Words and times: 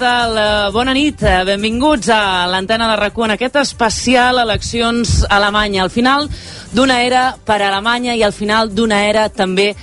tal? 0.00 0.32
Uh, 0.32 0.72
bona 0.72 0.94
nit, 0.96 1.20
uh, 1.20 1.42
benvinguts 1.44 2.08
a 2.14 2.46
l'antena 2.48 2.86
de 2.88 2.96
rac 2.96 3.18
en 3.20 3.34
aquest 3.34 3.56
especial 3.60 4.40
eleccions 4.40 5.26
a 5.28 5.36
Alemanya. 5.36 5.82
Al 5.84 5.92
final 5.92 6.28
d'una 6.72 7.02
era 7.04 7.36
per 7.44 7.60
a 7.60 7.68
Alemanya 7.68 8.16
i 8.16 8.22
al 8.24 8.32
final 8.32 8.72
d'una 8.72 9.02
era 9.04 9.28
també 9.28 9.74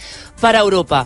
per 0.41 0.55
a 0.55 0.63
Europa. 0.65 1.05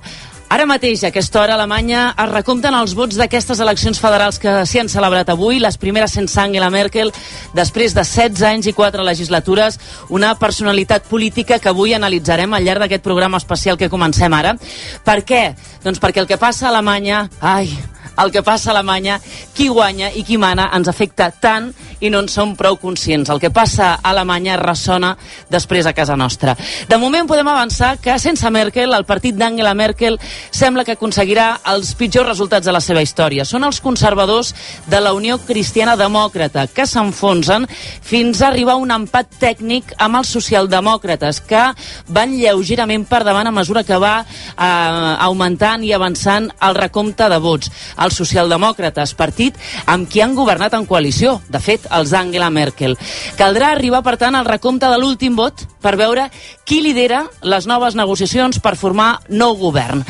Ara 0.51 0.65
mateix, 0.67 1.03
a 1.03 1.11
aquesta 1.11 1.41
hora, 1.41 1.55
Alemanya 1.55 2.09
es 2.11 2.31
recompten 2.31 2.75
els 2.75 2.95
vots 2.95 3.15
d'aquestes 3.19 3.59
eleccions 3.63 3.99
federals 3.99 4.39
que 4.39 4.65
s'hi 4.67 4.81
han 4.81 4.91
celebrat 4.91 5.29
avui, 5.31 5.59
les 5.63 5.77
primeres 5.79 6.11
sense 6.15 6.39
Angela 6.39 6.69
Merkel, 6.69 7.11
després 7.55 7.95
de 7.95 8.03
16 8.03 8.43
anys 8.47 8.67
i 8.67 8.73
4 8.75 9.03
legislatures, 9.07 9.79
una 10.09 10.33
personalitat 10.39 11.07
política 11.07 11.59
que 11.59 11.71
avui 11.71 11.95
analitzarem 11.95 12.51
al 12.53 12.67
llarg 12.67 12.83
d'aquest 12.83 13.03
programa 13.03 13.39
especial 13.39 13.79
que 13.79 13.91
comencem 13.91 14.33
ara. 14.35 14.57
Per 15.03 15.21
què? 15.23 15.45
Doncs 15.83 16.03
perquè 16.03 16.23
el 16.23 16.27
que 16.27 16.39
passa 16.39 16.67
a 16.67 16.75
Alemanya... 16.75 17.29
Ai, 17.39 17.71
el 18.17 18.31
que 18.31 18.43
passa 18.43 18.71
a 18.71 18.73
Alemanya, 18.75 19.19
qui 19.55 19.69
guanya 19.69 20.11
i 20.11 20.23
qui 20.27 20.37
mana 20.37 20.69
ens 20.75 20.89
afecta 20.91 21.31
tant 21.31 21.71
i 22.01 22.09
no 22.09 22.19
en 22.23 22.27
som 22.29 22.55
prou 22.57 22.77
conscients. 22.81 23.29
El 23.29 23.39
que 23.39 23.51
passa 23.53 23.93
a 23.93 24.11
Alemanya 24.11 24.57
ressona 24.59 25.13
després 25.49 25.85
a 25.85 25.93
casa 25.93 26.17
nostra. 26.17 26.55
De 26.89 26.97
moment 26.97 27.29
podem 27.29 27.47
avançar 27.47 27.95
que 28.01 28.17
sense 28.19 28.49
Merkel, 28.51 28.93
el 28.93 29.05
partit 29.05 29.37
d'Angela 29.37 29.73
Merkel 29.77 30.17
sembla 30.51 30.83
que 30.83 30.97
aconseguirà 30.97 31.61
els 31.71 31.93
pitjors 31.95 32.27
resultats 32.27 32.65
de 32.65 32.73
la 32.73 32.81
seva 32.81 33.03
història. 33.05 33.45
Són 33.45 33.63
els 33.63 33.81
conservadors 33.81 34.53
de 34.89 35.01
la 35.01 35.13
Unió 35.13 35.37
Cristiana 35.45 35.95
Demòcrata 35.99 36.67
que 36.73 36.87
s'enfonsen 36.89 37.67
fins 37.69 38.41
a 38.41 38.49
arribar 38.49 38.75
a 38.75 38.81
un 38.81 38.91
empat 38.91 39.37
tècnic 39.39 39.93
amb 40.01 40.19
els 40.21 40.33
socialdemòcrates 40.33 41.41
que 41.47 41.63
van 42.09 42.35
lleugerament 42.37 43.05
per 43.09 43.23
davant 43.27 43.47
a 43.47 43.55
mesura 43.55 43.85
que 43.85 43.97
va 44.01 44.21
eh, 44.21 44.65
augmentant 44.65 45.85
i 45.85 45.93
avançant 45.93 46.49
el 46.61 46.77
recompte 46.77 47.29
de 47.29 47.39
vots. 47.41 47.71
Els 48.01 48.17
socialdemòcrates, 48.17 49.13
partit 49.17 49.57
amb 49.85 50.09
qui 50.09 50.23
han 50.23 50.35
governat 50.35 50.75
en 50.77 50.87
coalició. 50.89 51.39
De 51.51 51.61
fet, 51.61 51.87
els 51.91 52.13
d'Angela 52.13 52.49
Merkel. 52.53 52.97
Caldrà 53.39 53.71
arribar, 53.75 54.01
per 54.05 54.17
tant, 54.21 54.35
al 54.35 54.47
recompte 54.47 54.89
de 54.89 54.97
l'últim 54.99 55.35
vot 55.37 55.65
per 55.81 55.95
veure 55.97 56.27
qui 56.65 56.79
lidera 56.81 57.23
les 57.41 57.65
noves 57.67 57.97
negociacions 57.97 58.61
per 58.63 58.77
formar 58.79 59.09
nou 59.29 59.57
govern. 59.59 60.03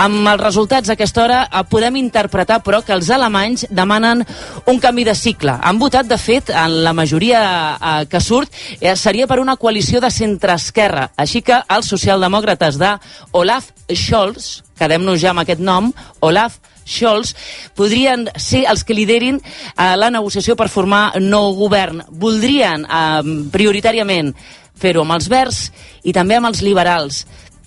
Amb 0.00 0.26
els 0.32 0.42
resultats 0.42 0.90
d'aquesta 0.90 1.22
hora 1.24 1.40
eh, 1.46 1.62
podem 1.70 1.98
interpretar, 2.00 2.60
però, 2.66 2.80
que 2.84 2.94
els 2.96 3.10
alemanys 3.14 3.66
demanen 3.70 4.24
un 4.66 4.80
canvi 4.82 5.04
de 5.08 5.14
cicle. 5.18 5.54
Han 5.62 5.78
votat, 5.78 6.08
de 6.08 6.18
fet, 6.18 6.50
en 6.50 6.80
la 6.84 6.94
majoria 6.96 7.42
eh, 7.76 8.06
que 8.10 8.22
surt, 8.24 8.54
eh, 8.80 8.96
seria 8.96 9.28
per 9.30 9.40
una 9.42 9.56
coalició 9.56 10.00
de 10.00 10.10
centre-esquerra. 10.10 11.10
Així 11.16 11.42
que 11.42 11.60
els 11.76 11.92
socialdemòcrates 11.94 12.80
de 12.80 12.94
Olaf 13.38 13.70
Scholz, 13.88 14.64
quedem-nos 14.78 15.20
ja 15.20 15.32
amb 15.34 15.44
aquest 15.44 15.62
nom, 15.62 15.92
Olaf 16.24 16.58
Scholz, 16.88 17.34
podrien 17.76 18.26
ser 18.40 18.64
els 18.70 18.84
que 18.84 18.96
liderin 18.96 19.38
eh, 19.38 19.94
la 20.00 20.10
negociació 20.14 20.56
per 20.56 20.70
formar 20.72 21.20
nou 21.20 21.52
govern. 21.58 22.02
Voldrien 22.08 22.86
eh, 22.88 23.34
prioritàriament 23.52 24.32
fer-ho 24.78 25.04
amb 25.04 25.18
els 25.18 25.28
verds 25.28 25.66
i 26.08 26.14
també 26.16 26.38
amb 26.38 26.50
els 26.50 26.62
liberals. 26.64 27.26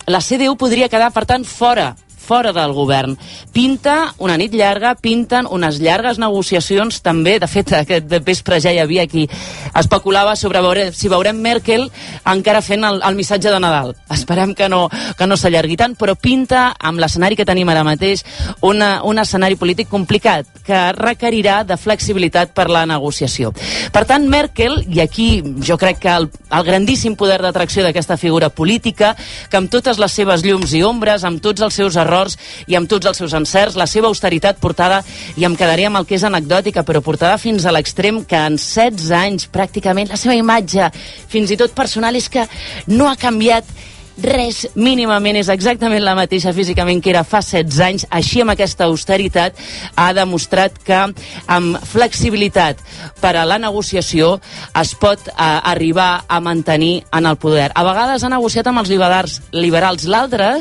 La 0.10 0.24
CDU 0.24 0.56
podria 0.58 0.90
quedar, 0.90 1.12
per 1.14 1.28
tant, 1.30 1.46
fora 1.46 1.92
fora 2.32 2.54
del 2.56 2.72
govern. 2.72 3.18
Pinta 3.52 4.14
una 4.24 4.38
nit 4.40 4.54
llarga, 4.56 4.94
pinten 4.96 5.50
unes 5.52 5.82
llargues 5.84 6.16
negociacions 6.22 7.02
també. 7.04 7.34
De 7.44 7.48
fet, 7.52 7.74
aquest 7.76 8.14
vespre 8.24 8.62
ja 8.64 8.72
hi 8.72 8.80
havia 8.80 9.04
qui 9.12 9.26
especulava 9.76 10.38
sobre 10.40 10.62
veure, 10.64 10.86
si 10.96 11.12
veurem 11.12 11.42
Merkel 11.44 11.90
encara 12.32 12.62
fent 12.64 12.88
el, 12.88 13.02
el 13.04 13.18
missatge 13.20 13.52
de 13.52 13.60
Nadal. 13.60 13.92
Esperem 14.16 14.54
que 14.56 14.70
no, 14.72 14.86
que 15.20 15.28
no 15.28 15.36
s'allargui 15.36 15.76
tant, 15.82 15.98
però 16.00 16.16
pinta, 16.16 16.70
amb 16.80 17.04
l'escenari 17.04 17.36
que 17.36 17.48
tenim 17.48 17.68
ara 17.74 17.84
mateix, 17.84 18.24
una, 18.64 19.02
un 19.04 19.20
escenari 19.20 19.60
polític 19.60 19.92
complicat 19.92 20.48
que 20.64 20.80
requerirà 20.96 21.66
de 21.68 21.76
flexibilitat 21.76 22.56
per 22.56 22.70
la 22.72 22.86
negociació. 22.88 23.52
Per 23.92 24.06
tant, 24.08 24.30
Merkel, 24.32 24.86
i 24.88 25.04
aquí 25.04 25.30
jo 25.68 25.76
crec 25.82 26.00
que 26.06 26.16
el, 26.16 26.30
el 26.32 26.68
grandíssim 26.68 27.20
poder 27.20 27.42
d'atracció 27.44 27.84
d'aquesta 27.84 28.16
figura 28.22 28.54
política, 28.56 29.18
que 29.52 29.60
amb 29.60 29.72
totes 29.74 30.00
les 30.00 30.16
seves 30.16 30.48
llums 30.48 30.72
i 30.78 30.86
ombres, 30.88 31.28
amb 31.28 31.44
tots 31.44 31.68
els 31.68 31.76
seus 31.76 32.00
errors, 32.00 32.21
errors 32.22 32.38
i 32.68 32.78
amb 32.78 32.90
tots 32.90 33.10
els 33.10 33.18
seus 33.18 33.34
encerts, 33.38 33.78
la 33.80 33.90
seva 33.90 34.10
austeritat 34.12 34.60
portada, 34.62 35.02
i 35.38 35.46
em 35.48 35.56
quedaria 35.58 35.90
amb 35.92 36.02
el 36.02 36.08
que 36.08 36.18
és 36.18 36.26
anecdòtica, 36.28 36.86
però 36.88 37.02
portada 37.04 37.40
fins 37.42 37.66
a 37.66 37.74
l'extrem 37.74 38.24
que 38.26 38.38
en 38.38 38.58
16 38.62 39.12
anys 39.18 39.50
pràcticament 39.52 40.12
la 40.12 40.20
seva 40.20 40.38
imatge, 40.38 40.92
fins 41.32 41.52
i 41.52 41.60
tot 41.60 41.74
personal, 41.78 42.16
és 42.16 42.30
que 42.30 42.48
no 42.88 43.10
ha 43.10 43.18
canviat 43.20 43.66
res 44.22 44.66
mínimament, 44.76 45.38
és 45.40 45.50
exactament 45.50 46.04
la 46.04 46.16
mateixa 46.18 46.54
físicament 46.54 47.02
que 47.02 47.12
era 47.14 47.24
fa 47.24 47.42
16 47.46 47.80
anys, 47.86 48.06
així 48.10 48.42
amb 48.44 48.54
aquesta 48.54 48.88
austeritat 48.90 49.58
ha 49.96 50.12
demostrat 50.18 50.78
que 50.84 51.00
amb 51.48 51.80
flexibilitat 51.92 52.82
per 53.22 53.36
a 53.38 53.46
la 53.48 53.60
negociació 53.62 54.36
es 54.82 54.96
pot 55.00 55.32
eh, 55.32 55.34
arribar 55.38 56.26
a 56.28 56.40
mantenir 56.40 57.04
en 57.12 57.26
el 57.30 57.38
poder. 57.38 57.72
A 57.76 57.86
vegades 57.88 58.24
ha 58.24 58.34
negociat 58.34 58.68
amb 58.68 58.84
els 58.84 58.92
liberals, 58.92 59.40
liberals 59.52 60.08
l'altre 60.10 60.52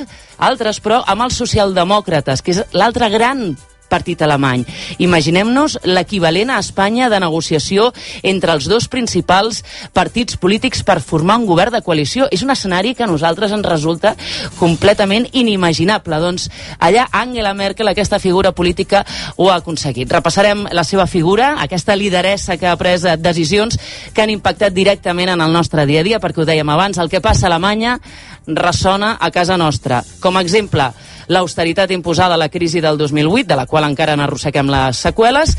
altres, 0.40 0.80
però, 0.80 1.02
amb 1.06 1.26
els 1.26 1.36
socialdemòcrates, 1.36 2.40
que 2.40 2.54
és 2.54 2.62
l'altre 2.72 3.10
gran 3.12 3.50
partit 3.90 4.22
alemany. 4.22 4.64
Imaginem-nos 5.02 5.80
l'equivalent 5.84 6.54
a 6.54 6.60
Espanya 6.62 7.10
de 7.10 7.20
negociació 7.20 7.90
entre 8.22 8.54
els 8.54 8.68
dos 8.70 8.86
principals 8.88 9.64
partits 9.92 10.38
polítics 10.40 10.84
per 10.86 11.00
formar 11.02 11.40
un 11.40 11.48
govern 11.50 11.74
de 11.74 11.82
coalició. 11.82 12.28
És 12.30 12.44
un 12.46 12.54
escenari 12.54 12.94
que 12.94 13.04
a 13.04 13.10
nosaltres 13.10 13.52
ens 13.52 13.66
resulta 13.66 14.14
completament 14.58 15.26
inimaginable. 15.32 16.20
Doncs 16.22 16.48
allà 16.78 17.08
Angela 17.12 17.54
Merkel, 17.54 17.90
aquesta 17.90 18.20
figura 18.22 18.52
política, 18.52 19.04
ho 19.36 19.50
ha 19.50 19.58
aconseguit. 19.60 20.10
Repassarem 20.12 20.66
la 20.72 20.84
seva 20.84 21.06
figura, 21.10 21.56
aquesta 21.60 21.96
lideressa 21.96 22.56
que 22.56 22.68
ha 22.70 22.78
pres 22.80 23.04
decisions 23.18 23.78
que 24.14 24.22
han 24.22 24.30
impactat 24.30 24.74
directament 24.74 25.34
en 25.34 25.40
el 25.40 25.52
nostre 25.52 25.86
dia 25.86 26.00
a 26.00 26.06
dia, 26.06 26.20
perquè 26.22 26.42
ho 26.42 26.48
dèiem 26.48 26.68
abans, 26.70 26.98
el 26.98 27.10
que 27.10 27.22
passa 27.24 27.46
a 27.46 27.50
Alemanya 27.50 27.98
ressona 28.46 29.16
a 29.20 29.30
casa 29.30 29.56
nostra. 29.56 30.02
Com 30.20 30.36
a 30.36 30.42
exemple, 30.44 30.90
l'austeritat 31.30 31.94
imposada 31.94 32.34
a 32.34 32.42
la 32.42 32.50
crisi 32.50 32.82
del 32.82 32.98
2008, 32.98 33.46
de 33.48 33.56
la 33.56 33.66
qual 33.70 33.86
encara 33.86 34.18
n'arrosseguem 34.18 34.70
les 34.70 35.00
seqüeles, 35.06 35.56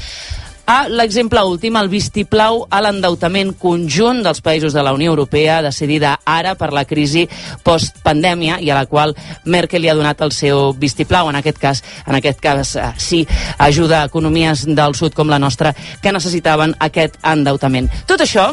a 0.72 0.88
l'exemple 0.88 1.42
últim, 1.44 1.76
el 1.76 1.90
vistiplau 1.92 2.62
a 2.70 2.80
l'endeutament 2.86 3.50
conjunt 3.60 4.22
dels 4.24 4.40
països 4.46 4.72
de 4.72 4.84
la 4.86 4.94
Unió 4.96 5.12
Europea 5.12 5.58
decidida 5.66 6.14
ara 6.24 6.54
per 6.56 6.70
la 6.72 6.86
crisi 6.88 7.26
postpandèmia 7.66 8.60
i 8.62 8.70
a 8.70 8.78
la 8.78 8.86
qual 8.86 9.16
Merkel 9.44 9.84
li 9.84 9.90
ha 9.92 9.98
donat 9.98 10.22
el 10.22 10.32
seu 10.32 10.72
vistiplau. 10.78 11.28
En 11.28 11.40
aquest 11.42 11.60
cas, 11.60 11.84
en 12.06 12.16
aquest 12.16 12.40
cas 12.40 12.76
eh, 12.76 12.88
sí, 12.98 13.26
ajuda 13.58 14.02
a 14.02 14.12
economies 14.12 14.64
del 14.70 14.96
sud 14.96 15.18
com 15.18 15.28
la 15.34 15.42
nostra 15.42 15.74
que 16.02 16.14
necessitaven 16.14 16.78
aquest 16.80 17.18
endeutament. 17.20 17.90
Tot 18.08 18.24
això 18.24 18.52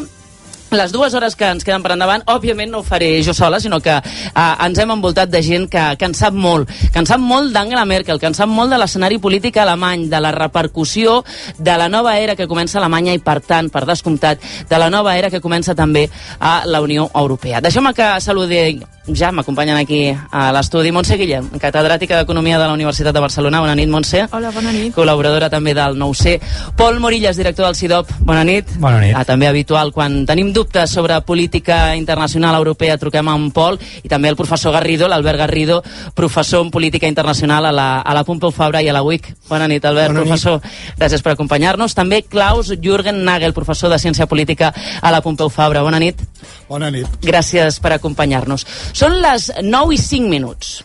les 0.71 0.91
dues 0.91 1.13
hores 1.13 1.35
que 1.35 1.47
ens 1.49 1.65
queden 1.65 1.83
per 1.83 1.93
endavant, 1.95 2.23
òbviament 2.29 2.71
no 2.71 2.81
ho 2.81 2.85
faré 2.85 3.11
jo 3.25 3.33
sola, 3.33 3.59
sinó 3.59 3.79
que 3.81 3.95
eh, 3.95 4.65
ens 4.65 4.79
hem 4.79 4.93
envoltat 4.93 5.31
de 5.31 5.41
gent 5.45 5.67
que, 5.71 5.85
que 5.97 6.09
en 6.09 6.15
sap 6.17 6.33
molt, 6.33 6.69
que 6.93 7.01
en 7.01 7.09
sap 7.09 7.21
molt 7.23 7.53
d'Angela 7.55 7.85
Merkel, 7.89 8.19
que 8.19 8.29
en 8.29 8.37
sap 8.37 8.49
molt 8.51 8.73
de 8.73 8.79
l'escenari 8.81 9.19
polític 9.19 9.57
alemany, 9.57 10.07
de 10.09 10.21
la 10.21 10.33
repercussió 10.35 11.23
de 11.57 11.77
la 11.77 11.89
nova 11.89 12.17
era 12.19 12.35
que 12.35 12.47
comença 12.47 12.77
a 12.77 12.83
Alemanya 12.83 13.15
i, 13.15 13.23
per 13.23 13.39
tant, 13.41 13.69
per 13.73 13.85
descomptat, 13.89 14.45
de 14.69 14.79
la 14.79 14.89
nova 14.89 15.17
era 15.17 15.29
que 15.29 15.41
comença 15.41 15.75
també 15.75 16.07
a 16.39 16.61
la 16.65 16.81
Unió 16.81 17.09
Europea. 17.13 17.61
Deixeu-me 17.61 17.93
que 17.93 18.13
saludi 18.21 18.79
ja 19.15 19.31
m'acompanyen 19.31 19.77
aquí 19.77 20.01
a 20.31 20.49
l'estudi 20.53 20.91
Montse 20.93 21.17
Guillem, 21.17 21.49
catedràtica 21.61 22.19
d'Economia 22.19 22.59
de 22.59 22.67
la 22.67 22.73
Universitat 22.73 23.13
de 23.13 23.23
Barcelona. 23.23 23.61
Bona 23.61 23.75
nit, 23.75 23.89
Montse. 23.89 24.25
Hola, 24.31 24.51
bona 24.53 24.71
nit. 24.75 24.93
Col·laboradora 24.95 25.49
també 25.49 25.73
del 25.73 25.97
9C. 25.99 26.37
Pol 26.77 26.99
Morillas, 26.99 27.37
director 27.37 27.65
del 27.65 27.75
CIDOP. 27.75 28.11
Bona 28.25 28.43
nit. 28.43 28.69
Bona 28.79 28.99
nit. 29.01 29.15
Ah, 29.17 29.25
també 29.25 29.47
habitual, 29.47 29.91
quan 29.95 30.21
tenim 30.29 30.53
dubtes 30.59 30.89
sobre 30.91 31.15
política 31.21 31.95
internacional 31.95 32.55
europea, 32.55 32.97
truquem 32.99 33.27
a 33.31 33.35
en 33.37 33.47
Pol 33.55 33.77
i 34.03 34.09
també 34.11 34.27
el 34.27 34.35
professor 34.35 34.73
Garrido, 34.75 35.07
l'Albert 35.07 35.39
Garrido, 35.39 35.79
professor 36.15 36.65
en 36.65 36.71
política 36.71 37.07
internacional 37.07 37.69
a 37.69 37.71
la, 37.71 37.87
a 38.01 38.13
la 38.13 38.25
Pompeu 38.27 38.51
Fabra 38.51 38.81
i 38.83 38.89
a 38.91 38.95
la 38.95 39.03
UIC. 39.05 39.29
Bona 39.47 39.69
nit, 39.71 39.85
Albert, 39.87 40.11
Bona 40.11 40.25
professor. 40.25 40.59
Nit. 40.59 40.99
Gràcies 40.99 41.23
per 41.23 41.33
acompanyar-nos. 41.37 41.95
També 41.95 42.21
Klaus 42.27 42.73
Jürgen 42.75 43.23
Nagel, 43.23 43.55
professor 43.55 43.93
de 43.93 44.01
Ciència 44.03 44.27
Política 44.27 44.73
a 45.01 45.13
la 45.15 45.23
Pompeu 45.23 45.47
Fabra. 45.47 45.85
Bona 45.85 46.01
nit. 46.03 46.19
Bona 46.67 46.91
nit. 46.91 47.07
Gràcies 47.23 47.79
per 47.79 47.95
acompanyar-nos. 47.95 48.67
Són 48.91 49.15
les 49.23 49.51
9 49.63 49.95
i 49.95 50.01
5 50.03 50.27
minuts. 50.27 50.79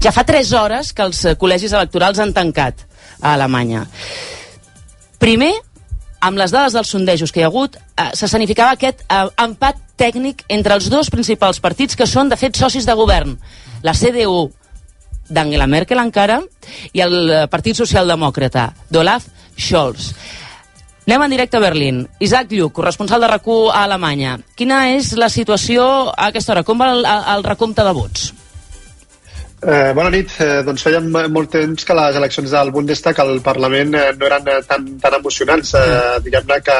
Ja 0.00 0.14
fa 0.16 0.24
3 0.24 0.54
hores 0.56 0.94
que 0.96 1.04
els 1.04 1.26
col·legis 1.36 1.76
electorals 1.76 2.24
han 2.24 2.32
tancat 2.32 2.86
a 3.20 3.34
Alemanya. 3.34 3.84
Primer, 5.20 5.52
amb 6.20 6.38
les 6.38 6.52
dades 6.52 6.76
dels 6.76 6.92
sondejos 6.92 7.32
que 7.32 7.40
hi 7.40 7.44
ha 7.44 7.50
hagut, 7.50 7.76
eh, 7.76 8.10
se 8.14 8.28
significava 8.28 8.76
aquest 8.76 9.02
eh, 9.08 9.26
empat 9.40 9.80
tècnic 10.00 10.44
entre 10.48 10.76
els 10.76 10.88
dos 10.92 11.10
principals 11.10 11.60
partits 11.60 11.96
que 11.96 12.06
són, 12.06 12.28
de 12.28 12.38
fet, 12.40 12.56
socis 12.56 12.86
de 12.86 12.96
govern. 12.96 13.36
La 13.82 13.96
CDU 13.96 14.50
d'Angela 15.30 15.68
Merkel 15.70 16.02
encara 16.02 16.40
i 16.92 17.02
el 17.04 17.16
eh, 17.30 17.46
Partit 17.50 17.78
Socialdemòcrata 17.78 18.70
d'Olaf 18.90 19.28
Scholz. 19.56 20.12
Anem 21.10 21.24
en 21.24 21.32
directe 21.32 21.56
a 21.58 21.62
Berlín. 21.64 22.04
Isaac 22.22 22.52
Lluc, 22.52 22.74
corresponsal 22.76 23.20
de 23.20 23.26
rac 23.26 23.48
a 23.48 23.82
Alemanya. 23.82 24.36
Quina 24.54 24.92
és 24.94 25.16
la 25.18 25.28
situació 25.28 25.82
a 26.12 26.28
aquesta 26.28 26.52
hora? 26.52 26.62
Com 26.62 26.78
va 26.78 26.92
el, 26.92 27.02
el 27.02 27.42
recompte 27.42 27.82
de 27.82 27.94
vots? 27.96 28.28
Eh, 29.62 29.92
bona 29.92 30.08
nit. 30.08 30.30
Eh, 30.40 30.62
doncs 30.64 30.80
fèiem 30.86 31.10
molt 31.28 31.50
temps 31.52 31.84
que 31.84 31.96
les 31.96 32.16
eleccions 32.16 32.52
del 32.54 32.70
Bundestag 32.72 33.18
al 33.20 33.42
Parlament 33.44 33.92
eh, 33.92 34.06
no 34.16 34.24
eren 34.24 34.46
eh, 34.48 34.60
tan, 34.64 34.86
tan 35.02 35.16
emocionants. 35.18 35.74
Eh, 35.76 35.82
mm. 35.84 36.22
Diguem-ne 36.24 36.56
que 36.64 36.76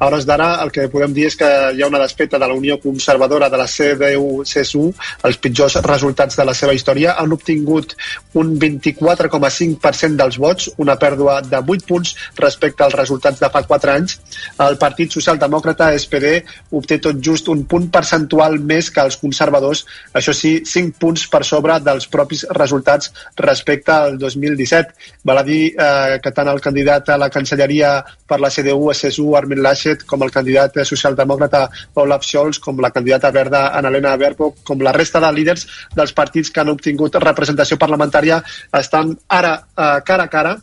a 0.00 0.06
hores 0.06 0.24
d'ara 0.28 0.52
el 0.62 0.70
que 0.70 0.86
podem 0.92 1.10
dir 1.16 1.26
és 1.26 1.36
que 1.36 1.48
hi 1.74 1.82
ha 1.82 1.88
una 1.90 1.98
despeta 2.00 2.38
de 2.38 2.46
la 2.46 2.54
Unió 2.54 2.78
Conservadora 2.80 3.48
de 3.50 3.58
la 3.58 3.66
CDU-CSU, 3.66 4.84
els 5.26 5.40
pitjors 5.42 5.76
resultats 5.84 6.38
de 6.38 6.46
la 6.46 6.54
seva 6.54 6.76
història. 6.76 7.16
Han 7.18 7.34
obtingut 7.34 7.96
un 8.38 8.54
24,5% 8.62 10.22
dels 10.22 10.38
vots, 10.38 10.70
una 10.78 10.96
pèrdua 11.02 11.40
de 11.42 11.58
8 11.58 11.88
punts 11.90 12.14
respecte 12.38 12.86
als 12.86 12.94
resultats 12.94 13.42
de 13.42 13.50
fa 13.50 13.64
4 13.66 13.94
anys. 13.96 14.20
El 14.68 14.78
Partit 14.78 15.18
Socialdemòcrata, 15.18 15.90
SPD, 15.98 16.38
obté 16.78 17.00
tot 17.02 17.18
just 17.18 17.50
un 17.50 17.66
punt 17.66 17.90
percentual 17.90 18.60
més 18.62 18.94
que 18.94 19.02
els 19.02 19.18
conservadors, 19.18 19.82
això 20.14 20.30
sí, 20.30 20.60
5 20.62 20.96
punts 21.02 21.26
per 21.26 21.42
sobre 21.44 21.82
dels 21.82 22.06
propis 22.20 22.44
resultats 22.56 23.10
respecte 23.40 23.92
al 23.96 24.18
2017. 24.20 24.94
Val 25.24 25.40
a 25.40 25.44
dir 25.46 25.60
eh, 25.72 26.20
que 26.22 26.32
tant 26.36 26.48
el 26.52 26.60
candidat 26.60 27.10
a 27.10 27.18
la 27.20 27.30
cancelleria 27.32 27.96
per 28.30 28.40
la 28.40 28.52
CDU-CSU, 28.52 29.26
Armin 29.36 29.62
Laschet, 29.64 30.04
com 30.06 30.22
el 30.22 30.32
candidat 30.34 30.78
socialdemòcrata 30.86 31.66
Olaf 32.00 32.26
Scholz, 32.26 32.60
com 32.62 32.80
la 32.80 32.92
candidata 32.94 33.32
verda 33.34 33.68
Annalena 33.78 34.16
Baerbock, 34.20 34.62
com 34.64 34.82
la 34.84 34.94
resta 34.96 35.20
de 35.22 35.32
líders 35.34 35.66
dels 35.96 36.14
partits 36.16 36.50
que 36.50 36.62
han 36.62 36.72
obtingut 36.72 37.18
representació 37.20 37.78
parlamentària 37.80 38.42
estan 38.78 39.16
ara 39.28 39.56
eh, 39.60 39.94
cara 40.06 40.28
a 40.28 40.32
cara 40.32 40.58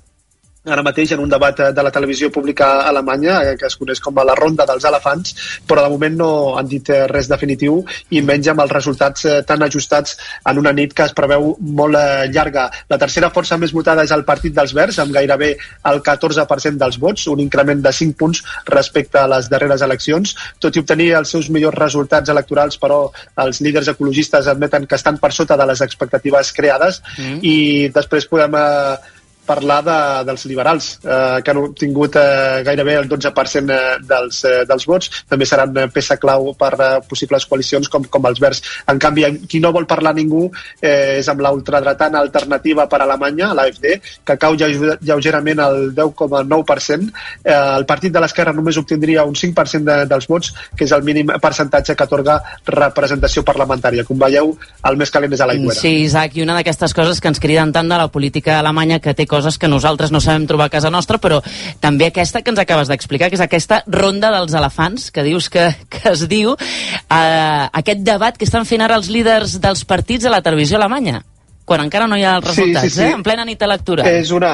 ara 0.68 0.84
mateix 0.84 1.14
en 1.16 1.22
un 1.24 1.30
debat 1.32 1.60
eh, 1.60 1.72
de 1.74 1.84
la 1.84 1.92
televisió 1.92 2.30
pública 2.32 2.82
alemanya, 2.88 3.40
eh, 3.44 3.56
que 3.60 3.68
es 3.70 3.78
coneix 3.80 4.02
com 4.04 4.18
a 4.20 4.26
la 4.28 4.36
ronda 4.36 4.66
dels 4.68 4.86
elefants, 4.90 5.36
però 5.68 5.84
de 5.86 5.92
moment 5.94 6.18
no 6.20 6.30
han 6.60 6.68
dit 6.70 6.90
eh, 6.94 7.06
res 7.12 7.30
definitiu 7.32 7.80
i 8.12 8.22
menys 8.22 8.52
amb 8.52 8.64
els 8.66 8.74
resultats 8.76 9.26
tan 9.48 9.64
ajustats 9.64 10.18
en 10.50 10.60
una 10.60 10.74
nit 10.76 10.94
que 10.94 11.06
es 11.08 11.16
preveu 11.18 11.54
molt 11.60 11.98
llarga. 12.34 12.68
La 12.90 13.00
tercera 13.02 13.32
força 13.34 13.58
més 13.58 13.74
votada 13.74 14.04
és 14.04 14.14
el 14.14 14.26
Partit 14.28 14.56
dels 14.56 14.74
Verds, 14.76 15.00
amb 15.04 15.16
gairebé 15.16 15.54
el 15.92 16.02
14% 16.04 16.78
dels 16.82 17.00
vots, 17.02 17.28
un 17.32 17.42
increment 17.44 17.82
de 17.84 17.94
5 17.94 18.18
punts 18.20 18.44
respecte 18.68 19.20
a 19.22 19.28
les 19.32 19.50
darreres 19.50 19.84
eleccions. 19.86 20.36
Tot 20.64 20.76
i 20.76 20.84
obtenir 20.84 21.12
els 21.18 21.32
seus 21.34 21.50
millors 21.54 21.78
resultats 21.78 22.34
electorals, 22.34 22.80
però 22.82 23.06
els 23.44 23.62
líders 23.64 23.92
ecologistes 23.94 24.48
admeten 24.52 24.88
que 24.88 25.00
estan 25.00 25.20
per 25.22 25.32
sota 25.34 25.58
de 25.58 25.68
les 25.70 25.82
expectatives 25.86 26.52
creades 26.54 27.02
mm. 27.18 27.40
i 27.42 27.58
després 27.94 28.28
podem 28.30 28.58
eh, 28.58 29.17
parlar 29.48 29.80
de, 29.86 29.98
dels 30.28 30.46
liberals, 30.50 30.90
eh, 31.04 31.40
que 31.44 31.54
han 31.54 31.62
obtingut 31.64 32.18
eh, 32.20 32.62
gairebé 32.68 32.98
el 33.02 33.10
12% 33.10 33.74
eh, 33.74 33.98
dels, 34.04 34.44
eh, 34.46 34.64
dels 34.68 34.86
vots. 34.90 35.24
També 35.30 35.48
seran 35.48 35.76
eh, 35.78 35.88
peça 35.94 36.20
clau 36.22 36.52
per 36.60 36.74
eh, 36.76 36.90
possibles 37.10 37.48
coalicions 37.50 37.90
com, 37.90 38.06
com 38.12 38.28
els 38.30 38.42
Verds. 38.44 38.64
En 38.92 39.00
canvi, 39.02 39.26
qui 39.50 39.62
no 39.64 39.72
vol 39.76 39.88
parlar 39.90 40.14
ningú 40.18 40.48
eh, 40.82 41.18
és 41.22 41.30
amb 41.32 41.42
l'ultradretana 41.46 42.22
alternativa 42.22 42.88
per 42.92 43.02
a 43.02 43.08
Alemanya, 43.08 43.54
l'AFD, 43.58 43.88
que 44.28 44.38
cau 44.42 44.58
lleugerament 44.60 45.64
al 45.64 45.80
10,9%. 45.96 47.10
Eh, 47.44 47.56
el 47.56 47.88
partit 47.90 48.14
de 48.14 48.24
l'esquerra 48.24 48.56
només 48.56 48.78
obtindria 48.78 49.26
un 49.26 49.38
5% 49.38 49.88
de, 49.88 49.98
dels 50.12 50.30
vots, 50.30 50.54
que 50.76 50.86
és 50.86 50.96
el 50.96 51.06
mínim 51.08 51.32
percentatge 51.42 51.96
que 51.96 52.08
atorga 52.08 52.40
representació 52.68 53.46
parlamentària. 53.48 54.06
Com 54.08 54.20
veieu, 54.20 54.54
el 54.88 55.00
més 55.00 55.14
calent 55.14 55.34
és 55.34 55.42
a 55.42 55.50
l'aigüera. 55.50 55.80
Sí, 55.80 55.96
Isaac, 56.04 56.36
i 56.38 56.44
una 56.44 56.60
d'aquestes 56.60 56.94
coses 56.98 57.22
que 57.24 57.32
ens 57.32 57.42
criden 57.44 57.74
tant 57.76 57.88
de 57.90 57.98
la 58.00 58.12
política 58.12 58.60
alemanya 58.60 59.00
que 59.04 59.16
té 59.18 59.26
coses 59.26 59.37
que 59.62 59.70
nosaltres 59.70 60.12
no 60.12 60.22
sabem 60.24 60.48
trobar 60.50 60.72
a 60.72 60.74
casa 60.74 60.90
nostra, 60.90 61.20
però 61.22 61.44
també 61.84 62.10
aquesta 62.10 62.42
que 62.42 62.50
ens 62.50 62.64
acabes 62.64 62.90
d'explicar, 62.90 63.30
que 63.30 63.38
és 63.38 63.46
aquesta 63.46 63.84
ronda 63.86 64.32
dels 64.34 64.58
elefants, 64.58 65.12
que 65.12 65.26
dius 65.28 65.52
que, 65.54 65.70
que 65.94 66.04
es 66.16 66.26
diu, 66.28 66.56
eh, 66.58 67.64
aquest 67.84 68.02
debat 68.02 68.38
que 68.38 68.50
estan 68.50 68.66
fent 68.66 68.82
ara 68.82 68.98
els 68.98 69.12
líders 69.14 69.60
dels 69.62 69.86
partits 69.86 70.26
a 70.26 70.34
la 70.34 70.42
televisió 70.42 70.82
alemanya 70.82 71.22
quan 71.68 71.84
encara 71.84 72.08
no 72.08 72.16
hi 72.16 72.24
ha 72.24 72.38
els 72.40 72.48
resultats, 72.48 72.88
sí, 72.88 72.96
sí, 72.96 73.02
sí. 73.02 73.08
Eh? 73.10 73.16
en 73.18 73.24
plena 73.28 73.44
nit 73.44 73.64
electoral. 73.66 74.08
És 74.08 74.32
una, 74.32 74.54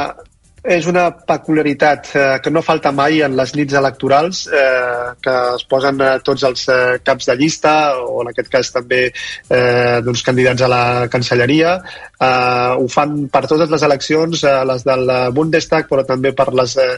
és 0.63 0.85
una 0.87 1.09
peculiaritat 1.27 2.09
eh, 2.15 2.23
que 2.41 2.51
no 2.51 2.63
falta 2.63 2.93
mai 2.95 3.19
en 3.25 3.35
les 3.35 3.51
nits 3.53 3.75
electorals, 3.75 4.45
eh, 4.47 5.11
que 5.21 5.33
es 5.57 5.65
posen 5.69 5.99
eh, 6.01 6.13
tots 6.23 6.45
els 6.47 6.63
eh, 6.71 6.77
caps 7.03 7.27
de 7.27 7.35
llista, 7.37 7.73
o 7.99 8.21
en 8.23 8.31
aquest 8.31 8.49
cas 8.51 8.71
també 8.71 9.01
eh, 9.11 9.99
doncs, 10.05 10.23
candidats 10.23 10.63
a 10.63 10.71
la 10.71 10.83
cancelleria. 11.11 11.75
Eh, 12.23 12.71
ho 12.79 12.87
fan 12.91 13.15
per 13.33 13.43
totes 13.49 13.71
les 13.73 13.85
eleccions, 13.89 14.43
eh, 14.43 14.55
les 14.69 14.85
del 14.87 15.11
Bundestag, 15.35 15.87
però 15.89 16.05
també 16.07 16.33
per 16.37 16.49
les 16.55 16.75
eh, 16.81 16.89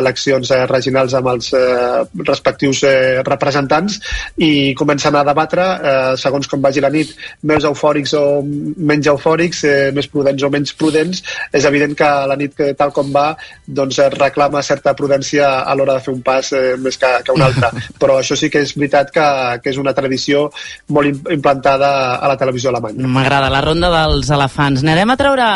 eleccions 0.00 0.50
eh, 0.50 0.64
regionals 0.70 1.14
amb 1.18 1.30
els 1.34 1.52
eh, 1.56 2.02
respectius 2.24 2.84
eh, 2.88 3.22
representants, 3.26 4.00
i 4.44 4.74
comencen 4.78 5.16
a 5.16 5.24
debatre, 5.26 5.64
eh, 5.64 6.14
segons 6.20 6.50
com 6.50 6.62
vagi 6.64 6.82
la 6.84 6.92
nit, 6.92 7.14
més 7.50 7.64
eufòrics 7.68 8.14
o 8.18 8.24
menys 8.44 9.10
eufòrics, 9.12 9.64
eh, 9.68 9.90
més 9.94 10.08
prudents 10.10 10.44
o 10.44 10.50
menys 10.52 10.74
prudents. 10.78 11.22
És 11.54 11.66
evident 11.68 11.96
que 11.98 12.10
la 12.28 12.36
nit, 12.40 12.54
que, 12.56 12.72
tal 12.78 12.92
com 12.94 13.12
va 13.14 13.30
doncs 13.66 14.00
reclama 14.14 14.62
certa 14.62 14.94
prudència 14.96 15.48
a 15.62 15.74
l'hora 15.76 15.98
de 15.98 16.04
fer 16.04 16.14
un 16.14 16.22
pas 16.26 16.50
eh, 16.52 16.74
més 16.80 16.98
que, 17.00 17.10
que 17.24 17.34
un 17.34 17.44
altre. 17.46 17.70
Però 18.00 18.18
això 18.20 18.36
sí 18.38 18.50
que 18.52 18.64
és 18.64 18.74
veritat 18.76 19.12
que, 19.14 19.26
que 19.62 19.72
és 19.72 19.80
una 19.80 19.94
tradició 19.96 20.48
molt 20.94 21.30
implantada 21.32 21.90
a 22.16 22.30
la 22.30 22.38
televisió 22.40 22.72
alemanya. 22.72 23.06
M'agrada, 23.14 23.52
la 23.52 23.62
ronda 23.64 23.90
dels 23.94 24.30
elefants. 24.34 24.73
N'anem 24.82 25.12
a 25.12 25.16
treure 25.20 25.46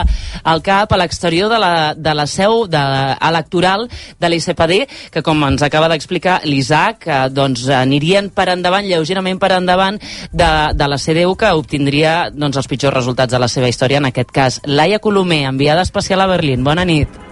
el 0.53 0.63
cap 0.63 0.93
a 0.93 0.99
l'exterior 1.01 1.51
de, 1.51 1.59
la, 1.59 1.73
de 1.97 2.15
la 2.15 2.27
seu 2.31 2.67
de, 2.71 2.83
electoral 3.29 3.89
de 4.21 4.31
l'ICPD, 4.31 4.81
que 5.15 5.23
com 5.27 5.43
ens 5.49 5.65
acaba 5.67 5.91
d'explicar 5.91 6.41
l'Isaac, 6.47 7.09
eh, 7.09 7.21
doncs 7.35 7.67
anirien 7.75 8.31
per 8.31 8.51
endavant, 8.55 8.87
lleugerament 8.87 9.41
per 9.43 9.55
endavant, 9.59 10.01
de, 10.33 10.51
de 10.75 10.91
la 10.91 10.99
CDU, 10.99 11.35
que 11.39 11.55
obtindria 11.57 12.19
doncs, 12.35 12.61
els 12.61 12.71
pitjors 12.71 12.95
resultats 12.95 13.35
de 13.35 13.41
la 13.43 13.51
seva 13.51 13.71
història, 13.71 14.03
en 14.03 14.13
aquest 14.13 14.35
cas. 14.35 14.61
Laia 14.67 15.01
Colomer, 15.03 15.45
enviada 15.49 15.87
especial 15.87 16.23
a 16.23 16.31
Berlín. 16.31 16.65
Bona 16.65 16.87
nit. 16.89 17.28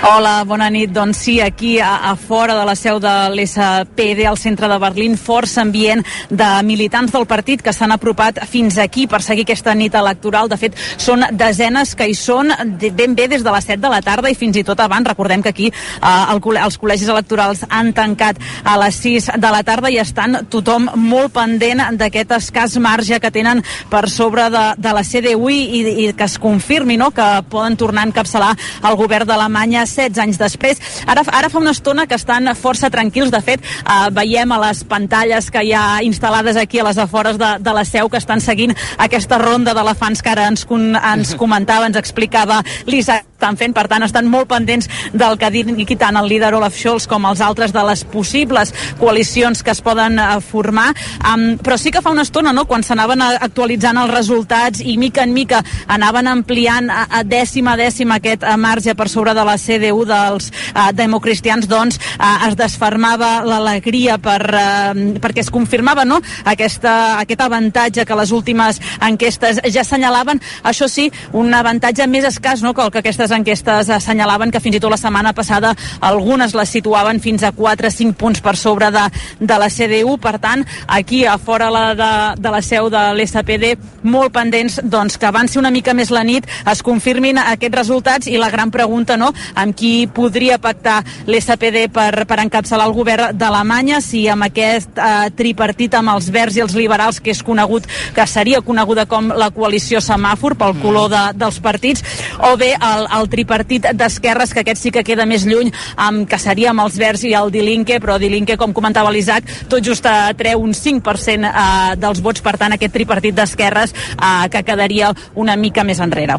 Hola, 0.00 0.44
bona 0.48 0.70
nit. 0.72 0.88
Doncs 0.96 1.18
sí, 1.26 1.34
aquí 1.44 1.78
a, 1.78 2.08
a 2.08 2.14
fora 2.16 2.54
de 2.56 2.64
la 2.64 2.72
seu 2.74 2.96
de 3.04 3.10
l'SPD, 3.34 4.22
al 4.24 4.38
centre 4.40 4.68
de 4.70 4.78
Berlín, 4.80 5.16
força 5.20 5.60
ambient 5.60 6.00
de 6.30 6.46
militants 6.64 7.12
del 7.12 7.26
partit 7.28 7.60
que 7.60 7.74
s'han 7.76 7.92
apropat 7.92 8.38
fins 8.48 8.78
aquí 8.80 9.04
per 9.06 9.20
seguir 9.20 9.44
aquesta 9.44 9.74
nit 9.76 9.92
electoral. 10.00 10.48
De 10.48 10.56
fet, 10.56 10.78
són 10.96 11.26
desenes 11.36 11.92
que 11.92 12.06
hi 12.08 12.16
són 12.16 12.48
ben 12.80 13.12
bé 13.18 13.26
des 13.28 13.44
de 13.44 13.52
les 13.52 13.68
7 13.68 13.82
de 13.82 13.90
la 13.92 13.98
tarda 14.00 14.32
i 14.32 14.38
fins 14.40 14.56
i 14.56 14.62
tot 14.64 14.80
abans. 14.80 15.04
Recordem 15.10 15.44
que 15.44 15.52
aquí 15.52 15.68
eh, 15.68 16.32
el, 16.32 16.40
els 16.56 16.80
col·legis 16.80 17.12
electorals 17.12 17.66
han 17.68 17.92
tancat 17.92 18.40
a 18.64 18.78
les 18.80 19.02
6 19.04 19.28
de 19.36 19.52
la 19.52 19.60
tarda 19.68 19.92
i 19.92 20.00
estan 20.00 20.46
tothom 20.48 20.88
molt 20.96 21.36
pendent 21.36 21.84
d'aquest 22.00 22.32
escàs 22.38 22.78
marge 22.80 23.20
que 23.20 23.32
tenen 23.36 23.60
per 23.92 24.06
sobre 24.08 24.48
de, 24.48 24.64
de 24.80 24.96
la 24.96 25.04
CDU 25.04 25.52
i, 25.52 25.60
i 26.06 26.10
que 26.16 26.24
es 26.24 26.40
confirmi 26.40 26.96
no? 26.96 27.12
que 27.12 27.28
poden 27.52 27.76
tornar 27.76 28.08
a 28.08 28.12
encapçalar 28.14 28.54
el 28.80 28.96
govern 28.96 29.28
d'Alemanya 29.28 29.89
16 29.90 30.22
anys 30.22 30.40
després. 30.40 30.80
Ara, 31.06 31.24
ara 31.26 31.50
fa 31.50 31.60
una 31.60 31.74
estona 31.74 32.06
que 32.06 32.18
estan 32.18 32.50
força 32.56 32.90
tranquils. 32.90 33.30
De 33.30 33.40
fet, 33.44 33.64
eh, 33.64 34.10
veiem 34.16 34.52
a 34.52 34.60
les 34.66 34.84
pantalles 34.84 35.50
que 35.50 35.64
hi 35.66 35.74
ha 35.74 36.02
instal·lades 36.06 36.58
aquí 36.60 36.80
a 36.80 36.86
les 36.88 36.98
afores 36.98 37.38
de, 37.38 37.56
de 37.60 37.74
la 37.76 37.84
seu 37.84 38.08
que 38.08 38.20
estan 38.20 38.40
seguint 38.40 38.74
aquesta 38.98 39.38
ronda 39.38 39.74
d'elefants 39.74 40.22
que 40.22 40.32
ara 40.32 40.48
ens, 40.50 40.66
ens 40.66 41.34
comentava, 41.42 41.90
ens 41.90 42.00
explicava 42.00 42.62
l'Isaac 42.86 43.29
estan 43.40 43.56
fent, 43.56 43.72
per 43.72 43.86
tant 43.88 44.04
estan 44.04 44.28
molt 44.28 44.50
pendents 44.50 44.88
del 45.16 45.38
que 45.40 45.48
digui 45.50 45.96
tant 45.96 46.18
el 46.20 46.28
líder 46.28 46.52
Olaf 46.58 46.76
Scholz 46.76 47.08
com 47.08 47.24
els 47.24 47.40
altres 47.40 47.72
de 47.72 47.82
les 47.88 48.04
possibles 48.04 48.74
coalicions 49.00 49.62
que 49.64 49.72
es 49.72 49.80
poden 49.80 50.18
uh, 50.20 50.36
formar, 50.44 50.90
um, 51.24 51.56
però 51.60 51.78
sí 51.80 51.90
que 51.90 52.02
fa 52.04 52.12
una 52.12 52.26
estona, 52.26 52.52
no?, 52.52 52.66
quan 52.68 52.84
s'anaven 52.84 53.22
actualitzant 53.30 53.96
els 54.02 54.12
resultats 54.12 54.82
i 54.84 54.98
mica 55.00 55.24
en 55.24 55.32
mica 55.32 55.62
anaven 55.88 56.28
ampliant 56.28 56.90
a, 56.92 57.06
a 57.20 57.22
dècima 57.24 57.74
a 57.74 57.80
dècima 57.80 58.18
aquest 58.20 58.44
uh, 58.44 58.58
marge 58.60 58.94
per 58.98 59.08
sobre 59.08 59.34
de 59.36 59.44
la 59.46 59.56
CDU 59.56 60.04
dels 60.08 60.50
uh, 60.50 60.90
democristians, 60.96 61.68
doncs 61.70 61.96
uh, 62.18 62.48
es 62.50 62.58
desfermava 62.60 63.32
l'alegria 63.46 64.18
per, 64.20 64.40
uh, 64.52 64.92
perquè 65.22 65.46
es 65.46 65.52
confirmava, 65.54 66.04
no?, 66.04 66.20
aquesta, 66.44 67.16
aquest 67.22 67.40
avantatge 67.46 68.04
que 68.04 68.20
les 68.20 68.34
últimes 68.36 68.82
enquestes 69.00 69.62
ja 69.70 69.86
assenyalaven, 69.86 70.42
això 70.66 70.90
sí, 70.90 71.08
un 71.32 71.54
avantatge 71.56 72.04
més 72.10 72.28
escàs, 72.28 72.60
no?, 72.66 72.74
que 72.76 72.84
el 72.84 72.92
que 72.92 73.00
aquestes 73.00 73.29
les 73.30 73.38
enquestes 73.38 73.90
assenyalaven 73.94 74.50
que 74.50 74.60
fins 74.60 74.76
i 74.76 74.80
tot 74.82 74.90
la 74.90 74.98
setmana 74.98 75.32
passada 75.36 75.72
algunes 76.02 76.54
les 76.56 76.70
situaven 76.74 77.20
fins 77.22 77.44
a 77.46 77.52
4-5 77.54 78.16
punts 78.18 78.42
per 78.42 78.56
sobre 78.58 78.90
de, 78.90 79.04
de 79.38 79.58
la 79.60 79.68
CDU. 79.70 80.16
Per 80.20 80.36
tant, 80.42 80.64
aquí 80.88 81.24
a 81.24 81.36
fora 81.38 81.70
la 81.70 81.84
de, 81.94 82.10
de 82.40 82.50
la 82.50 82.62
seu 82.62 82.90
de 82.90 83.02
l'SPD, 83.14 83.76
molt 84.02 84.34
pendents 84.34 84.80
doncs, 84.82 85.18
que 85.20 85.28
avanci 85.28 85.60
una 85.60 85.70
mica 85.70 85.94
més 85.94 86.10
la 86.10 86.24
nit, 86.26 86.48
es 86.70 86.82
confirmin 86.82 87.38
aquests 87.38 87.76
resultats 87.76 88.30
i 88.30 88.38
la 88.40 88.50
gran 88.50 88.72
pregunta, 88.74 89.16
no?, 89.20 89.30
amb 89.54 89.76
qui 89.76 90.08
podria 90.10 90.58
pactar 90.58 91.00
l'SPD 91.28 91.86
per, 91.94 92.24
per 92.26 92.40
encapçalar 92.42 92.88
el 92.88 92.96
govern 92.96 93.36
d'Alemanya, 93.38 94.00
si 94.02 94.24
amb 94.30 94.48
aquest 94.48 94.98
eh, 94.98 95.30
tripartit 95.36 95.94
amb 95.98 96.14
els 96.16 96.30
verds 96.32 96.58
i 96.58 96.64
els 96.64 96.74
liberals, 96.78 97.20
que 97.20 97.34
és 97.34 97.44
conegut, 97.46 97.86
que 98.16 98.26
seria 98.26 98.62
coneguda 98.64 99.06
com 99.10 99.30
la 99.30 99.50
coalició 99.54 100.02
semàfor 100.02 100.56
pel 100.58 100.76
color 100.82 101.10
de, 101.12 101.24
dels 101.38 101.60
partits, 101.62 102.04
o 102.50 102.56
bé 102.60 102.72
el, 102.74 103.06
el 103.19 103.19
el 103.20 103.30
tripartit 103.32 103.90
d'esquerres, 103.96 104.54
que 104.54 104.64
aquest 104.64 104.82
sí 104.82 104.94
que 104.94 105.04
queda 105.06 105.26
més 105.28 105.46
lluny, 105.48 105.72
amb, 105.96 106.26
que 106.30 106.38
seria 106.40 106.72
amb 106.74 106.84
els 106.84 106.98
Verds 107.00 107.24
i 107.28 107.34
el 107.36 107.52
Dilinque, 107.52 108.00
però 108.02 108.18
Dilinque, 108.20 108.58
com 108.60 108.74
comentava 108.76 109.12
l'Isaac, 109.12 109.48
tot 109.70 109.84
just 109.84 110.06
treu 110.38 110.62
un 110.64 110.74
5% 110.76 111.50
eh, 111.50 111.96
dels 112.00 112.22
vots, 112.24 112.42
per 112.44 112.56
tant, 112.60 112.74
aquest 112.76 112.94
tripartit 112.94 113.36
d'esquerres 113.36 113.94
eh, 113.94 114.48
que 114.52 114.64
quedaria 114.66 115.12
una 115.38 115.56
mica 115.60 115.84
més 115.86 116.00
enrere. 116.02 116.38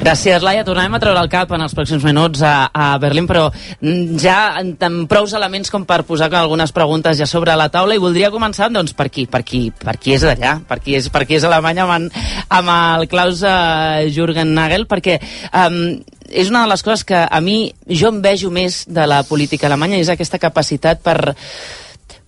Gràcies, 0.00 0.42
Laia. 0.44 0.64
Tornarem 0.66 0.94
a 0.96 1.00
treure 1.02 1.22
el 1.24 1.30
cap 1.32 1.52
en 1.56 1.64
els 1.64 1.74
pròxims 1.76 2.04
minuts 2.06 2.42
a, 2.46 2.70
a 2.72 2.92
Berlín, 3.02 3.26
però 3.30 3.48
mm, 3.50 4.18
ja 4.20 4.38
amb 4.60 5.08
prous 5.10 5.34
elements 5.36 5.72
com 5.72 5.86
per 5.88 6.02
posar 6.08 6.30
algunes 6.36 6.72
preguntes 6.76 7.18
ja 7.18 7.26
sobre 7.26 7.56
la 7.58 7.70
taula 7.72 7.96
i 7.96 8.02
voldria 8.02 8.30
començar 8.32 8.70
doncs, 8.72 8.94
per 8.96 9.08
qui, 9.12 9.26
per 9.30 9.42
qui, 9.46 9.68
per 9.74 9.96
qui 10.00 10.14
és 10.16 10.26
d'allà, 10.26 10.58
per 10.68 10.80
qui 10.84 10.96
és, 10.98 11.10
per 11.12 11.24
qui 11.26 11.38
és 11.38 11.46
Alemanya 11.46 11.88
amb, 11.88 12.20
amb 12.60 12.72
el 12.76 13.08
Klaus 13.10 13.42
uh, 13.46 14.06
Jürgen 14.12 14.54
Nagel, 14.56 14.86
perquè 14.90 15.18
um, 15.50 15.98
és 16.30 16.50
una 16.50 16.62
de 16.64 16.70
les 16.70 16.82
coses 16.86 17.04
que 17.04 17.18
a 17.18 17.40
mi 17.44 17.72
jo 17.86 18.10
em 18.14 18.20
vejo 18.22 18.50
més 18.54 18.84
de 18.88 19.06
la 19.06 19.22
política 19.26 19.68
alemanya, 19.68 19.98
és 20.00 20.10
aquesta 20.12 20.38
capacitat 20.38 21.02
per, 21.02 21.34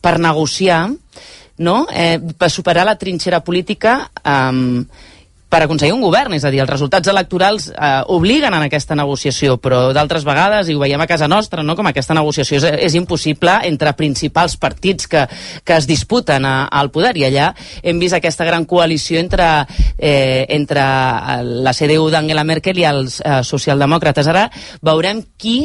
per 0.02 0.18
negociar, 0.18 0.85
no? 1.59 1.76
eh, 1.92 2.18
per 2.18 2.50
superar 2.50 2.85
la 2.88 2.99
trinxera 2.99 3.42
política 3.44 4.00
um, 4.25 4.82
per 5.52 5.66
aconseguir 5.66 5.92
un 5.92 6.00
govern, 6.00 6.32
és 6.32 6.47
a 6.49 6.50
dir, 6.52 6.62
els 6.62 6.71
resultats 6.71 7.11
electorals 7.12 7.66
eh, 7.73 7.90
obliguen 8.14 8.54
en 8.56 8.64
aquesta 8.64 8.97
negociació, 8.97 9.59
però 9.61 9.82
d'altres 9.92 10.25
vegades, 10.25 10.71
i 10.71 10.76
ho 10.76 10.80
veiem 10.80 11.04
a 11.04 11.09
casa 11.11 11.28
nostra, 11.28 11.61
no? 11.61 11.76
com 11.76 11.90
aquesta 11.90 12.16
negociació 12.16 12.56
és, 12.56 12.66
és 12.88 12.97
impossible 12.97 13.59
entre 13.68 13.92
principals 13.99 14.56
partits 14.56 15.11
que, 15.12 15.26
que 15.61 15.76
es 15.76 15.88
disputen 15.90 16.49
a, 16.49 16.54
al 16.73 16.88
poder, 16.94 17.12
i 17.21 17.26
allà 17.28 17.50
hem 17.82 18.00
vist 18.00 18.16
aquesta 18.16 18.49
gran 18.49 18.64
coalició 18.64 19.21
entre, 19.21 19.50
eh, 19.99 20.47
entre 20.56 20.88
la 21.44 21.76
CDU 21.76 22.09
d'Angela 22.12 22.49
Merkel 22.49 22.80
i 22.80 22.88
els 22.88 23.21
eh, 23.21 23.42
socialdemòcrates. 23.44 24.32
Ara 24.32 24.49
veurem 24.80 25.21
qui 25.37 25.59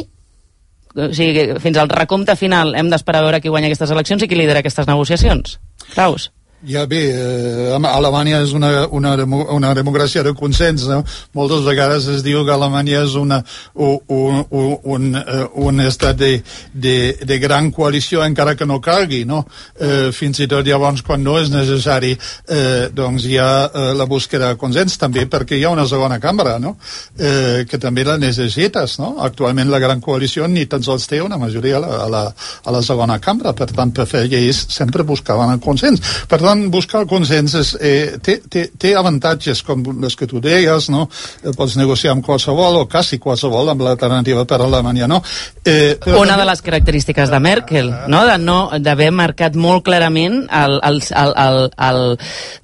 o 0.98 1.12
sigui, 1.14 1.54
fins 1.62 1.78
al 1.80 1.88
recompte 1.88 2.36
final 2.36 2.74
hem 2.76 2.90
d'esperar 2.92 3.22
a 3.22 3.28
veure 3.30 3.40
qui 3.40 3.52
guanya 3.52 3.70
aquestes 3.70 3.92
eleccions 3.94 4.24
i 4.24 4.28
qui 4.28 4.36
lidera 4.36 4.60
aquestes 4.60 4.88
negociacions. 4.88 5.56
Claus. 5.94 6.32
Ja 6.66 6.86
bé, 6.90 7.04
eh, 7.14 7.78
Alemanya 7.86 8.40
és 8.42 8.50
una, 8.50 8.88
una, 8.90 9.12
una 9.54 9.68
democràcia 9.78 10.24
de 10.26 10.32
consens, 10.34 10.88
no? 10.90 11.04
Moltes 11.38 11.62
vegades 11.62 12.08
es 12.10 12.24
diu 12.26 12.40
que 12.42 12.50
Alemanya 12.50 13.04
és 13.04 13.14
una, 13.14 13.38
un, 13.74 14.00
un, 14.10 14.72
un, 14.82 15.04
eh, 15.14 15.44
un 15.54 15.78
estat 15.84 16.18
de, 16.18 16.32
de, 16.74 17.14
de 17.22 17.38
gran 17.38 17.70
coalició 17.70 18.24
encara 18.26 18.56
que 18.58 18.66
no 18.66 18.80
calgui, 18.82 19.20
no? 19.24 19.44
Eh, 19.78 20.10
fins 20.10 20.40
i 20.42 20.48
tot 20.50 20.66
llavors 20.66 21.04
quan 21.06 21.22
no 21.22 21.36
és 21.38 21.52
necessari 21.52 22.16
eh, 22.16 22.88
doncs 22.90 23.28
hi 23.30 23.38
ha 23.38 23.52
eh, 23.68 23.92
la 23.94 24.08
búsqueda 24.10 24.50
de 24.50 24.58
consens 24.58 24.98
també 24.98 25.28
perquè 25.30 25.60
hi 25.60 25.62
ha 25.62 25.70
una 25.70 25.86
segona 25.86 26.18
cambra, 26.18 26.56
no? 26.58 26.74
Eh, 27.14 27.68
que 27.70 27.78
també 27.78 28.02
la 28.02 28.18
necessites, 28.18 28.98
no? 28.98 29.12
Actualment 29.22 29.70
la 29.70 29.78
gran 29.78 30.02
coalició 30.02 30.50
ni 30.50 30.66
tan 30.66 30.82
sols 30.82 31.06
té 31.06 31.22
una 31.22 31.38
majoria 31.38 31.78
a 31.78 31.84
la, 31.86 31.94
a 32.02 32.10
la, 32.16 32.26
a 32.66 32.76
la 32.80 32.82
segona 32.82 33.22
cambra, 33.22 33.54
per 33.54 33.70
tant 33.70 33.94
per 33.94 34.10
fer 34.10 34.26
lleis 34.26 34.66
sempre 34.74 35.06
buscaven 35.06 35.54
el 35.54 35.62
consens. 35.62 36.02
Per 36.26 36.42
tant, 36.42 36.47
tant, 36.48 36.64
buscar 36.72 37.02
el 37.04 37.08
consens 37.10 37.54
és, 37.58 37.72
eh, 37.80 38.18
té, 38.24 38.38
té, 38.50 38.66
té 38.78 38.94
avantatges 38.98 39.62
com 39.66 39.84
les 40.02 40.16
que 40.18 40.28
tu 40.30 40.42
deies, 40.44 40.88
no? 40.92 41.06
Eh, 41.42 41.52
pots 41.56 41.76
negociar 41.80 42.14
amb 42.16 42.24
qualsevol 42.26 42.82
o 42.82 42.86
quasi 42.90 43.20
qualsevol 43.22 43.72
amb 43.72 43.84
l'alternativa 43.86 44.44
per 44.48 44.60
a 44.60 44.68
Alemanya, 44.68 45.08
no? 45.10 45.22
Eh, 45.64 45.96
però 46.00 46.22
Una 46.22 46.34
també... 46.34 46.42
de 46.42 46.50
les 46.50 46.64
característiques 46.68 47.32
de 47.32 47.42
Merkel, 47.44 47.92
no? 48.08 48.24
De 48.28 48.38
no 48.42 48.58
d'haver 48.78 49.10
marcat 49.14 49.56
molt 49.58 49.84
clarament 49.86 50.44
el, 50.48 50.78
el, 50.84 51.02
el, 51.22 51.34
el, 51.44 51.60
el, 51.88 52.00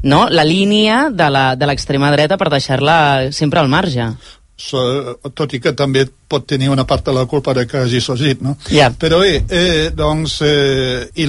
no? 0.02 0.24
la 0.30 0.46
línia 0.46 1.08
de 1.12 1.66
l'extrema 1.68 2.12
dreta 2.14 2.38
per 2.40 2.50
deixar-la 2.52 2.96
sempre 3.32 3.60
al 3.60 3.70
marge. 3.72 4.10
So, 4.54 4.80
tot 5.34 5.50
i 5.56 5.58
que 5.58 5.72
també 5.74 6.04
pot 6.34 6.46
tenir 6.50 6.70
una 6.72 6.86
part 6.88 7.06
de 7.06 7.14
la 7.14 7.24
culpa 7.30 7.54
de 7.56 7.66
que 7.70 7.84
hagi 7.84 8.02
sorgit, 8.02 8.42
no? 8.44 8.56
Yeah. 8.68 8.92
Però 8.98 9.20
bé, 9.22 9.44
eh, 9.48 9.90
doncs, 9.94 10.40
eh, 10.44 11.06
i 11.22 11.28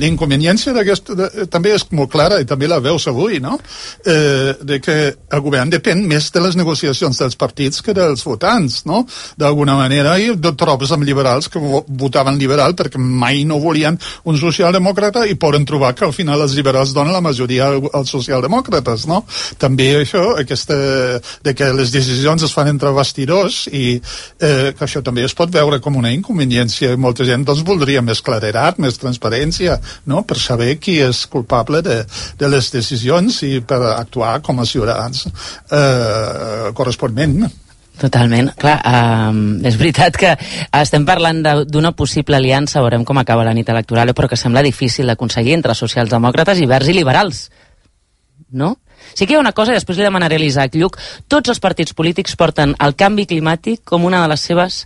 l'inconveniència 0.00 0.74
d'aquesta 0.76 1.46
també 1.52 1.74
és 1.76 1.86
molt 1.96 2.10
clara, 2.12 2.40
i 2.40 2.48
també 2.48 2.68
la 2.70 2.80
veus 2.84 3.06
avui, 3.10 3.40
no? 3.42 3.58
Eh, 4.04 4.54
de 4.66 4.80
que 4.82 4.96
el 5.12 5.44
govern 5.44 5.72
depèn 5.72 6.02
més 6.08 6.30
de 6.32 6.42
les 6.44 6.56
negociacions 6.58 7.18
dels 7.20 7.36
partits 7.38 7.82
que 7.84 7.94
dels 7.96 8.24
votants, 8.26 8.82
no? 8.88 9.04
D'alguna 9.38 9.76
manera, 9.78 10.16
i 10.18 10.32
de 10.36 10.52
trobes 10.58 10.92
amb 10.94 11.06
liberals 11.06 11.50
que 11.52 11.60
votaven 11.60 12.38
liberal 12.40 12.74
perquè 12.76 13.00
mai 13.00 13.44
no 13.48 13.60
volien 13.62 13.98
un 14.24 14.38
socialdemòcrata 14.40 15.26
i 15.26 15.36
poden 15.40 15.66
trobar 15.68 15.94
que 15.96 16.06
al 16.06 16.14
final 16.16 16.42
els 16.44 16.56
liberals 16.58 16.94
donen 16.96 17.14
la 17.14 17.24
majoria 17.24 17.68
als 17.92 18.12
socialdemòcrates, 18.14 19.06
no? 19.10 19.22
També 19.60 19.92
això, 20.00 20.24
aquesta, 20.40 20.76
de 21.44 21.54
que 21.56 21.72
les 21.76 21.92
decisions 21.94 22.46
es 22.46 22.54
fan 22.54 22.70
entre 22.72 22.92
bastidors 22.96 23.66
i 23.72 23.96
eh, 23.98 24.45
que 24.76 24.86
això 24.86 25.02
també 25.04 25.24
es 25.26 25.34
pot 25.36 25.52
veure 25.52 25.80
com 25.82 25.98
una 25.98 26.12
inconveniència 26.14 26.92
i 26.94 27.00
molta 27.00 27.26
gent 27.28 27.44
doncs 27.46 27.64
voldria 27.66 28.02
més 28.04 28.22
claredat, 28.24 28.80
més 28.82 28.98
transparència 29.02 29.78
no? 30.06 30.22
per 30.26 30.38
saber 30.40 30.76
qui 30.82 30.98
és 31.04 31.24
culpable 31.32 31.82
de, 31.86 32.02
de 32.38 32.50
les 32.52 32.72
decisions 32.72 33.42
i 33.46 33.60
per 33.60 33.82
actuar 33.92 34.38
com 34.46 34.60
a 34.60 34.68
ciutadans 34.68 35.26
eh, 35.26 36.72
corresponentment 36.76 37.46
Totalment. 37.96 38.50
Clar, 38.60 38.76
um, 39.30 39.38
és 39.64 39.76
veritat 39.80 40.18
que 40.20 40.34
estem 40.76 41.06
parlant 41.08 41.38
d'una 41.64 41.94
possible 41.96 42.36
aliança, 42.36 42.82
veurem 42.84 43.06
com 43.08 43.16
acaba 43.16 43.46
la 43.46 43.54
nit 43.56 43.70
electoral, 43.72 44.12
però 44.12 44.28
que 44.28 44.36
sembla 44.36 44.64
difícil 44.66 45.08
d'aconseguir 45.08 45.54
entre 45.56 45.76
socialdemòcrates 45.78 46.60
i 46.60 46.68
verds 46.68 46.92
i 46.92 46.96
liberals. 46.98 47.46
No? 48.52 48.74
Sí 49.16 49.24
que 49.24 49.32
hi 49.32 49.38
ha 49.38 49.40
una 49.40 49.54
cosa, 49.56 49.72
i 49.72 49.80
després 49.80 49.96
li 49.96 50.04
demanaré 50.04 50.36
a 50.36 50.42
l'Isaac 50.42 50.76
Lluc, 50.76 50.98
tots 51.32 51.48
els 51.48 51.62
partits 51.64 51.96
polítics 51.96 52.36
porten 52.36 52.76
el 52.84 52.92
canvi 53.00 53.24
climàtic 53.30 53.80
com 53.88 54.04
una 54.04 54.20
de 54.20 54.28
les 54.34 54.44
seves 54.44 54.84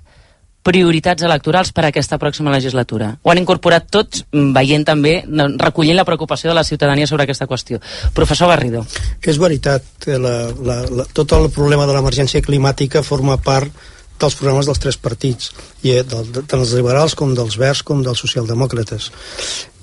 prioritats 0.62 1.24
electorals 1.24 1.72
per 1.72 1.86
a 1.86 1.88
aquesta 1.90 2.18
pròxima 2.20 2.52
legislatura. 2.52 3.14
Ho 3.22 3.32
han 3.32 3.40
incorporat 3.40 3.88
tots, 3.90 4.26
mm, 4.30 4.52
veient 4.54 4.84
també, 4.86 5.24
recollint 5.58 5.96
la 5.96 6.04
preocupació 6.04 6.50
de 6.50 6.54
la 6.54 6.64
ciutadania 6.64 7.06
sobre 7.06 7.24
aquesta 7.24 7.46
qüestió. 7.46 7.80
Professor 8.14 8.48
Garrido. 8.48 8.84
És 9.22 9.38
veritat, 9.38 9.82
la, 10.06 10.52
la, 10.62 10.82
la, 10.90 11.06
tot 11.12 11.32
el 11.32 11.50
problema 11.50 11.86
de 11.86 11.94
l'emergència 11.94 12.42
climàtica 12.42 13.02
forma 13.02 13.38
part 13.38 13.72
dels 14.20 14.36
programes 14.38 14.68
dels 14.68 14.82
tres 14.82 15.00
partits, 15.00 15.50
i, 15.82 15.96
eh, 15.96 16.04
del, 16.04 16.30
tant 16.44 16.60
els 16.60 16.76
liberals 16.76 17.16
com 17.18 17.34
dels 17.34 17.58
verds 17.60 17.84
com 17.86 18.04
dels 18.04 18.22
socialdemòcrates 18.22 19.10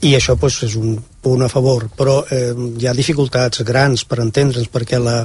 i 0.05 0.13
això 0.13 0.35
pues, 0.37 0.59
és 0.63 0.75
un 0.77 0.97
punt 1.23 1.41
a 1.41 1.49
favor 1.49 1.87
però 1.97 2.19
eh, 2.29 2.53
hi 2.77 2.85
ha 2.85 2.93
dificultats 2.93 3.63
grans 3.65 4.05
per 4.05 4.21
entendre'ns 4.21 4.69
perquè 4.69 4.99
la 5.01 5.23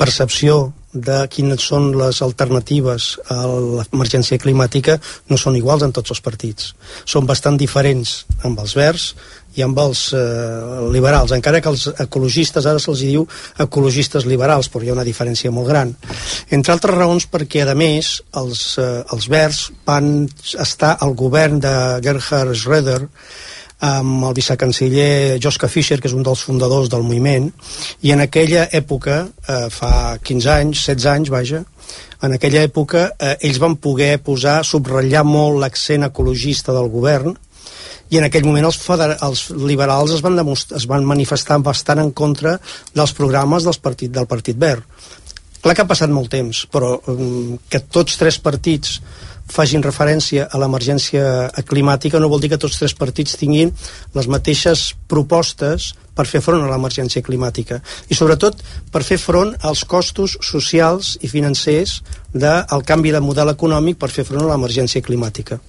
percepció 0.00 0.72
de 0.94 1.24
quines 1.28 1.60
són 1.60 1.90
les 1.98 2.22
alternatives 2.22 3.14
a 3.28 3.42
l'emergència 3.50 4.38
climàtica 4.38 4.96
no 5.28 5.36
són 5.36 5.58
iguals 5.58 5.82
en 5.82 5.92
tots 5.92 6.14
els 6.14 6.22
partits. 6.22 6.70
Són 7.04 7.26
bastant 7.26 7.58
diferents 7.58 8.20
amb 8.46 8.62
els 8.62 8.76
verds 8.78 9.08
i 9.54 9.62
amb 9.62 9.78
els 9.78 10.06
eh, 10.16 10.20
liberals, 10.94 11.34
encara 11.36 11.60
que 11.62 11.70
els 11.70 11.86
ecologistes 12.06 12.66
ara 12.66 12.82
se'ls 12.82 13.04
diu 13.06 13.26
ecologistes 13.64 14.26
liberals, 14.26 14.68
però 14.68 14.84
hi 14.84 14.92
ha 14.92 14.96
una 14.96 15.06
diferència 15.06 15.52
molt 15.54 15.70
gran. 15.70 15.94
Entre 16.50 16.74
altres 16.74 16.96
raons 16.96 17.28
perquè, 17.30 17.64
a 17.66 17.78
més, 17.78 18.16
els, 18.40 18.62
eh, 18.82 19.02
els 19.14 19.28
verds 19.30 19.64
van 19.86 20.28
estar 20.66 20.96
al 21.00 21.14
govern 21.18 21.60
de 21.62 21.74
Gerhard 22.04 22.54
Schröder 22.54 23.02
amb 23.84 24.24
el 24.24 24.34
vicecanceller 24.36 25.38
Joschka 25.42 25.68
Fischer, 25.68 25.98
que 26.00 26.08
és 26.08 26.16
un 26.16 26.24
dels 26.24 26.42
fundadors 26.46 26.88
del 26.88 27.04
moviment, 27.04 27.50
i 28.02 28.14
en 28.14 28.22
aquella 28.24 28.68
època, 28.72 29.24
eh, 29.48 29.66
fa 29.70 30.16
15 30.22 30.50
anys, 30.54 30.84
16 30.86 31.10
anys, 31.12 31.32
vaja, 31.34 31.64
en 32.24 32.32
aquella 32.32 32.62
època 32.64 33.10
eh, 33.18 33.34
ells 33.44 33.58
van 33.60 33.76
poder 33.76 34.16
posar, 34.24 34.62
subratllar 34.64 35.24
molt 35.28 35.60
l'accent 35.60 36.06
ecologista 36.06 36.72
del 36.72 36.88
govern, 36.88 37.34
i 38.14 38.20
en 38.20 38.28
aquell 38.28 38.46
moment 38.46 38.68
els, 38.68 38.78
els 39.26 39.44
liberals 39.66 40.14
es 40.14 40.22
van, 40.22 40.38
es 40.54 40.86
van 40.90 41.06
manifestar 41.08 41.58
bastant 41.66 42.02
en 42.04 42.14
contra 42.14 42.56
dels 42.94 43.14
programes 43.16 43.66
dels 43.66 43.80
partit, 43.82 44.12
del 44.14 44.30
Partit 44.30 44.58
Verd. 44.60 44.86
Clar 45.64 45.72
que 45.74 45.82
ha 45.82 45.88
passat 45.88 46.12
molt 46.12 46.28
temps, 46.28 46.66
però 46.70 46.92
um, 47.08 47.56
que 47.72 47.80
tots 47.90 48.18
tres 48.20 48.36
partits 48.38 48.98
facin 49.50 49.82
referència 49.84 50.46
a 50.46 50.60
l'emergència 50.60 51.50
climàtica 51.68 52.20
no 52.20 52.30
vol 52.32 52.40
dir 52.40 52.52
que 52.52 52.60
tots 52.60 52.78
tres 52.80 52.94
partits 52.96 53.36
tinguin 53.40 53.72
les 54.14 54.28
mateixes 54.30 54.86
propostes 55.10 55.90
per 56.16 56.28
fer 56.30 56.40
front 56.44 56.64
a 56.64 56.70
l'emergència 56.70 57.24
climàtica 57.24 57.80
i 58.08 58.16
sobretot 58.16 58.62
per 58.92 59.04
fer 59.04 59.18
front 59.20 59.52
als 59.60 59.84
costos 59.84 60.38
socials 60.40 61.16
i 61.20 61.32
financers 61.32 61.98
del 62.32 62.88
canvi 62.88 63.12
de 63.12 63.20
model 63.24 63.52
econòmic 63.52 64.00
per 64.00 64.12
fer 64.12 64.24
front 64.24 64.46
a 64.46 64.52
l'emergència 64.54 65.04
climàtica. 65.04 65.60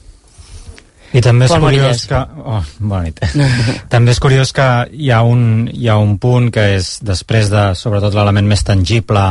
I 1.15 1.21
també 1.23 1.47
és 1.47 1.53
Pol 1.53 1.63
curiós 1.63 2.03
que... 2.09 2.19
Oh, 2.43 2.61
bona 2.79 3.05
nit. 3.07 3.21
també 3.93 4.11
és 4.15 4.19
curiós 4.23 4.51
que 4.55 4.67
hi 4.91 5.11
ha, 5.13 5.21
un, 5.23 5.65
hi 5.71 5.87
ha 5.91 5.95
un 6.01 6.17
punt 6.21 6.49
que 6.53 6.65
és 6.75 6.89
després 7.05 7.49
de, 7.53 7.63
sobretot, 7.79 8.15
l'element 8.17 8.49
més 8.49 8.65
tangible 8.67 9.23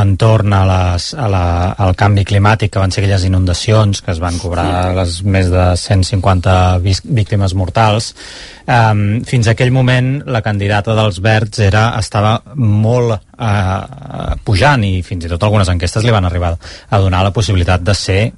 entorn 0.00 0.56
a 0.56 0.62
les, 0.70 1.10
a 1.12 1.28
la, 1.32 1.44
al 1.86 1.96
canvi 1.98 2.24
climàtic, 2.28 2.72
que 2.72 2.82
van 2.82 2.94
ser 2.94 3.04
aquelles 3.04 3.28
inundacions 3.28 4.00
que 4.00 4.14
es 4.14 4.22
van 4.22 4.40
cobrar 4.40 4.66
sí. 4.72 4.96
les 5.00 5.20
més 5.36 5.52
de 5.52 5.68
150 5.82 6.56
víctimes 6.82 7.56
mortals, 7.58 8.12
um, 8.64 9.06
fins 9.28 9.46
a 9.46 9.56
aquell 9.56 9.74
moment 9.74 10.20
la 10.26 10.42
candidata 10.46 10.96
dels 10.96 11.20
Verds 11.24 11.60
era, 11.68 11.90
estava 12.00 12.38
molt 12.56 13.25
eh, 13.38 14.34
pujant 14.44 14.84
i 14.86 15.02
fins 15.06 15.26
i 15.26 15.30
tot 15.30 15.42
algunes 15.46 15.68
enquestes 15.72 16.04
li 16.04 16.14
van 16.14 16.24
arribar 16.28 16.54
a 16.56 17.00
donar 17.02 17.22
la 17.26 17.32
possibilitat 17.36 17.84
de 17.84 17.94
ser 17.94 18.20
eh, 18.26 18.32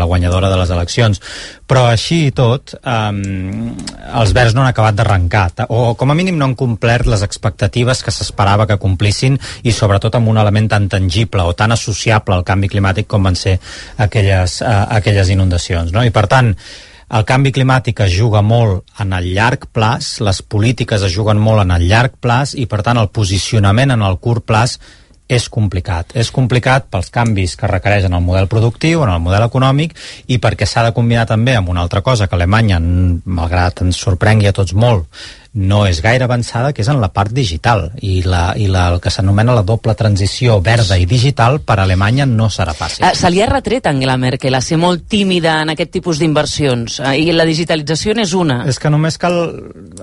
la 0.00 0.08
guanyadora 0.08 0.50
de 0.50 0.58
les 0.60 0.72
eleccions 0.74 1.22
però 1.70 1.86
així 1.90 2.26
i 2.28 2.34
tot 2.36 2.74
eh, 2.80 3.12
els 4.20 4.34
verds 4.36 4.56
no 4.56 4.64
han 4.64 4.72
acabat 4.72 4.98
d'arrencar 4.98 5.68
o 5.68 5.94
com 5.94 6.10
a 6.10 6.18
mínim 6.18 6.38
no 6.38 6.48
han 6.48 6.58
complert 6.58 7.06
les 7.10 7.22
expectatives 7.26 8.02
que 8.04 8.14
s'esperava 8.14 8.66
que 8.66 8.80
complissin 8.82 9.38
i 9.62 9.72
sobretot 9.72 10.18
amb 10.18 10.28
un 10.32 10.42
element 10.42 10.70
tan 10.74 10.88
tangible 10.92 11.46
o 11.46 11.54
tan 11.54 11.72
associable 11.72 12.36
al 12.36 12.46
canvi 12.46 12.70
climàtic 12.72 13.08
com 13.10 13.26
van 13.26 13.38
ser 13.38 13.58
aquelles, 13.98 14.60
eh, 14.62 14.78
aquelles 15.00 15.30
inundacions 15.30 15.92
no? 15.92 16.04
i 16.04 16.10
per 16.14 16.26
tant 16.30 16.54
el 17.10 17.26
canvi 17.26 17.50
climàtic 17.50 18.04
es 18.04 18.14
juga 18.14 18.42
molt 18.46 18.84
en 19.02 19.12
el 19.16 19.32
llarg 19.34 19.66
plaç, 19.74 20.20
les 20.22 20.42
polítiques 20.42 21.02
es 21.02 21.14
juguen 21.14 21.40
molt 21.42 21.64
en 21.64 21.74
el 21.74 21.88
llarg 21.90 22.14
plaç 22.22 22.54
i, 22.54 22.68
per 22.70 22.84
tant, 22.86 23.00
el 23.00 23.10
posicionament 23.10 23.90
en 23.96 24.04
el 24.06 24.18
curt 24.22 24.46
plaç 24.46 24.78
és 25.30 25.46
complicat. 25.50 26.14
És 26.18 26.30
complicat 26.34 26.88
pels 26.90 27.10
canvis 27.14 27.56
que 27.58 27.70
requereixen 27.70 28.14
el 28.14 28.22
model 28.22 28.48
productiu, 28.50 29.04
en 29.04 29.12
el 29.14 29.22
model 29.22 29.46
econòmic, 29.46 29.94
i 30.26 30.38
perquè 30.42 30.66
s'ha 30.66 30.86
de 30.86 30.94
combinar 30.94 31.26
també 31.30 31.54
amb 31.58 31.70
una 31.70 31.82
altra 31.86 32.02
cosa 32.02 32.26
que 32.26 32.38
Alemanya, 32.38 32.80
malgrat 32.80 33.82
ens 33.86 33.98
sorprengui 33.98 34.50
a 34.50 34.54
tots 34.56 34.74
molt, 34.74 35.06
no 35.52 35.82
és 35.86 35.98
gaire 36.02 36.24
avançada, 36.24 36.70
que 36.72 36.82
és 36.84 36.88
en 36.88 37.00
la 37.02 37.10
part 37.10 37.32
digital. 37.34 37.88
I, 37.98 38.20
la, 38.22 38.52
i 38.54 38.68
la, 38.70 38.86
el 38.92 39.00
que 39.02 39.10
s'anomena 39.10 39.54
la 39.56 39.64
doble 39.66 39.96
transició 39.98 40.60
verda 40.62 40.98
i 41.00 41.08
digital 41.10 41.58
per 41.66 41.80
a 41.80 41.86
Alemanya 41.88 42.26
no 42.28 42.46
serà 42.52 42.74
fàcil. 42.76 43.02
Uh, 43.02 43.14
se 43.18 43.30
li 43.32 43.42
ha 43.42 43.48
retret 43.50 43.86
a 43.86 43.94
Angela 43.94 44.16
Merkel 44.20 44.54
a 44.54 44.62
ser 44.62 44.78
molt 44.78 45.08
tímida 45.10 45.56
en 45.64 45.72
aquest 45.74 45.90
tipus 45.96 46.20
d'inversions. 46.22 47.00
Uh, 47.02 47.16
I 47.18 47.34
la 47.34 47.46
digitalització 47.48 48.14
n'és 48.14 48.34
una. 48.38 48.60
És 48.70 48.78
que 48.78 48.92
només 48.92 49.18
cal 49.18 49.40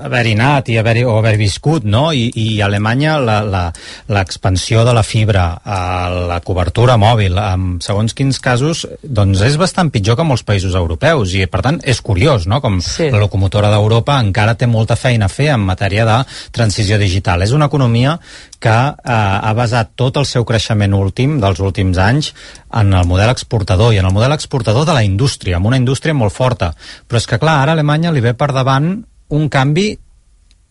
haver-hi 0.03 0.35
anat 0.35 0.73
i 0.73 0.77
haver, 0.81 0.97
o 1.07 1.15
haver 1.21 1.37
viscut, 1.39 1.87
no? 1.87 2.09
I, 2.11 2.27
i 2.35 2.59
a 2.59 2.67
Alemanya 2.67 3.15
l'expansió 3.23 4.83
de 4.87 4.97
la 4.97 5.05
fibra, 5.07 5.47
uh, 5.63 6.27
la 6.33 6.41
cobertura 6.43 6.99
mòbil, 6.99 7.39
en 7.39 7.77
segons 7.83 8.17
quins 8.17 8.41
casos, 8.43 8.83
doncs 9.01 9.45
és 9.47 9.55
bastant 9.59 9.93
pitjor 9.95 10.19
que 10.19 10.27
molts 10.27 10.43
països 10.43 10.75
europeus 10.75 11.37
i, 11.39 11.45
per 11.47 11.63
tant, 11.63 11.79
és 11.87 12.03
curiós, 12.03 12.49
no? 12.51 12.59
Com 12.59 12.81
sí. 12.83 13.07
la 13.13 13.23
locomotora 13.23 13.71
d'Europa 13.71 14.19
encara 14.19 14.57
té 14.59 14.67
molta 14.67 14.99
feina 14.99 15.31
a 15.31 15.36
fer 15.37 15.51
en 15.53 15.63
matèria 15.65 16.05
de 16.07 16.17
transició 16.55 16.97
digital. 17.01 17.45
És 17.45 17.53
una 17.55 17.69
economia 17.71 18.17
que 18.59 18.73
eh, 18.73 19.13
ha 19.13 19.53
basat 19.57 19.93
tot 19.99 20.17
el 20.17 20.25
seu 20.29 20.45
creixement 20.49 20.97
últim 20.97 21.37
dels 21.43 21.61
últims 21.63 21.99
anys 22.01 22.33
en 22.73 22.93
el 22.93 23.05
model 23.09 23.31
exportador 23.33 23.93
i 23.93 24.01
en 24.01 24.09
el 24.09 24.15
model 24.15 24.35
exportador 24.35 24.87
de 24.89 24.97
la 24.97 25.05
indústria, 25.05 25.61
amb 25.61 25.69
una 25.69 25.79
indústria 25.79 26.17
molt 26.17 26.33
forta. 26.33 26.73
Però 27.07 27.21
és 27.21 27.29
que, 27.29 27.39
clar, 27.41 27.61
ara 27.61 27.75
a 27.75 27.77
Alemanya 27.77 28.13
li 28.13 28.25
ve 28.25 28.33
per 28.37 28.51
davant 28.55 28.91
un 29.37 29.49
canvi 29.53 29.91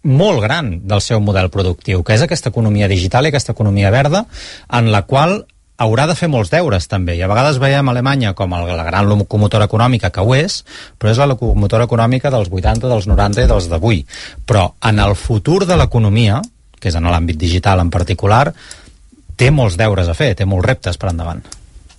molt 0.06 0.40
gran 0.44 0.70
del 0.86 1.02
seu 1.02 1.20
model 1.20 1.50
productiu, 1.50 2.04
que 2.06 2.14
és 2.14 2.22
aquesta 2.22 2.52
economia 2.52 2.88
digital 2.88 3.26
i 3.26 3.32
aquesta 3.32 3.52
economia 3.56 3.90
verda, 3.90 4.24
en 4.70 4.92
la 4.94 5.02
qual 5.02 5.40
haurà 5.82 6.06
de 6.08 6.16
fer 6.18 6.28
molts 6.32 6.50
deures 6.52 6.88
també, 6.88 7.16
i 7.16 7.22
a 7.22 7.28
vegades 7.30 7.60
veiem 7.62 7.88
Alemanya 7.92 8.32
com 8.38 8.54
el, 8.56 8.70
la 8.78 8.86
gran 8.86 9.08
locomotora 9.10 9.68
econòmica 9.68 10.10
que 10.14 10.24
ho 10.24 10.34
és, 10.36 10.62
però 10.98 11.12
és 11.12 11.20
la 11.20 11.28
locomotora 11.32 11.88
econòmica 11.88 12.32
dels 12.32 12.50
80, 12.52 12.88
dels 12.88 13.10
90 13.10 13.44
i 13.44 13.50
dels 13.50 13.68
d'avui. 13.72 14.02
Però 14.46 14.70
en 14.88 15.02
el 15.02 15.14
futur 15.20 15.64
de 15.66 15.76
l'economia, 15.76 16.40
que 16.80 16.90
és 16.92 16.96
en 16.96 17.08
l'àmbit 17.10 17.38
digital 17.40 17.84
en 17.84 17.92
particular, 17.92 18.48
té 19.36 19.52
molts 19.52 19.76
deures 19.76 20.08
a 20.08 20.16
fer, 20.16 20.34
té 20.34 20.48
molts 20.48 20.68
reptes 20.68 20.96
per 20.96 21.12
endavant 21.12 21.44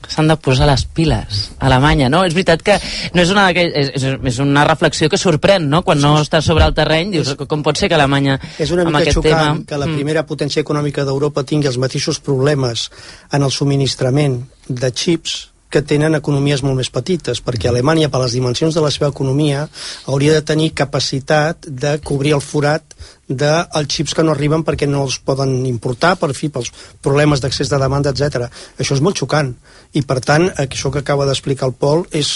s'han 0.08 0.30
de 0.30 0.38
posar 0.40 0.68
les 0.70 0.86
piles 0.86 1.42
a 1.58 1.66
Alemanya, 1.68 2.10
no? 2.10 2.24
És 2.28 2.36
veritat 2.38 2.64
que 2.64 2.78
no 3.16 3.24
és 3.24 3.34
una, 3.34 3.50
és, 3.52 3.92
és 3.98 4.40
una 4.44 4.64
reflexió 4.68 5.10
que 5.10 5.20
sorprèn, 5.20 5.68
no? 5.72 5.82
Quan 5.88 6.02
no 6.04 6.16
estàs 6.22 6.48
sobre 6.48 6.68
el 6.68 6.76
terreny, 6.78 7.12
dius, 7.18 7.34
com 7.50 7.66
pot 7.66 7.80
ser 7.80 7.90
que 7.90 7.98
Alemanya 7.98 8.38
És 8.60 8.72
una 8.76 8.86
mica 8.88 9.12
xocant 9.12 9.28
tema... 9.28 9.68
que 9.68 9.82
la 9.82 9.90
mm. 9.90 10.00
primera 10.00 10.26
potència 10.30 10.64
econòmica 10.64 11.06
d'Europa 11.08 11.46
tingui 11.48 11.72
els 11.72 11.82
mateixos 11.82 12.22
problemes 12.24 12.88
en 13.34 13.44
el 13.44 13.54
subministrament 13.54 14.42
de 14.68 14.92
xips 14.94 15.38
que 15.70 15.82
tenen 15.84 16.16
economies 16.16 16.64
molt 16.64 16.80
més 16.80 16.90
petites, 16.94 17.42
perquè 17.44 17.70
Alemanya, 17.70 18.10
per 18.12 18.22
les 18.24 18.36
dimensions 18.38 18.76
de 18.76 18.84
la 18.84 18.92
seva 18.94 19.10
economia, 19.12 19.66
hauria 20.08 20.38
de 20.38 20.46
tenir 20.46 20.72
capacitat 20.78 21.68
de 21.68 21.98
cobrir 22.04 22.36
el 22.38 22.44
forat 22.44 22.96
dels 23.28 23.68
de 23.76 23.84
xips 23.92 24.16
que 24.16 24.24
no 24.24 24.32
arriben 24.32 24.64
perquè 24.64 24.88
no 24.88 25.04
els 25.04 25.18
poden 25.20 25.66
importar, 25.68 26.16
per 26.16 26.32
fi, 26.34 26.48
pels 26.48 26.72
problemes 27.04 27.44
d'accés 27.44 27.68
de 27.68 27.80
demanda, 27.82 28.14
etc. 28.16 28.48
Això 28.80 28.96
és 28.96 29.04
molt 29.04 29.20
xocant, 29.20 29.52
i 29.94 30.04
per 30.08 30.22
tant, 30.24 30.48
això 30.56 30.92
que 30.94 31.04
acaba 31.04 31.28
d'explicar 31.28 31.68
el 31.68 31.76
Pol 31.76 32.06
és, 32.16 32.32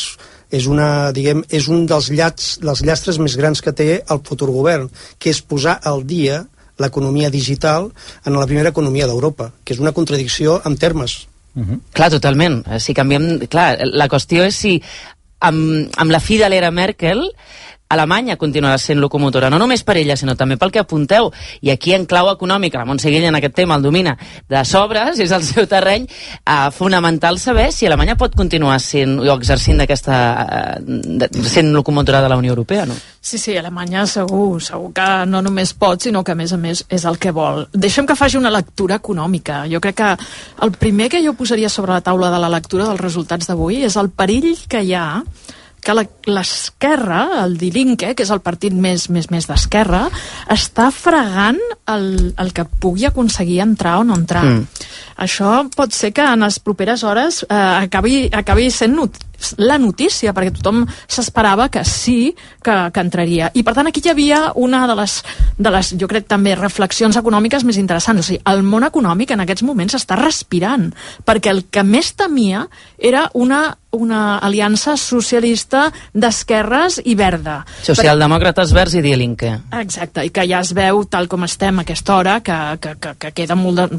és, 0.51 0.67
una, 0.67 1.11
diguem, 1.15 1.45
és 1.47 1.71
un 1.71 1.87
dels, 1.87 2.11
llats, 2.11 2.57
dels 2.59 2.83
llastres 2.83 3.21
més 3.23 3.39
grans 3.39 3.63
que 3.63 3.71
té 3.71 4.01
el 4.03 4.23
futur 4.27 4.51
govern, 4.51 4.91
que 5.17 5.31
és 5.31 5.39
posar 5.39 5.79
al 5.79 6.03
dia 6.03 6.43
l'economia 6.81 7.29
digital 7.31 7.91
en 8.25 8.35
la 8.35 8.47
primera 8.49 8.71
economia 8.75 9.07
d'Europa, 9.07 9.51
que 9.63 9.75
és 9.75 9.79
una 9.79 9.95
contradicció 9.95 10.59
en 10.65 10.75
termes 10.81 11.21
Uh 11.53 11.63
-huh. 11.63 11.79
Clar, 11.93 12.09
totalment. 12.09 12.63
Eh, 12.67 12.79
si 12.79 12.93
canviem... 12.93 13.39
Clar, 13.47 13.77
la 13.83 14.07
qüestió 14.07 14.43
és 14.43 14.55
si 14.55 14.81
amb, 15.39 15.89
amb 15.97 16.11
la 16.11 16.19
fi 16.19 16.37
de 16.37 16.49
l'era 16.49 16.71
Merkel 16.71 17.23
Alemanya 17.91 18.37
continuarà 18.39 18.79
sent 18.81 19.01
locomotora, 19.01 19.49
no 19.51 19.59
només 19.61 19.83
per 19.83 19.97
ella, 19.99 20.15
sinó 20.17 20.35
també 20.39 20.57
pel 20.57 20.71
que 20.71 20.81
apunteu. 20.81 21.31
I 21.61 21.73
aquí, 21.73 21.93
en 21.93 22.07
clau 22.09 22.31
econòmica, 22.31 22.79
la 22.79 22.87
Montse 22.87 23.11
Guilla 23.11 23.29
en 23.29 23.39
aquest 23.39 23.55
tema 23.57 23.75
el 23.75 23.83
domina 23.83 24.15
de 24.49 24.63
sobres, 24.65 25.19
és 25.19 25.31
el 25.35 25.43
seu 25.43 25.67
terreny, 25.67 26.07
eh, 26.07 26.71
fonamental 26.75 27.39
saber 27.39 27.71
si 27.71 27.85
Alemanya 27.85 28.17
pot 28.19 28.35
continuar 28.35 28.79
sent 28.79 29.19
o 29.19 29.29
exercint 29.35 29.81
d'aquesta... 29.83 30.17
Eh, 30.81 31.29
sent 31.51 31.73
locomotora 31.73 32.21
de 32.21 32.29
la 32.29 32.37
Unió 32.37 32.51
Europea, 32.55 32.85
no? 32.85 32.95
Sí, 33.21 33.37
sí, 33.37 33.55
Alemanya 33.57 34.05
segur, 34.09 34.61
segur 34.63 34.91
que 34.95 35.07
no 35.29 35.41
només 35.45 35.73
pot, 35.77 36.01
sinó 36.01 36.23
que 36.23 36.33
a 36.33 36.39
més 36.39 36.53
a 36.53 36.57
més 36.57 36.85
és 36.89 37.05
el 37.05 37.19
que 37.21 37.33
vol. 37.35 37.65
Deixem 37.73 38.07
que 38.07 38.17
faci 38.17 38.39
una 38.39 38.51
lectura 38.53 38.97
econòmica. 39.01 39.65
Jo 39.71 39.81
crec 39.83 39.99
que 40.01 40.11
el 40.65 40.71
primer 40.73 41.09
que 41.11 41.21
jo 41.25 41.35
posaria 41.37 41.69
sobre 41.69 41.93
la 41.93 42.01
taula 42.01 42.31
de 42.33 42.39
la 42.41 42.49
lectura 42.49 42.87
dels 42.89 43.01
resultats 43.01 43.49
d'avui 43.49 43.83
és 43.85 43.97
el 43.99 44.09
perill 44.09 44.55
que 44.69 44.81
hi 44.81 44.95
ha 44.97 45.23
que 45.81 45.95
l'esquerra, 46.29 47.21
el 47.43 47.57
Dilinque, 47.57 48.13
que 48.15 48.25
és 48.25 48.31
el 48.33 48.43
partit 48.45 48.73
més, 48.73 49.07
més, 49.09 49.31
més 49.33 49.47
d'esquerra, 49.49 50.03
està 50.53 50.91
fregant 50.93 51.59
el, 51.89 52.05
el 52.37 52.53
que 52.53 52.67
pugui 52.83 53.07
aconseguir 53.09 53.59
entrar 53.65 53.97
o 54.01 54.05
no 54.05 54.19
entrar. 54.19 54.45
Mm. 54.45 54.85
Això 55.25 55.55
pot 55.75 55.93
ser 55.93 56.13
que 56.13 56.25
en 56.25 56.45
les 56.45 56.61
properes 56.61 57.03
hores 57.03 57.41
eh, 57.47 57.57
acabi, 57.57 58.27
acabi 58.29 58.69
sent 58.73 58.95
not 58.97 59.17
la 59.57 59.77
notícia, 59.81 60.33
perquè 60.33 60.53
tothom 60.57 60.83
s'esperava 61.07 61.69
que 61.69 61.83
sí 61.87 62.33
que, 62.63 62.75
que 62.93 63.03
entraria. 63.03 63.51
I 63.53 63.63
per 63.67 63.75
tant 63.77 63.89
aquí 63.89 64.03
hi 64.05 64.11
havia 64.13 64.41
una 64.55 64.85
de 64.89 64.95
les, 65.01 65.19
de 65.57 65.73
les, 65.73 65.93
jo 65.99 66.09
crec 66.11 66.27
també, 66.31 66.55
reflexions 66.55 67.17
econòmiques 67.19 67.65
més 67.67 67.79
interessants. 67.81 68.23
O 68.23 68.27
sigui, 68.27 68.41
el 68.51 68.63
món 68.63 68.87
econòmic 68.87 69.35
en 69.35 69.45
aquests 69.45 69.65
moments 69.67 69.97
està 69.97 70.17
respirant, 70.19 70.89
perquè 71.25 71.53
el 71.53 71.65
que 71.71 71.85
més 71.87 72.13
temia 72.17 72.67
era 72.97 73.29
una 73.33 73.63
una 73.91 74.37
aliança 74.37 74.95
socialista 74.95 75.89
d'esquerres 76.15 77.01
i 77.03 77.15
verda. 77.19 77.57
Socialdemòcrates 77.83 78.71
verds 78.75 78.95
i 78.95 79.01
Dielinque. 79.03 79.51
Exacte, 79.81 80.23
i 80.25 80.31
que 80.31 80.45
ja 80.47 80.61
es 80.63 80.71
veu, 80.75 81.03
tal 81.11 81.27
com 81.31 81.43
estem 81.43 81.81
a 81.81 81.85
aquesta 81.85 82.15
hora, 82.15 82.37
que, 82.39 82.57
que, 82.81 82.95
que, 83.03 83.13
que 83.19 83.33
queda 83.41 83.57
molt 83.59 83.81
de... 83.81 83.89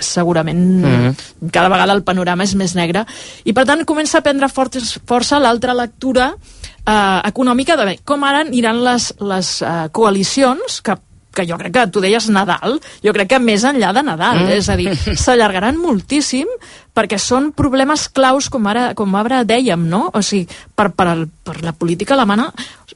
segurament 0.00 0.58
mm 0.58 0.84
-hmm. 0.84 1.50
cada 1.50 1.68
vegada 1.68 1.92
el 1.92 2.02
panorama 2.02 2.44
és 2.44 2.54
més 2.54 2.74
negre. 2.74 3.04
I 3.44 3.52
per 3.52 3.64
tant 3.66 3.84
comença 3.84 4.18
a 4.18 4.22
prendre 4.22 4.48
força, 4.48 4.73
força 5.06 5.40
l'altra 5.42 5.74
lectura 5.76 6.30
eh, 6.34 7.20
econòmica 7.30 7.76
de 7.76 7.96
com 8.04 8.24
ara 8.24 8.44
aniran 8.44 8.82
les, 8.84 9.12
les 9.20 9.56
eh, 9.62 9.74
coalicions 9.92 10.80
que 10.84 10.96
que 11.34 11.46
jo 11.48 11.58
crec 11.60 11.74
que 11.74 11.86
tu 11.92 12.02
deies 12.04 12.30
Nadal, 12.32 12.78
jo 13.04 13.14
crec 13.16 13.34
que 13.34 13.42
més 13.42 13.64
enllà 13.66 13.92
de 13.96 14.04
Nadal, 14.06 14.44
mm. 14.44 14.56
és 14.56 14.70
a 14.70 14.78
dir, 14.80 14.94
s'allargaran 15.24 15.80
moltíssim 15.80 16.50
perquè 16.94 17.18
són 17.18 17.50
problemes 17.56 18.06
claus, 18.14 18.46
com 18.52 18.68
ara, 18.70 18.92
com 18.94 19.14
ara 19.18 19.42
dèiem, 19.44 19.82
no? 19.90 20.06
O 20.14 20.22
sigui, 20.22 20.46
per, 20.78 20.92
per, 20.94 21.08
el, 21.10 21.26
per 21.26 21.58
la 21.64 21.74
política 21.74 22.14
alemana, 22.14 22.52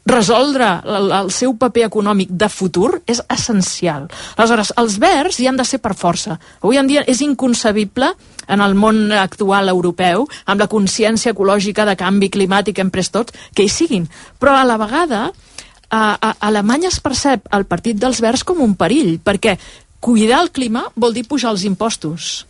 resoldre 0.08 0.68
el, 0.86 1.10
el 1.18 1.32
seu 1.34 1.56
paper 1.58 1.88
econòmic 1.88 2.30
de 2.30 2.48
futur 2.52 2.92
és 3.10 3.20
essencial. 3.34 4.06
Aleshores, 4.36 4.72
els 4.78 5.00
verds 5.02 5.40
hi 5.42 5.48
han 5.50 5.58
de 5.58 5.66
ser 5.66 5.82
per 5.82 5.96
força. 5.98 6.38
Avui 6.62 6.78
en 6.78 6.86
dia 6.88 7.02
és 7.10 7.20
inconcebible 7.26 8.12
en 8.48 8.62
el 8.64 8.78
món 8.78 9.10
actual 9.12 9.68
europeu, 9.68 10.28
amb 10.46 10.62
la 10.62 10.70
consciència 10.70 11.34
ecològica 11.34 11.84
de 11.84 11.98
canvi 11.98 12.30
climàtic 12.32 12.78
hem 12.78 12.94
pres 12.94 13.10
tots, 13.12 13.34
que 13.52 13.66
hi 13.66 13.72
siguin. 13.72 14.06
Però 14.38 14.54
a 14.56 14.64
la 14.64 14.78
vegada 14.80 15.26
a, 15.90 16.18
a 16.20 16.30
Alemanya 16.48 16.90
es 16.92 17.00
percep 17.00 17.48
el 17.54 17.66
Partit 17.68 17.98
dels 18.00 18.20
Verds 18.24 18.44
com 18.44 18.60
un 18.64 18.76
perill, 18.78 19.18
perquè 19.24 19.56
cuidar 20.00 20.42
el 20.44 20.52
clima 20.54 20.86
vol 20.94 21.14
dir 21.16 21.26
pujar 21.28 21.52
els 21.54 21.64
impostos. 21.68 22.46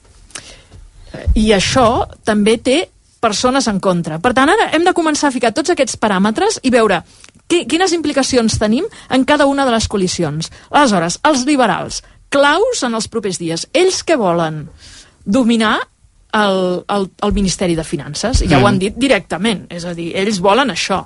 I 1.39 1.53
això 1.57 2.07
també 2.27 2.59
té 2.61 2.79
persones 3.21 3.67
en 3.67 3.81
contra. 3.81 4.19
Per 4.23 4.33
tant, 4.37 4.51
ara 4.51 4.71
hem 4.77 4.85
de 4.87 4.95
començar 4.95 5.31
a 5.31 5.35
ficar 5.35 5.55
tots 5.57 5.73
aquests 5.75 5.99
paràmetres 5.99 6.61
i 6.63 6.71
veure 6.71 7.01
qui, 7.49 7.65
quines 7.67 7.95
implicacions 7.97 8.59
tenim 8.61 8.87
en 9.11 9.25
cada 9.27 9.49
una 9.51 9.67
de 9.67 9.75
les 9.75 9.89
coalicions. 9.89 10.53
Aleshores, 10.71 11.19
els 11.27 11.45
liberals, 11.49 12.03
claus 12.31 12.85
en 12.87 12.95
els 12.95 13.09
propers 13.11 13.41
dies. 13.41 13.67
Ells 13.73 14.03
que 14.05 14.19
volen 14.21 14.67
dominar 15.25 15.79
el, 16.33 16.85
el, 16.87 17.09
el 17.25 17.33
Ministeri 17.33 17.75
de 17.75 17.85
Finances, 17.85 18.45
ja 18.45 18.59
mm. 18.59 18.63
ho 18.63 18.69
han 18.69 18.79
dit 18.81 18.97
directament, 19.01 19.65
és 19.73 19.87
a 19.89 19.95
dir, 19.97 20.11
ells 20.19 20.43
volen 20.45 20.71
això. 20.75 21.03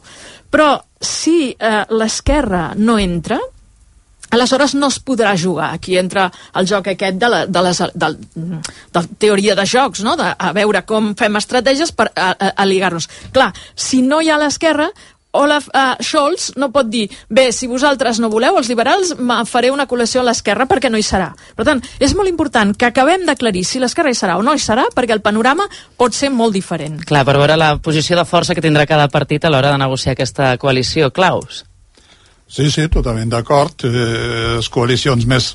Però 0.53 0.75
si 1.03 1.53
eh, 1.53 1.83
l'esquerra 1.91 2.73
no 2.79 2.99
entra, 2.99 3.39
aleshores 4.33 4.75
no 4.75 4.89
es 4.89 4.99
podrà 5.05 5.35
jugar. 5.39 5.73
Aquí 5.77 5.99
entra 6.01 6.31
el 6.57 6.67
joc 6.69 6.89
aquest 6.95 7.19
de 7.21 7.29
la, 7.29 7.45
de 7.47 7.63
les, 7.67 7.83
de, 7.95 8.13
de 8.97 9.03
teoria 9.21 9.57
de 9.59 9.67
jocs, 9.69 10.03
no? 10.07 10.17
de, 10.17 10.31
a 10.33 10.53
veure 10.57 10.85
com 10.89 11.13
fem 11.19 11.37
estratègies 11.41 11.93
per 11.93 12.09
a, 12.15 12.33
a, 12.33 12.53
a 12.57 12.69
ligar-nos. 12.69 13.11
Clar, 13.35 13.53
si 13.77 14.01
no 14.07 14.23
hi 14.23 14.33
ha 14.33 14.41
l'esquerra, 14.41 14.89
Olaf 15.33 15.69
uh, 15.73 15.97
Scholz 16.05 16.51
no 16.61 16.69
pot 16.73 16.91
dir 16.93 17.07
bé, 17.33 17.47
si 17.57 17.69
vosaltres 17.71 18.21
no 18.21 18.29
voleu, 18.33 18.59
els 18.61 18.69
liberals, 18.69 19.15
faré 19.49 19.71
una 19.73 19.87
col·lecció 19.89 20.21
a 20.21 20.27
l'esquerra 20.29 20.67
perquè 20.69 20.91
no 20.93 21.01
hi 21.01 21.07
serà. 21.07 21.31
Per 21.57 21.65
tant, 21.65 21.81
és 22.01 22.13
molt 22.19 22.29
important 22.29 22.75
que 22.77 22.91
acabem 22.91 23.25
d'aclarir 23.29 23.65
si 23.65 23.81
l'esquerra 23.81 24.13
hi 24.13 24.19
serà 24.19 24.37
o 24.37 24.45
no 24.45 24.53
hi 24.53 24.61
serà 24.61 24.85
perquè 24.93 25.17
el 25.17 25.25
panorama 25.25 25.67
pot 25.97 26.13
ser 26.13 26.31
molt 26.31 26.53
diferent. 26.53 27.01
Clar, 27.09 27.25
per 27.25 27.39
veure 27.41 27.57
la 27.57 27.75
posició 27.81 28.19
de 28.19 28.27
força 28.29 28.55
que 28.55 28.65
tindrà 28.65 28.85
cada 28.89 29.09
partit 29.09 29.45
a 29.45 29.53
l'hora 29.53 29.73
de 29.73 29.81
negociar 29.81 30.13
aquesta 30.13 30.57
coalició. 30.61 31.11
Claus? 31.13 31.65
Sí, 32.53 32.69
sí, 32.71 32.85
totalment 32.93 33.33
d'acord. 33.33 33.87
Eh, 33.89 34.59
les 34.59 34.69
coalicions 34.69 35.25
més 35.25 35.55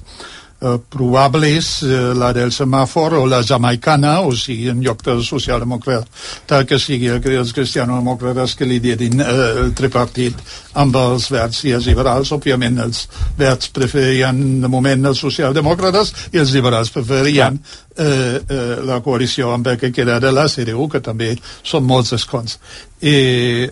eh, 0.61 0.77
probables 0.89 1.83
eh, 1.83 2.13
la 2.17 2.31
del 2.33 2.51
semàfor 2.51 3.17
o 3.19 3.25
la 3.29 3.41
jamaicana, 3.43 4.19
o 4.21 4.33
sigui, 4.35 4.69
en 4.71 4.81
lloc 4.83 5.03
del 5.05 5.23
socialdemòcrata 5.25 6.63
que 6.67 6.79
sigui 6.81 7.11
els 7.13 7.53
cristianomòcrates 7.53 8.55
que 8.57 8.67
liderin 8.69 9.21
eh, 9.21 9.35
el 9.63 9.73
tripartit 9.77 10.37
amb 10.77 10.95
els 10.97 11.29
verds 11.33 11.63
i 11.65 11.73
els 11.77 11.87
liberals. 11.89 12.31
Òbviament, 12.33 12.79
els 12.83 13.05
verds 13.37 13.71
preferien 13.73 14.61
de 14.61 14.71
moment 14.71 15.11
els 15.11 15.21
socialdemòcrates 15.21 16.13
i 16.33 16.41
els 16.41 16.53
liberals 16.55 16.93
preferien 16.93 17.59
eh, 17.97 18.05
eh, 18.41 18.75
la 18.85 19.01
coalició 19.05 19.53
amb 19.53 19.67
el 19.73 19.77
que 19.81 19.91
queda 19.91 20.19
de 20.19 20.31
la 20.31 20.47
CDU, 20.49 20.87
que 20.89 21.01
també 21.01 21.33
són 21.63 21.85
molts 21.85 22.13
escons. 22.17 22.57
I 23.01 23.67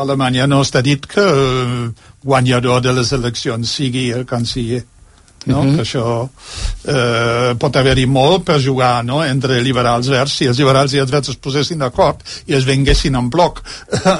Alemanya 0.00 0.46
no 0.48 0.62
està 0.64 0.80
dit 0.84 1.04
que 1.04 1.24
eh, 1.24 1.90
guanyador 2.24 2.80
de 2.84 2.96
les 2.96 3.12
eleccions 3.16 3.76
sigui 3.80 4.10
el 4.16 4.26
canciller 4.28 4.84
no? 5.46 5.60
Uh 5.60 5.64
-huh. 5.64 5.76
que 5.76 5.82
això 5.82 6.28
eh, 6.84 7.54
pot 7.58 7.76
haver-hi 7.76 8.06
molt 8.06 8.44
per 8.44 8.60
jugar 8.60 9.04
no? 9.04 9.24
entre 9.24 9.60
liberals 9.60 10.08
verds 10.08 10.36
si 10.36 10.46
els 10.46 10.58
liberals 10.58 10.92
i 10.92 10.98
els 10.98 11.10
verds 11.10 11.28
es 11.28 11.36
posessin 11.36 11.78
d'acord 11.78 12.20
i 12.46 12.54
es 12.54 12.64
venguessin 12.64 13.14
en 13.16 13.30
bloc 13.30 13.62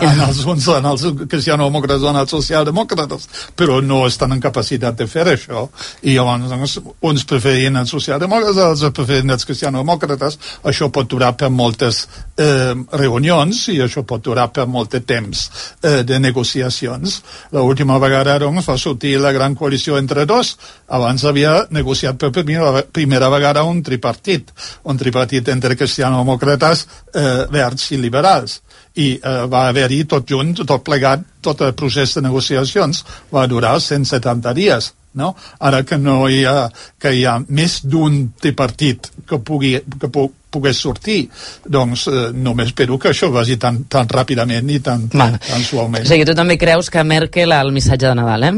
en 0.01 0.21
els 0.21 0.45
uns 0.45 0.69
en 0.69 0.85
els 0.85 1.05
cristianomòcrates 1.29 2.03
o 2.03 2.11
en 2.11 2.17
els 2.17 2.31
socialdemòcrates 2.31 3.29
però 3.57 3.81
no 3.83 4.07
estan 4.07 4.33
en 4.33 4.41
capacitat 4.41 4.97
de 4.97 5.07
fer 5.07 5.27
això 5.27 5.69
i 6.03 6.15
llavors 6.15 6.49
doncs, 6.49 6.79
uns 7.01 7.25
preferien 7.25 7.77
els 7.77 7.91
socialdemòcrates 7.91 8.57
els 8.57 8.93
preferien 8.93 9.31
els 9.31 9.45
cristianomòcrates 9.45 10.39
això 10.65 10.91
pot 10.91 11.09
durar 11.09 11.37
per 11.37 11.51
moltes 11.51 12.09
eh, 12.39 12.75
reunions 12.93 13.69
i 13.69 13.81
això 13.81 14.05
pot 14.05 14.25
durar 14.25 14.49
per 14.53 14.67
molt 14.67 14.93
de 14.93 15.01
temps 15.01 15.51
eh, 15.83 16.03
de 16.03 16.19
negociacions 16.19 17.23
l'última 17.53 17.99
vegada 17.99 18.39
doncs, 18.39 18.67
va 18.67 18.79
sortir 18.79 19.19
la 19.21 19.33
gran 19.33 19.55
coalició 19.55 19.99
entre 19.99 20.25
dos 20.27 20.57
abans 20.89 21.10
abans 21.11 21.25
havia 21.27 21.67
negociat 21.75 22.19
per 22.19 22.31
primera, 22.31 22.85
primera 22.93 23.29
vegada 23.31 23.65
un 23.67 23.83
tripartit, 23.83 24.53
un 24.87 24.97
tripartit 24.97 25.49
entre 25.51 25.75
cristianomòcrates, 25.77 26.87
eh, 27.15 27.47
verds 27.51 27.91
i 27.91 27.99
liberals 27.99 28.61
i 28.95 29.17
eh, 29.19 29.47
va 29.51 29.67
haver-hi 29.69 30.05
tot 30.07 30.27
junt, 30.27 30.55
tot 30.63 30.85
plegat, 30.87 31.23
tot 31.43 31.61
el 31.67 31.75
procés 31.75 32.15
de 32.15 32.23
negociacions 32.23 33.05
va 33.35 33.47
durar 33.51 33.79
170 33.81 34.55
dies. 34.55 34.93
No? 35.19 35.33
Ara 35.59 35.83
que 35.83 35.99
no 35.99 36.29
hi 36.31 36.45
ha, 36.47 36.69
que 37.03 37.11
hi 37.11 37.25
ha 37.27 37.41
més 37.49 37.81
d'un 37.83 38.29
tripartit 38.39 39.11
que 39.27 39.41
pugui, 39.43 39.75
que 39.99 40.07
pu 40.07 40.29
pogués 40.51 40.79
sortir, 40.79 41.25
doncs 41.67 42.07
eh, 42.11 42.29
només 42.35 42.71
espero 42.71 42.99
que 42.99 43.11
això 43.11 43.31
vagi 43.35 43.57
tan, 43.59 43.85
tan 43.91 44.07
ràpidament 44.11 44.71
i 44.71 44.79
tan, 44.83 45.09
tan 45.11 45.67
suaument. 45.67 46.07
O 46.07 46.11
sigui, 46.11 46.27
tu 46.27 46.35
també 46.39 46.59
creus 46.59 46.91
que 46.91 47.03
Merkel 47.07 47.55
el 47.55 47.75
missatge 47.75 48.07
de 48.07 48.19
Nadal, 48.19 48.47
eh? 48.47 48.55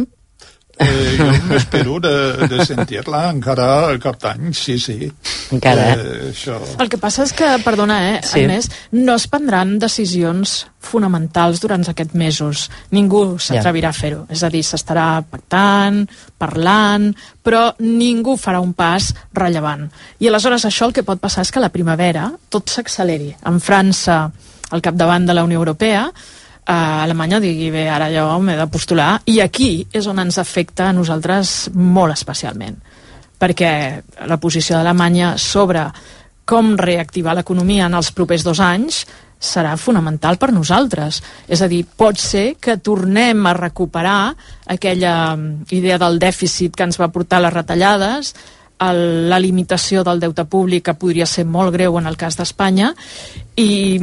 Eh, 0.83 1.17
jo 1.19 1.57
espero 1.57 1.99
de, 2.03 2.49
de 2.51 2.65
sentir-la 2.67 3.25
encara 3.31 3.69
al 3.89 4.01
cap 4.03 4.19
d'any, 4.23 4.51
sí, 4.57 4.79
sí. 4.83 5.09
Encara, 5.55 5.93
eh? 5.93 6.03
eh? 6.03 6.29
això... 6.33 6.59
El 6.83 6.91
que 6.93 7.01
passa 7.01 7.27
és 7.27 7.33
que, 7.37 7.49
perdona, 7.65 7.99
eh, 8.11 8.21
sí. 8.27 8.43
Agnès, 8.43 8.69
no 8.99 9.17
es 9.19 9.27
prendran 9.31 9.77
decisions 9.83 10.63
fonamentals 10.83 11.63
durant 11.63 11.85
aquests 11.89 12.17
mesos. 12.19 12.67
Ningú 12.95 13.39
s'atrevirà 13.39 13.93
ja. 13.93 13.95
a 13.95 14.01
fer-ho. 14.01 14.23
És 14.33 14.43
a 14.43 14.51
dir, 14.53 14.65
s'estarà 14.67 15.07
pactant, 15.23 16.03
parlant, 16.41 17.11
però 17.45 17.69
ningú 17.83 18.37
farà 18.41 18.63
un 18.65 18.75
pas 18.77 19.13
rellevant. 19.39 19.87
I 20.21 20.31
aleshores 20.31 20.67
això 20.69 20.89
el 20.89 20.97
que 20.97 21.07
pot 21.07 21.23
passar 21.23 21.47
és 21.47 21.53
que 21.53 21.63
a 21.63 21.67
la 21.67 21.73
primavera 21.75 22.29
tot 22.51 22.73
s'acceleri. 22.73 23.33
En 23.49 23.61
França, 23.63 24.25
al 24.73 24.85
capdavant 24.85 25.29
de 25.29 25.37
la 25.37 25.45
Unió 25.47 25.61
Europea, 25.61 26.09
a 26.67 27.03
Alemanya 27.03 27.41
digui, 27.43 27.71
bé, 27.75 27.89
ara 27.91 28.09
jo 28.13 28.27
m'he 28.41 28.57
de 28.59 28.69
postular, 28.71 29.17
i 29.27 29.41
aquí 29.43 29.87
és 29.93 30.07
on 30.07 30.23
ens 30.23 30.39
afecta 30.39 30.89
a 30.89 30.95
nosaltres 30.95 31.73
molt 31.75 32.15
especialment, 32.15 32.79
perquè 33.39 33.73
la 34.31 34.39
posició 34.39 34.79
d'Alemanya 34.79 35.35
sobre 35.39 35.89
com 36.47 36.77
reactivar 36.79 37.35
l'economia 37.39 37.87
en 37.87 37.99
els 37.99 38.11
propers 38.15 38.45
dos 38.47 38.61
anys 38.63 39.05
serà 39.43 39.75
fonamental 39.77 40.39
per 40.39 40.53
nosaltres. 40.55 41.19
És 41.51 41.63
a 41.63 41.69
dir, 41.71 41.83
pot 41.85 42.19
ser 42.19 42.55
que 42.63 42.77
tornem 42.79 43.47
a 43.47 43.55
recuperar 43.59 44.35
aquella 44.71 45.37
idea 45.75 45.99
del 45.99 46.21
dèficit 46.23 46.77
que 46.77 46.87
ens 46.87 46.99
va 47.01 47.11
portar 47.11 47.43
les 47.43 47.55
retallades, 47.55 48.35
el, 48.83 49.29
la 49.31 49.39
limitació 49.43 50.03
del 50.07 50.23
deute 50.23 50.45
públic 50.51 50.87
que 50.87 50.99
podria 50.99 51.27
ser 51.27 51.45
molt 51.47 51.75
greu 51.75 51.99
en 51.99 52.07
el 52.11 52.19
cas 52.19 52.39
d'Espanya 52.39 52.93
i, 53.57 53.99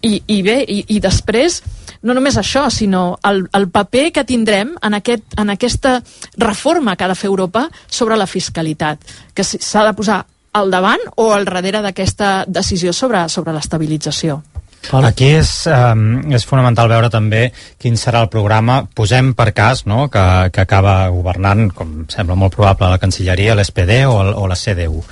i, 0.00 0.12
i 0.26 0.38
bé, 0.44 0.62
i, 0.64 0.84
i 0.96 1.00
després 1.04 1.60
no 2.02 2.14
només 2.14 2.36
això, 2.38 2.66
sinó 2.70 3.18
el, 3.28 3.44
el 3.54 3.68
paper 3.70 4.10
que 4.12 4.24
tindrem 4.28 4.74
en, 4.82 4.94
aquest, 4.98 5.24
en 5.38 5.50
aquesta 5.54 6.00
reforma 6.36 6.96
que 6.96 7.06
ha 7.06 7.12
de 7.12 7.18
fer 7.18 7.30
Europa 7.30 7.68
sobre 7.86 8.18
la 8.18 8.26
fiscalitat, 8.26 9.02
que 9.34 9.44
s'ha 9.46 9.86
de 9.86 9.94
posar 9.98 10.22
al 10.52 10.70
davant 10.70 11.00
o 11.16 11.32
al 11.32 11.46
darrere 11.48 11.80
d'aquesta 11.82 12.42
decisió 12.46 12.92
sobre, 12.92 13.28
sobre 13.32 13.54
l'estabilització. 13.54 14.42
Aquí 14.90 15.28
és, 15.38 15.50
um, 15.70 16.32
és 16.34 16.44
fonamental 16.44 16.90
veure 16.90 17.08
també 17.08 17.44
quin 17.80 17.94
serà 17.96 18.24
el 18.24 18.32
programa. 18.32 18.80
Posem 18.94 19.30
per 19.38 19.52
cas 19.54 19.84
no, 19.86 20.08
que, 20.10 20.24
que 20.52 20.64
acaba 20.64 21.06
governant, 21.14 21.68
com 21.70 22.02
sembla 22.10 22.34
molt 22.36 22.56
probable, 22.56 22.90
la 22.90 22.98
Cancelleria, 22.98 23.54
l'SPD 23.54 24.02
o, 24.10 24.18
o 24.42 24.48
la 24.50 24.58
CDU. 24.58 25.04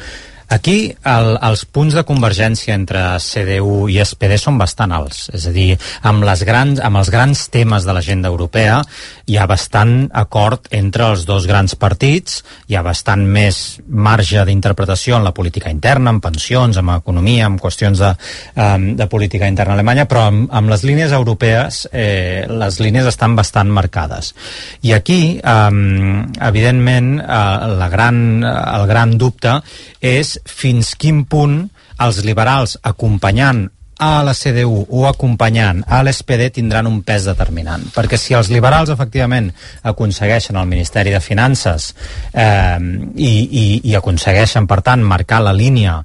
Aquí 0.50 0.90
el, 1.06 1.36
els 1.46 1.62
punts 1.70 1.94
de 1.94 2.02
convergència 2.02 2.74
entre 2.74 3.00
CDU 3.22 3.84
i 3.86 4.00
SPD 4.02 4.34
són 4.34 4.56
bastant 4.58 4.90
alts. 4.90 5.28
És 5.36 5.44
a 5.46 5.52
dir, 5.54 5.76
amb, 6.10 6.24
les 6.26 6.42
grans, 6.42 6.80
amb 6.82 6.98
els 6.98 7.10
grans 7.14 7.44
temes 7.54 7.86
de 7.86 7.94
l'agenda 7.94 8.32
europea 8.32 8.80
hi 9.30 9.36
ha 9.38 9.46
bastant 9.46 10.08
acord 10.18 10.66
entre 10.74 11.06
els 11.12 11.22
dos 11.28 11.46
grans 11.46 11.76
partits, 11.78 12.40
hi 12.66 12.74
ha 12.74 12.82
bastant 12.82 13.22
més 13.22 13.78
marge 13.86 14.42
d'interpretació 14.48 15.20
en 15.20 15.28
la 15.28 15.34
política 15.36 15.70
interna, 15.70 16.10
en 16.10 16.18
pensions, 16.24 16.80
en 16.82 16.90
economia, 16.96 17.46
en 17.46 17.60
qüestions 17.62 18.02
de, 18.02 18.10
um, 18.58 18.88
de 18.98 19.06
política 19.06 19.46
interna 19.46 19.78
alemanya, 19.78 20.08
però 20.10 20.26
amb, 20.32 20.50
amb 20.50 20.74
les 20.74 20.82
línies 20.82 21.14
europees 21.14 21.84
eh, 21.92 22.42
les 22.50 22.80
línies 22.82 23.06
estan 23.06 23.38
bastant 23.38 23.70
marcades. 23.70 24.34
I 24.82 24.96
aquí, 24.98 25.20
um, 25.46 26.26
evidentment, 26.42 27.14
uh, 27.22 27.70
la 27.78 27.90
gran, 27.92 28.42
el 28.42 28.90
gran 28.90 29.14
dubte 29.14 29.60
és 30.02 30.39
fins 30.46 30.94
quin 31.00 31.24
punt 31.28 31.62
els 32.00 32.22
liberals 32.24 32.78
acompanyant 32.82 33.68
a 34.00 34.22
la 34.24 34.32
CDU 34.32 34.86
o 34.88 35.04
acompanyant 35.04 35.82
a 35.86 36.00
l'SPD 36.00 36.48
tindran 36.56 36.88
un 36.88 37.02
pes 37.04 37.26
determinant. 37.28 37.84
Perquè 37.92 38.16
si 38.16 38.32
els 38.32 38.48
liberals 38.48 38.88
efectivament 38.88 39.50
aconsegueixen 39.92 40.56
el 40.56 40.70
Ministeri 40.70 41.12
de 41.12 41.20
Finances 41.20 41.90
eh, 42.32 42.80
i, 42.80 43.28
i, 43.28 43.64
i 43.92 43.96
aconsegueixen, 44.00 44.64
per 44.66 44.80
tant, 44.86 45.04
marcar 45.04 45.42
la 45.44 45.52
línia 45.52 45.98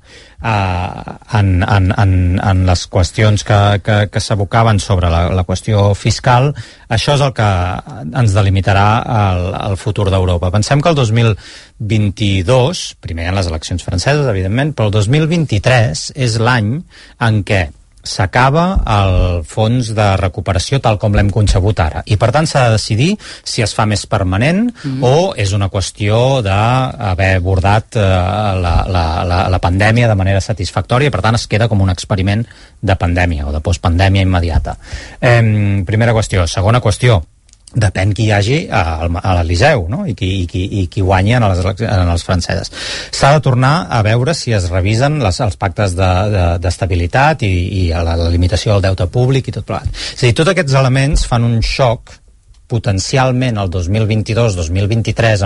en, 0.46 1.64
en, 1.64 1.92
en, 1.98 2.40
en 2.40 2.66
les 2.68 2.86
qüestions 2.92 3.44
que, 3.44 3.60
que, 3.86 3.98
que 4.14 4.22
s'abocaven 4.22 4.80
sobre 4.84 5.10
la, 5.10 5.28
la 5.34 5.46
qüestió 5.48 5.88
fiscal, 5.98 6.52
això 6.90 7.16
és 7.18 7.24
el 7.26 7.34
que 7.38 7.48
ens 8.06 8.36
delimitarà 8.36 8.88
el, 9.20 9.48
el 9.72 9.80
futur 9.82 10.10
d'Europa. 10.14 10.52
Pensem 10.54 10.84
que 10.84 10.92
el 10.94 11.00
2022, 11.00 12.86
primer 13.02 13.32
en 13.32 13.40
les 13.40 13.50
eleccions 13.50 13.86
franceses, 13.86 14.28
evidentment, 14.30 14.76
però 14.78 14.92
el 14.92 14.96
2023 15.00 16.12
és 16.16 16.38
l'any 16.42 16.78
en 17.26 17.42
què 17.48 17.66
s'acaba 18.06 18.66
el 18.96 19.44
fons 19.50 19.92
de 19.98 20.08
recuperació 20.22 20.80
tal 20.84 21.00
com 21.02 21.16
l'hem 21.18 21.32
concebut 21.34 21.82
ara. 21.84 22.04
I 22.06 22.18
per 22.22 22.32
tant 22.36 22.48
s'ha 22.48 22.68
de 22.68 22.78
decidir 22.78 23.12
si 23.44 23.66
es 23.66 23.74
fa 23.76 23.88
més 23.90 24.06
permanent 24.08 24.70
mm. 24.70 25.04
o 25.04 25.34
és 25.38 25.54
una 25.58 25.70
qüestió 25.74 26.42
d'haver 26.46 27.32
abordat 27.42 28.00
eh, 28.00 28.08
la, 28.62 28.76
la, 28.88 29.06
la, 29.28 29.40
la 29.52 29.62
pandèmia 29.62 30.10
de 30.12 30.18
manera 30.18 30.44
satisfactòria 30.44 31.10
i 31.10 31.14
per 31.14 31.24
tant 31.26 31.40
es 31.40 31.48
queda 31.52 31.70
com 31.72 31.82
un 31.82 31.94
experiment 31.94 32.46
de 32.82 32.98
pandèmia 33.00 33.50
o 33.50 33.54
de 33.56 33.64
postpandèmia 33.66 34.26
immediata. 34.26 34.78
Eh, 35.20 35.84
primera 35.86 36.14
qüestió. 36.14 36.46
Segona 36.48 36.82
qüestió, 36.82 37.24
depèn 37.76 38.14
qui 38.16 38.30
hi 38.30 38.32
hagi 38.32 38.58
a, 38.72 38.82
a 39.06 39.36
l'Eliseu 39.40 39.86
no? 39.92 40.04
I, 40.08 40.16
qui, 40.18 40.32
i, 40.42 40.48
qui, 40.50 40.64
i 40.82 40.86
qui 40.92 41.04
guanyi 41.06 41.36
en 41.38 41.48
les, 41.50 41.62
en 41.84 42.12
les 42.12 42.24
franceses. 42.24 42.72
S'ha 43.12 43.34
de 43.36 43.44
tornar 43.44 43.76
a 43.92 44.02
veure 44.06 44.34
si 44.38 44.56
es 44.56 44.70
revisen 44.72 45.20
les, 45.24 45.40
els 45.44 45.58
pactes 45.60 45.96
d'estabilitat 45.98 47.44
de, 47.44 47.48
de, 47.48 47.54
i, 47.54 47.86
i 47.86 47.90
la, 47.94 48.16
la 48.20 48.30
limitació 48.32 48.76
del 48.76 48.90
deute 48.90 49.10
públic 49.12 49.50
i 49.50 49.56
tot 49.56 49.68
plegat. 49.68 49.92
És 49.92 50.24
a 50.24 50.30
dir, 50.30 50.36
tots 50.38 50.54
aquests 50.54 50.78
elements 50.80 51.28
fan 51.30 51.48
un 51.48 51.60
xoc 51.66 52.16
potencialment 52.72 53.60
el 53.62 53.70
2022-2023 53.70 55.46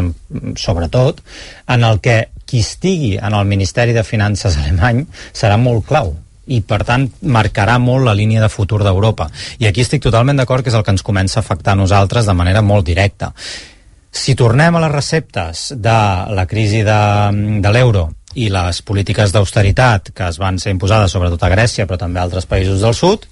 sobretot, 0.55 1.19
en 1.67 1.83
el 1.83 1.99
que 1.99 2.21
qui 2.49 2.63
estigui 2.63 3.17
en 3.17 3.35
el 3.35 3.45
Ministeri 3.45 3.93
de 3.93 4.05
Finances 4.07 4.57
alemany 4.57 5.03
serà 5.35 5.59
molt 5.61 5.85
clau 5.89 6.15
i 6.49 6.61
per 6.65 6.81
tant 6.87 7.07
marcarà 7.21 7.77
molt 7.81 8.07
la 8.07 8.15
línia 8.17 8.41
de 8.41 8.49
futur 8.49 8.81
d'Europa. 8.83 9.29
I 9.61 9.69
aquí 9.69 9.85
estic 9.85 10.03
totalment 10.03 10.39
d'acord 10.39 10.65
que 10.65 10.73
és 10.73 10.77
el 10.77 10.85
que 10.85 10.93
ens 10.95 11.05
comença 11.05 11.39
a 11.39 11.43
afectar 11.45 11.75
a 11.75 11.79
nosaltres 11.79 12.25
de 12.25 12.35
manera 12.37 12.63
molt 12.65 12.87
directa. 12.87 13.31
Si 14.11 14.33
tornem 14.35 14.75
a 14.75 14.81
les 14.81 14.91
receptes 14.91 15.69
de 15.77 15.99
la 16.33 16.45
crisi 16.49 16.81
de, 16.83 17.01
de 17.61 17.73
l'euro 17.73 18.09
i 18.37 18.49
les 18.53 18.81
polítiques 18.85 19.31
d'austeritat 19.33 20.11
que 20.13 20.27
es 20.29 20.37
van 20.41 20.57
ser 20.61 20.73
imposades 20.73 21.13
sobretot 21.13 21.43
a 21.45 21.51
Grècia 21.53 21.85
però 21.89 21.97
també 22.01 22.21
a 22.21 22.25
altres 22.25 22.49
països 22.49 22.81
del 22.81 22.97
sud, 22.97 23.25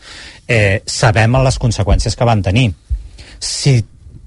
eh, 0.47 0.81
sabem 0.85 1.37
les 1.43 1.57
conseqüències 1.61 2.15
que 2.15 2.25
van 2.25 2.43
tenir. 2.45 2.71
Si 3.39 3.79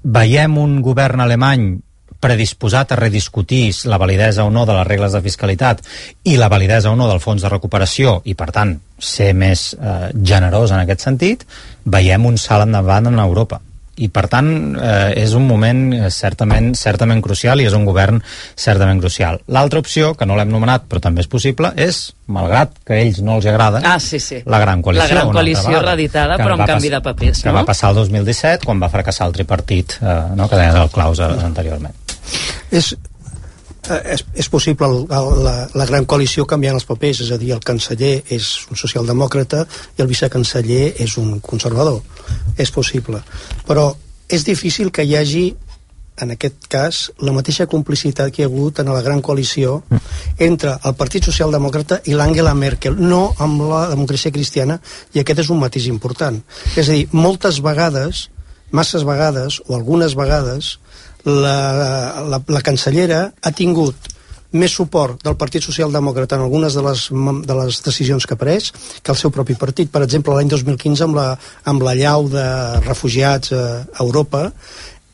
veiem 0.03 0.57
un 0.57 0.79
govern 0.81 1.23
alemany 1.23 1.73
predisposat 2.21 2.93
a 2.93 2.99
rediscutir 2.99 3.63
la 3.89 3.97
validesa 4.01 4.45
o 4.45 4.53
no 4.53 4.65
de 4.69 4.75
les 4.77 4.87
regles 4.87 5.15
de 5.17 5.23
fiscalitat 5.25 5.81
i 6.29 6.37
la 6.37 6.51
validesa 6.51 6.93
o 6.93 6.95
no 6.99 7.09
del 7.09 7.23
fons 7.23 7.41
de 7.41 7.51
recuperació 7.51 8.19
i, 8.25 8.37
per 8.37 8.51
tant, 8.55 8.77
ser 9.01 9.33
més 9.33 9.71
eh, 9.73 10.11
generós 10.13 10.71
en 10.71 10.83
aquest 10.83 11.09
sentit, 11.09 11.45
veiem 11.83 12.29
un 12.29 12.37
salt 12.37 12.69
endavant 12.69 13.09
en 13.09 13.19
Europa 13.19 13.61
i 14.01 14.07
per 14.13 14.25
tant 14.31 14.49
eh, 14.79 15.11
és 15.19 15.33
un 15.37 15.45
moment 15.47 15.81
eh, 15.93 16.09
certament 16.13 16.71
certament 16.77 17.21
crucial 17.23 17.61
i 17.61 17.67
és 17.69 17.75
un 17.77 17.85
govern 17.85 18.21
certament 18.23 19.01
crucial. 19.03 19.41
L'altra 19.51 19.81
opció, 19.83 20.13
que 20.17 20.27
no 20.27 20.37
l'hem 20.39 20.51
nomenat 20.53 20.87
però 20.89 21.01
també 21.03 21.25
és 21.25 21.29
possible, 21.31 21.73
és, 21.75 22.01
malgrat 22.31 22.77
que 22.87 22.95
a 22.95 23.01
ells 23.03 23.21
no 23.25 23.37
els 23.39 23.47
agrada, 23.51 23.83
ah, 23.85 23.97
sí, 23.99 24.21
sí. 24.23 24.41
la 24.45 24.61
Gran 24.63 24.81
Coalició. 24.81 25.07
La 25.07 25.13
Gran 25.13 25.33
Coalició 25.35 25.83
reeditada 25.85 26.39
però 26.41 26.57
amb 26.57 26.67
canvi 26.69 26.93
de 26.93 27.01
papers, 27.03 27.43
no? 27.43 27.49
Que 27.49 27.57
va 27.59 27.65
passar 27.67 27.91
el 27.91 28.01
2017 28.01 28.65
quan 28.65 28.81
va 28.81 28.91
fracassar 28.93 29.29
el 29.29 29.35
tripartit 29.37 29.99
eh, 29.99 30.19
no? 30.37 30.47
que 30.47 30.57
deia 30.57 30.85
el 30.85 30.93
Claus 30.93 31.21
eh, 31.21 31.33
anteriorment. 31.51 32.00
És, 32.71 32.93
eh, 33.89 34.01
és, 34.15 34.25
és 34.33 34.49
possible 34.49 34.89
la, 35.09 35.55
la 35.73 35.89
gran 35.89 36.05
coalició 36.05 36.45
canviant 36.45 36.79
els 36.79 36.87
papers, 36.89 37.23
és 37.25 37.31
a 37.31 37.39
dir, 37.41 37.53
el 37.55 37.65
canceller 37.65 38.21
és 38.29 38.51
un 38.69 38.79
socialdemòcrata 38.79 39.65
i 39.97 40.05
el 40.05 40.11
vicecanceller 40.11 40.93
és 41.03 41.17
un 41.21 41.39
conservador. 41.39 42.01
És 42.57 42.71
possible. 42.71 43.23
Però 43.67 43.91
és 44.31 44.47
difícil 44.47 44.91
que 44.95 45.03
hi 45.03 45.17
hagi 45.19 45.45
en 46.21 46.31
aquest 46.35 46.67
cas, 46.69 46.99
la 47.25 47.33
mateixa 47.33 47.65
complicitat 47.71 48.31
que 48.33 48.43
hi 48.43 48.45
ha 48.45 48.49
hagut 48.49 48.79
en 48.81 48.91
la 48.93 49.01
gran 49.01 49.21
coalició 49.25 49.79
entre 50.37 50.75
el 50.85 50.95
Partit 50.99 51.25
Socialdemòcrata 51.25 52.01
i 52.11 52.17
l'Angela 52.17 52.53
Merkel, 52.57 52.99
no 52.99 53.31
amb 53.41 53.63
la 53.71 53.87
democràcia 53.93 54.33
cristiana, 54.33 54.77
i 55.15 55.21
aquest 55.21 55.45
és 55.45 55.49
un 55.49 55.61
matís 55.63 55.87
important. 55.89 56.37
És 56.75 56.89
a 56.89 56.93
dir, 56.93 57.07
moltes 57.11 57.61
vegades, 57.65 58.27
masses 58.71 59.05
vegades, 59.07 59.61
o 59.67 59.75
algunes 59.75 60.15
vegades, 60.19 60.75
la, 61.25 61.57
la, 62.27 62.41
la 62.47 62.63
cancellera 62.65 63.27
ha 63.41 63.51
tingut 63.51 64.11
més 64.51 64.73
suport 64.75 65.21
del 65.23 65.37
Partit 65.39 65.63
Socialdemòcrata 65.63 66.35
en 66.35 66.43
algunes 66.43 66.75
de 66.75 66.83
les, 66.83 67.05
de 67.47 67.55
les 67.55 67.77
decisions 67.85 68.25
que 68.27 68.35
ha 68.35 68.39
pres 68.39 68.71
que 68.99 69.13
el 69.13 69.19
seu 69.19 69.31
propi 69.31 69.55
partit. 69.55 69.91
Per 69.91 70.01
exemple, 70.03 70.35
l'any 70.35 70.51
2015 70.51 71.05
amb 71.07 71.15
la, 71.15 71.27
amb 71.71 71.85
la 71.87 71.95
llau 71.95 72.27
de 72.31 72.45
refugiats 72.83 73.53
a 73.55 74.03
Europa 74.03 74.49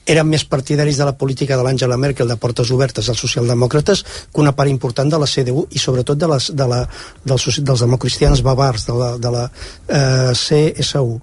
eren 0.08 0.28
més 0.30 0.46
partidaris 0.48 0.98
de 0.98 1.06
la 1.06 1.16
política 1.20 1.58
de 1.58 1.66
l'Àngela 1.66 1.98
Merkel 2.00 2.30
de 2.32 2.38
portes 2.40 2.72
obertes 2.72 3.10
als 3.10 3.20
socialdemòcrates 3.20 4.04
que 4.32 4.42
una 4.42 4.54
part 4.56 4.72
important 4.72 5.12
de 5.12 5.20
la 5.20 5.28
CDU 5.28 5.66
i 5.76 5.80
sobretot 5.80 6.18
de 6.18 6.30
les, 6.32 6.50
de 6.56 6.68
la, 6.72 6.82
dels, 7.28 7.48
dels 7.60 7.84
democristians 7.84 8.42
bavars 8.46 8.88
de 8.88 8.96
la, 8.96 9.10
de 9.20 9.34
la 9.36 9.44
eh, 9.48 10.32
CSU 10.34 11.20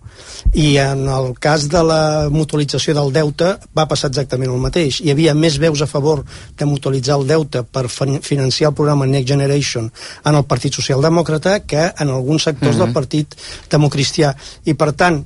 i 0.61 0.77
en 0.83 1.07
el 1.09 1.33
cas 1.41 1.67
de 1.73 1.83
la 1.83 2.03
mutualització 2.31 2.95
del 2.95 3.13
deute 3.15 3.55
va 3.77 3.89
passar 3.91 4.11
exactament 4.13 4.53
el 4.53 4.63
mateix. 4.63 5.01
Hi 5.01 5.11
havia 5.15 5.35
més 5.35 5.57
veus 5.59 5.83
a 5.83 5.89
favor 5.91 6.23
de 6.59 6.69
mutualitzar 6.69 7.19
el 7.19 7.27
deute 7.27 7.65
per 7.65 7.89
financiar 7.89 8.71
el 8.71 8.77
programa 8.77 9.09
Next 9.09 9.33
Generation 9.33 9.91
en 10.25 10.35
el 10.35 10.45
Partit 10.45 10.77
Socialdemòcrata 10.77 11.61
que 11.67 11.89
en 11.89 12.11
alguns 12.11 12.45
sectors 12.45 12.77
mm 12.77 12.81
-hmm. 12.81 12.85
del 12.85 12.93
Partit 12.93 13.35
Democristià. 13.71 14.35
I 14.65 14.75
per 14.75 14.93
tant 14.93 15.25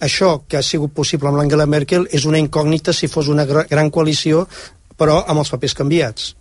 això 0.00 0.42
que 0.48 0.58
ha 0.58 0.66
sigut 0.66 0.92
possible 0.96 1.28
amb 1.28 1.40
l'Angela 1.40 1.68
Merkel 1.68 2.06
és 2.10 2.26
una 2.28 2.40
incògnita 2.40 2.92
si 2.96 3.08
fos 3.08 3.28
una 3.28 3.46
gran 3.46 3.90
coalició 3.90 4.46
però 5.00 5.22
amb 5.24 5.40
els 5.40 5.48
papers 5.48 5.72
canviats. 5.78 6.34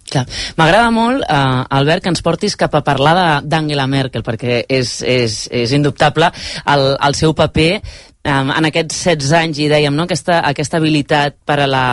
M'agrada 0.60 0.89
molt, 0.91 1.24
eh, 1.24 1.78
Albert, 1.80 2.04
que 2.04 2.12
ens 2.12 2.24
portis 2.26 2.58
cap 2.60 2.74
a 2.76 2.84
parlar 2.84 3.39
d'Angela 3.45 3.88
Merkel, 3.88 4.26
perquè 4.26 4.65
és, 4.67 4.98
és, 5.02 5.39
és 5.48 5.72
indubtable 5.78 6.28
el, 6.65 6.86
el 7.08 7.15
seu 7.15 7.36
paper 7.38 7.72
um, 8.25 8.51
en 8.51 8.67
aquests 8.67 8.97
16 9.05 9.32
anys, 9.38 9.60
i 9.63 9.67
dèiem, 9.71 9.95
no? 9.95 10.03
aquesta, 10.08 10.39
aquesta 10.47 10.79
habilitat 10.79 11.38
per 11.47 11.60
a, 11.63 11.67
la, 11.69 11.84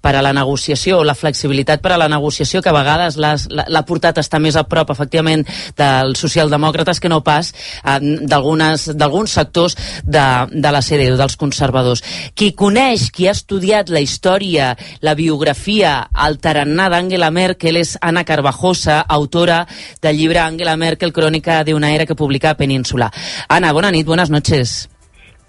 per 0.00 0.14
a 0.16 0.22
la 0.24 0.32
negociació, 0.36 1.02
la 1.04 1.16
flexibilitat 1.18 1.82
per 1.84 1.92
a 1.94 1.98
la 2.00 2.08
negociació, 2.08 2.62
que 2.62 2.70
a 2.72 2.76
vegades 2.76 3.18
l'ha 3.20 3.84
portat 3.88 4.18
a 4.18 4.24
estar 4.24 4.40
més 4.40 4.56
a 4.56 4.64
prop, 4.68 4.92
efectivament, 4.94 5.44
dels 5.78 6.20
socialdemòcrates 6.20 7.00
que 7.00 7.10
no 7.12 7.20
pas 7.26 7.52
um, 7.84 8.24
d'alguns 8.28 9.36
sectors 9.36 9.76
de, 10.04 10.26
de 10.52 10.72
la 10.72 10.82
CDU, 10.84 11.18
dels 11.20 11.36
conservadors. 11.40 12.04
Qui 12.34 12.52
coneix, 12.56 13.10
qui 13.12 13.28
ha 13.28 13.36
estudiat 13.36 13.92
la 13.92 14.02
història, 14.04 14.72
la 15.04 15.16
biografia, 15.18 15.98
el 16.26 16.40
tarannà 16.40 16.88
d'Angela 16.92 17.30
Merkel 17.34 17.80
és 17.80 17.96
Anna 18.00 18.24
Carvajosa, 18.24 19.02
autora 19.08 19.64
del 20.02 20.16
llibre 20.16 20.40
Angela 20.40 20.76
Merkel, 20.80 21.12
crònica 21.12 21.60
d'una 21.68 21.92
era 21.92 22.08
que 22.08 22.16
publica 22.16 22.54
a 22.54 22.58
Península. 22.58 23.10
Anna, 23.48 23.74
bona 23.76 23.92
nit, 23.92 24.06
buenas 24.08 24.32
noches. 24.32 24.88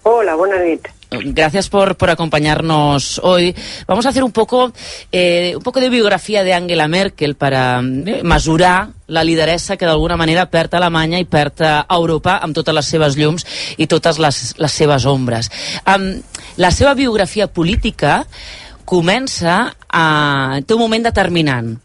Hola, 0.04 0.34
buenas 0.34 0.60
noches. 0.60 0.92
Gracias 1.10 1.68
por, 1.68 1.96
por, 1.96 2.10
acompañarnos 2.10 3.20
hoy. 3.22 3.54
Vamos 3.86 4.06
a 4.06 4.08
hacer 4.08 4.24
un 4.24 4.32
poco, 4.32 4.72
eh, 5.12 5.52
un 5.54 5.62
poco 5.62 5.78
de 5.78 5.90
biografía 5.90 6.42
de 6.42 6.54
Angela 6.54 6.88
Merkel 6.88 7.34
para 7.34 7.80
eh, 7.80 8.22
mesurar 8.24 8.88
la 9.06 9.22
lideressa 9.22 9.76
que 9.76 9.84
d'alguna 9.84 10.16
manera 10.16 10.48
perd 10.48 10.74
Alemanya 10.74 11.20
i 11.20 11.28
perd 11.28 11.60
a 11.68 11.84
Europa 11.90 12.38
amb 12.40 12.56
totes 12.56 12.74
les 12.74 12.88
seves 12.88 13.18
llums 13.20 13.44
i 13.76 13.86
totes 13.86 14.18
les, 14.18 14.40
les 14.56 14.72
seves 14.72 15.04
ombres. 15.04 15.52
Um, 15.84 16.22
la 16.56 16.72
seva 16.72 16.94
biografia 16.96 17.46
política 17.46 18.22
comença 18.88 19.76
a... 19.88 20.60
té 20.64 20.74
un 20.74 20.80
moment 20.80 21.04
determinant, 21.04 21.76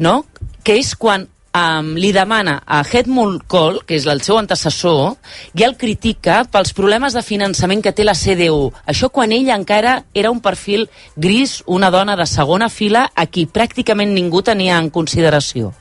no? 0.00 0.22
que 0.64 0.80
és 0.80 0.96
quan 0.96 1.28
um, 1.56 1.94
li 1.96 2.12
demana 2.12 2.60
a 2.66 2.82
Helmut 2.84 3.46
Kohl, 3.48 3.80
que 3.86 3.96
és 3.96 4.06
el 4.10 4.20
seu 4.24 4.38
antecessor, 4.40 5.16
i 5.56 5.64
el 5.66 5.76
critica 5.80 6.42
pels 6.52 6.74
problemes 6.76 7.16
de 7.16 7.24
finançament 7.24 7.82
que 7.84 7.94
té 7.96 8.04
la 8.04 8.16
CDU. 8.18 8.70
Això 8.86 9.10
quan 9.12 9.32
ella 9.32 9.56
encara 9.56 10.02
era 10.14 10.32
un 10.34 10.42
perfil 10.44 10.88
gris, 11.16 11.62
una 11.66 11.90
dona 11.90 12.16
de 12.16 12.28
segona 12.28 12.68
fila 12.68 13.08
a 13.14 13.26
qui 13.26 13.46
pràcticament 13.46 14.14
ningú 14.14 14.42
tenia 14.42 14.78
en 14.78 14.90
consideració. 14.90 15.72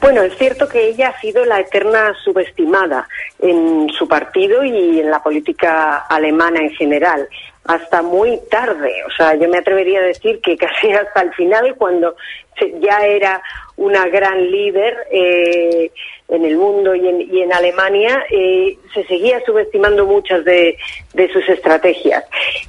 Bueno, 0.00 0.22
es 0.22 0.36
cierto 0.36 0.68
que 0.68 0.88
ella 0.88 1.08
ha 1.08 1.20
sido 1.20 1.44
la 1.44 1.58
eterna 1.58 2.14
subestimada 2.22 3.08
en 3.40 3.88
su 3.98 4.06
partido 4.06 4.62
y 4.62 5.00
en 5.00 5.10
la 5.10 5.22
política 5.22 6.04
alemana 6.08 6.60
en 6.60 6.70
general 6.70 7.28
hasta 7.66 8.02
muy 8.02 8.38
tarde. 8.50 8.92
O 9.06 9.10
sea, 9.16 9.34
yo 9.34 9.48
me 9.48 9.58
atrevería 9.58 10.00
a 10.00 10.04
decir 10.04 10.40
que 10.40 10.56
casi 10.58 10.92
hasta 10.92 11.22
el 11.22 11.32
final, 11.34 11.74
cuando 11.76 12.16
ya 12.80 12.98
era 13.04 13.42
una 13.76 14.06
gran 14.08 14.50
líder 14.50 14.96
eh, 15.10 15.90
en 16.28 16.44
el 16.44 16.56
mundo 16.56 16.94
y 16.94 17.06
en, 17.06 17.20
y 17.20 17.42
en 17.42 17.52
Alemania, 17.52 18.24
eh, 18.30 18.76
se 18.94 19.04
seguía 19.04 19.40
subestimando 19.44 20.06
muchas 20.06 20.44
de, 20.44 20.76
sus 21.32 21.48
estrategias. 21.48 22.24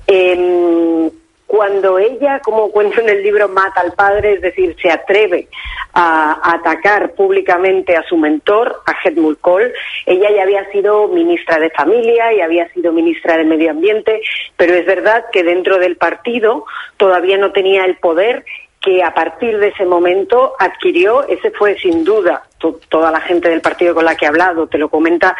Eh, 0.08 1.10
cuando 1.48 1.98
ella, 1.98 2.42
como 2.42 2.70
cuento 2.72 3.00
en 3.00 3.08
el 3.08 3.24
libro, 3.24 3.48
mata 3.48 3.80
al 3.80 3.94
padre, 3.94 4.34
es 4.34 4.42
decir, 4.42 4.76
se 4.82 4.92
atreve 4.92 5.48
a, 5.94 6.54
atacar 6.54 7.14
públicamente 7.14 7.96
a 7.96 8.04
su 8.04 8.18
mentor, 8.18 8.82
a 8.86 8.94
Helmut 9.02 9.40
Kohl, 9.40 9.74
ella 10.06 10.30
ya 10.30 10.44
había 10.44 10.70
sido 10.72 11.08
ministra 11.08 11.58
de 11.58 11.70
Familia 11.70 12.34
y 12.34 12.42
había 12.42 12.68
sido 12.74 12.92
ministra 12.92 13.38
de 13.38 13.46
Medio 13.46 13.72
Ambiente, 13.72 14.22
pero 14.58 14.74
es 14.76 14.86
verdad 14.86 15.24
que 15.32 15.44
dentro 15.44 15.80
del 15.80 15.96
partido 15.96 16.66
todavía 16.98 17.38
no 17.38 17.54
tenía 17.54 17.86
el 17.86 17.96
poder 17.96 18.44
que 18.82 19.04
a 19.04 19.14
partir 19.14 19.58
de 19.58 19.70
ese 19.70 19.86
momento 19.86 20.54
adquirió, 20.60 21.28
ese 21.28 21.52
fue 21.52 21.78
sin 21.78 22.04
duda, 22.04 22.44
toda 22.90 23.12
la 23.12 23.20
gente 23.22 23.50
del 23.50 23.62
partido 23.62 23.94
con 23.94 24.06
la 24.06 24.16
que 24.16 24.26
he 24.26 24.28
hablado 24.28 24.68
te 24.68 24.78
lo 24.78 24.90
comenta, 24.90 25.36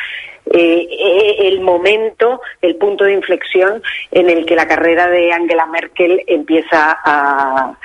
eh, 0.50 0.88
eh, 0.90 1.36
el 1.48 1.62
momento, 1.62 2.42
el 2.62 2.76
punto 2.78 3.04
de 3.04 3.14
inflexión 3.14 3.82
en 4.12 4.30
el 4.30 4.46
que 4.46 4.56
la 4.56 4.68
carrera 4.68 5.08
de 5.10 5.32
Angela 5.32 5.66
Merkel 5.66 6.24
empieza 6.26 6.98
a, 7.04 7.78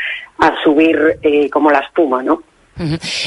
subir 0.64 1.18
eh, 1.22 1.48
como 1.50 1.70
la 1.70 1.78
espuma, 1.78 2.20
¿no? 2.22 2.42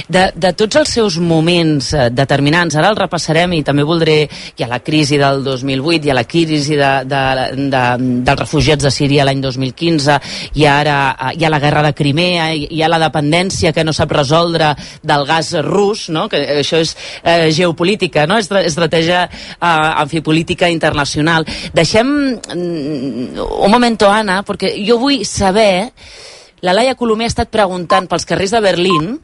De, 0.08 0.24
de 0.36 0.52
tots 0.58 0.80
els 0.82 0.94
seus 0.98 1.18
moments 1.22 1.92
eh, 1.94 2.10
determinants, 2.14 2.76
ara 2.76 2.92
el 2.92 3.00
repassarem 3.00 3.56
i 3.58 3.64
també 3.66 3.86
voldré, 3.88 4.18
hi 4.56 4.66
ha 4.66 4.70
la 4.72 4.82
crisi 4.84 5.20
del 5.22 5.44
2008, 5.46 6.08
hi 6.08 6.14
ha 6.14 6.18
la 6.18 6.26
crisi 6.30 6.78
de, 6.80 6.92
de, 7.10 7.24
de, 7.72 7.84
dels 8.28 8.42
refugiats 8.42 8.86
de 8.86 8.92
Síria 8.94 9.26
l'any 9.28 9.42
2015, 9.44 10.20
i 10.62 10.68
ara 10.70 10.98
eh, 11.14 11.34
hi 11.40 11.46
ha 11.46 11.54
la 11.54 11.62
guerra 11.64 11.86
de 11.88 11.94
Crimea, 11.98 12.52
hi 12.56 12.82
ha 12.84 12.92
la 12.92 13.02
dependència 13.02 13.74
que 13.76 13.86
no 13.86 13.96
sap 13.96 14.14
resoldre 14.16 14.74
del 15.04 15.26
gas 15.28 15.54
rus, 15.66 16.08
no? 16.10 16.28
que 16.32 16.42
això 16.60 16.82
és 16.84 16.96
eh, 17.24 17.52
geopolítica, 17.56 18.26
no? 18.30 18.40
estratègia 18.40 19.26
eh, 19.26 19.66
en 19.66 20.12
fi, 20.12 20.22
política 20.26 20.70
internacional. 20.72 21.48
Deixem 21.74 22.08
mm, 22.36 23.42
un 23.66 23.72
moment, 23.72 23.98
Anna, 24.06 24.42
perquè 24.46 24.74
jo 24.86 24.98
vull 25.02 25.24
saber 25.26 25.92
la 26.66 26.74
Laia 26.74 26.96
Colomer 26.98 27.28
ha 27.28 27.32
estat 27.32 27.52
preguntant 27.54 28.08
pels 28.10 28.26
carrers 28.28 28.54
de 28.56 28.62
Berlín 28.64 29.16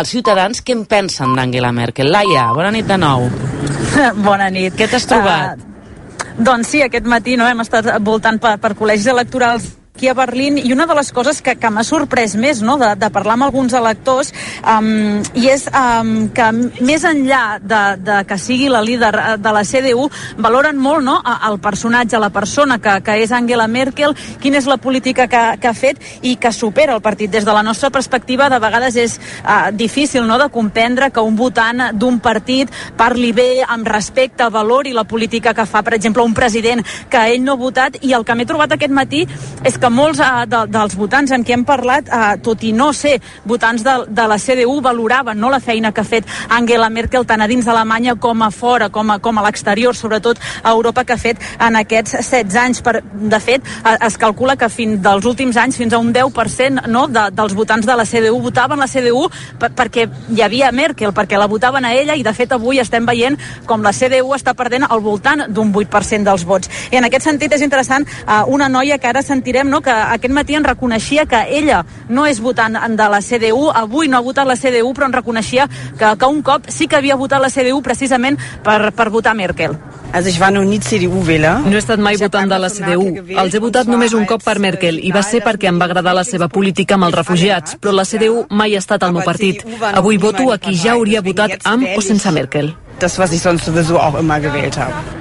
als 0.00 0.12
ciutadans 0.14 0.62
què 0.64 0.76
en 0.76 0.86
pensen 0.88 1.34
d'Angela 1.36 1.72
Merkel. 1.76 2.10
Laia, 2.12 2.48
bona 2.56 2.72
nit 2.74 2.88
de 2.88 2.96
nou. 3.00 3.28
bona 4.28 4.48
nit. 4.52 4.76
Què 4.78 4.88
t'has 4.90 5.06
trobat? 5.08 5.60
Uh, 5.60 6.38
doncs 6.40 6.72
sí, 6.72 6.80
aquest 6.84 7.08
matí 7.10 7.36
no, 7.36 7.48
hem 7.48 7.60
estat 7.64 7.92
voltant 8.04 8.40
per, 8.40 8.56
per 8.62 8.72
col·legis 8.78 9.10
electorals 9.12 9.68
aquí 10.00 10.08
a 10.08 10.14
Berlín 10.14 10.56
i 10.56 10.72
una 10.72 10.86
de 10.88 10.94
les 10.96 11.10
coses 11.12 11.42
que, 11.44 11.52
que 11.60 11.68
m'ha 11.68 11.82
sorprès 11.84 12.32
més 12.40 12.62
no, 12.64 12.78
de, 12.80 12.88
de 12.96 13.08
parlar 13.12 13.34
amb 13.36 13.44
alguns 13.50 13.74
electors 13.76 14.30
um, 14.64 15.18
i 15.36 15.50
és 15.52 15.66
um, 15.76 16.30
que 16.32 16.46
més 16.80 17.02
enllà 17.04 17.58
de, 17.60 17.80
de 18.00 18.16
que 18.24 18.38
sigui 18.40 18.70
la 18.72 18.80
líder 18.80 19.10
eh, 19.12 19.34
de 19.36 19.52
la 19.52 19.60
CDU 19.60 20.06
valoren 20.40 20.80
molt 20.80 21.04
no, 21.04 21.18
el 21.20 21.58
personatge, 21.60 22.16
la 22.16 22.30
persona 22.32 22.78
que, 22.80 22.94
que 23.04 23.18
és 23.20 23.34
Angela 23.36 23.66
Merkel, 23.68 24.16
quina 24.40 24.56
és 24.56 24.70
la 24.70 24.78
política 24.80 25.26
que, 25.28 25.42
que 25.60 25.68
ha 25.68 25.74
fet 25.76 26.00
i 26.24 26.32
que 26.40 26.54
supera 26.56 26.96
el 26.96 27.04
partit. 27.04 27.28
Des 27.28 27.44
de 27.44 27.52
la 27.52 27.66
nostra 27.66 27.92
perspectiva 27.92 28.48
de 28.48 28.62
vegades 28.62 28.96
és 28.96 29.18
uh, 29.44 29.68
difícil 29.68 30.24
no, 30.24 30.40
de 30.40 30.48
comprendre 30.48 31.10
que 31.12 31.20
un 31.20 31.36
votant 31.36 31.90
d'un 31.92 32.22
partit 32.24 32.72
parli 32.96 33.34
bé, 33.36 33.50
amb 33.68 33.84
respecte, 33.84 34.48
valori 34.48 34.96
la 34.96 35.04
política 35.04 35.52
que 35.52 35.68
fa, 35.68 35.84
per 35.84 35.98
exemple, 36.00 36.24
un 36.24 36.32
president 36.32 36.80
que 37.12 37.28
ell 37.34 37.44
no 37.44 37.58
ha 37.58 37.64
votat 37.66 38.00
i 38.00 38.16
el 38.16 38.24
que 38.24 38.38
m'he 38.38 38.48
trobat 38.48 38.78
aquest 38.78 38.96
matí 38.96 39.26
és 39.60 39.76
que 39.76 39.89
molts 39.90 40.20
uh, 40.22 40.44
de, 40.48 40.64
dels 40.70 40.96
votants 40.98 41.32
amb 41.34 41.46
qui 41.46 41.54
hem 41.54 41.64
parlat, 41.68 42.08
uh, 42.08 42.34
tot 42.42 42.62
i 42.64 42.72
no 42.76 42.90
ser 42.96 43.16
votants 43.48 43.84
de, 43.86 43.96
de 44.08 44.26
la 44.30 44.38
CDU, 44.38 44.78
valoraven 44.84 45.38
no, 45.40 45.50
la 45.50 45.60
feina 45.60 45.92
que 45.92 46.04
ha 46.04 46.08
fet 46.08 46.28
Angela 46.48 46.90
Merkel 46.90 47.26
tant 47.26 47.42
a 47.42 47.48
dins 47.50 47.66
d'Alemanya 47.66 48.16
com 48.20 48.42
a 48.42 48.50
fora, 48.54 48.90
com 48.90 49.10
a, 49.10 49.18
com 49.22 49.38
a 49.38 49.44
l'exterior, 49.46 49.96
sobretot 49.96 50.40
a 50.62 50.72
Europa, 50.72 51.04
que 51.04 51.16
ha 51.16 51.20
fet 51.20 51.42
en 51.58 51.78
aquests 51.80 52.16
16 52.20 52.60
anys. 52.62 52.82
Per, 52.84 53.00
de 53.02 53.40
fet, 53.42 53.66
uh, 53.84 53.96
es 54.06 54.16
calcula 54.20 54.56
que 54.56 54.70
fins 54.72 55.00
dels 55.02 55.26
últims 55.28 55.58
anys, 55.60 55.78
fins 55.80 55.94
a 55.96 56.00
un 56.02 56.12
10% 56.14 56.86
no, 56.88 57.06
de, 57.10 57.26
dels 57.34 57.54
votants 57.56 57.86
de 57.86 57.96
la 57.96 58.06
CDU 58.06 58.40
votaven 58.40 58.80
la 58.80 58.88
CDU 58.88 59.26
per, 59.60 59.72
perquè 59.76 60.06
hi 60.30 60.42
havia 60.44 60.70
Merkel, 60.72 61.12
perquè 61.16 61.38
la 61.38 61.48
votaven 61.50 61.84
a 61.84 61.92
ella 61.94 62.16
i 62.16 62.24
de 62.26 62.34
fet 62.36 62.52
avui 62.56 62.80
estem 62.80 63.06
veient 63.06 63.38
com 63.66 63.82
la 63.84 63.92
CDU 63.96 64.34
està 64.36 64.54
perdent 64.56 64.86
al 64.88 65.02
voltant 65.04 65.46
d'un 65.48 65.72
8% 65.72 66.26
dels 66.26 66.46
vots. 66.46 66.70
I 66.90 67.00
en 67.00 67.08
aquest 67.08 67.26
sentit 67.26 67.52
és 67.56 67.64
interessant 67.66 68.06
uh, 68.06 68.42
una 68.48 68.68
noia 68.68 68.98
que 68.98 69.10
ara 69.10 69.22
sentirem 69.26 69.68
no, 69.70 69.79
que 69.82 69.92
aquest 69.92 70.34
matí 70.34 70.54
en 70.54 70.64
reconeixia 70.64 71.26
que 71.26 71.40
ella 71.58 71.84
no 72.08 72.26
és 72.26 72.40
votant 72.40 72.78
de 72.96 73.08
la 73.08 73.20
CDU, 73.20 73.70
avui 73.74 74.08
no 74.08 74.18
ha 74.18 74.24
votat 74.24 74.48
la 74.48 74.56
CDU, 74.56 74.92
però 74.94 75.08
en 75.08 75.16
reconeixia 75.16 75.68
que, 75.98 76.16
que 76.16 76.26
un 76.26 76.42
cop 76.42 76.68
sí 76.68 76.88
que 76.88 76.96
havia 76.96 77.16
votat 77.16 77.42
la 77.42 77.50
CDU 77.50 77.82
precisament 77.82 78.38
per, 78.64 78.92
per 78.92 79.10
votar 79.10 79.34
Merkel. 79.34 79.76
Also 80.12 80.28
ich 80.28 80.40
war 80.40 80.50
noch 80.50 80.64
nie 80.64 80.80
CDU-Wähler. 80.80 81.60
No 81.66 81.76
he 81.76 81.78
estat 81.78 82.00
mai 82.02 82.16
votant 82.16 82.50
de 82.50 82.58
la 82.58 82.68
CDU. 82.68 83.06
Els 83.38 83.54
he 83.54 83.60
votat 83.62 83.86
només 83.86 84.14
un 84.18 84.26
cop 84.26 84.42
per 84.42 84.58
Merkel 84.58 84.98
i 84.98 85.12
va 85.14 85.22
ser 85.22 85.42
perquè 85.44 85.70
em 85.70 85.78
va 85.78 85.86
agradar 85.86 86.16
la 86.18 86.26
seva 86.26 86.50
política 86.50 86.98
amb 86.98 87.06
els 87.06 87.16
refugiats, 87.20 87.78
però 87.78 87.94
la 87.94 88.04
CDU 88.08 88.44
mai 88.50 88.74
ha 88.74 88.82
estat 88.82 89.06
el 89.06 89.14
meu 89.14 89.22
partit. 89.22 89.62
Avui 89.92 90.18
voto 90.18 90.50
a 90.52 90.58
qui 90.58 90.74
ja 90.74 90.96
hauria 90.96 91.22
votat 91.22 91.60
amb 91.64 91.86
o 91.94 92.02
sense 92.02 92.34
Merkel. 92.34 92.74
Das, 93.00 93.18
was 93.18 93.32
ich 93.32 93.40
sonst 93.40 93.64
sowieso 93.64 93.98
auch 93.98 94.18
immer 94.18 94.40
gewählt 94.40 94.76
habe. 94.76 95.19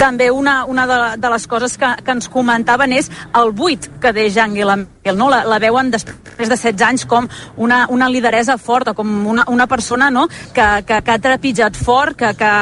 També 0.00 0.30
una, 0.32 0.64
una 0.64 0.86
de, 0.88 0.98
de 1.20 1.28
les 1.28 1.44
coses 1.46 1.76
que, 1.76 1.88
que 2.00 2.12
ens 2.16 2.28
comentaven 2.32 2.94
és 2.96 3.10
el 3.36 3.50
buit 3.52 3.84
que 4.00 4.14
deixa 4.16 4.46
Angela 4.46 4.78
Merkel. 4.80 5.18
No? 5.18 5.26
La, 5.28 5.42
la 5.44 5.58
veuen 5.60 5.90
després 5.92 6.48
de 6.48 6.56
16 6.56 6.84
anys 6.86 7.04
com 7.04 7.26
una, 7.60 7.82
una 7.92 8.08
lideresa 8.08 8.56
forta, 8.56 8.94
com 8.96 9.10
una, 9.28 9.44
una 9.52 9.66
persona 9.68 10.08
no? 10.10 10.26
que, 10.56 10.68
que, 10.88 11.02
que 11.04 11.12
ha 11.12 11.18
trepitjat 11.20 11.76
fort, 11.76 12.16
que, 12.16 12.30
que 12.32 12.52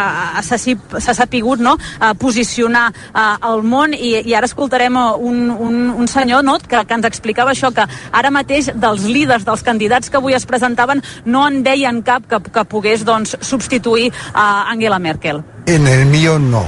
s'ha 0.43 1.15
sapigut 1.15 1.63
no? 1.63 1.77
a 2.01 2.11
posicionar 2.19 2.89
al 3.15 3.63
món 3.63 3.95
i, 3.95 4.17
i 4.19 4.35
ara 4.35 4.51
escoltarem 4.51 4.99
un, 4.99 5.39
un, 5.55 5.79
un 5.95 6.11
senyor 6.11 6.43
no? 6.43 6.59
que, 6.59 6.83
que 6.83 6.99
ens 6.99 7.07
explicava 7.07 7.55
això, 7.55 7.71
que 7.71 7.87
ara 7.87 8.35
mateix 8.35 8.73
dels 8.75 9.07
líders, 9.07 9.47
dels 9.47 9.63
candidats 9.63 10.11
que 10.11 10.19
avui 10.19 10.35
es 10.35 10.47
presentaven, 10.47 11.05
no 11.25 11.47
en 11.47 11.63
veien 11.63 12.03
cap 12.03 12.27
que, 12.27 12.43
que 12.51 12.67
pogués 12.67 13.07
doncs, 13.07 13.39
substituir 13.47 14.11
a 14.35 14.67
Angela 14.73 14.99
Merkel. 14.99 15.45
En 15.71 15.87
el 15.87 16.07
mío 16.11 16.41
no 16.43 16.67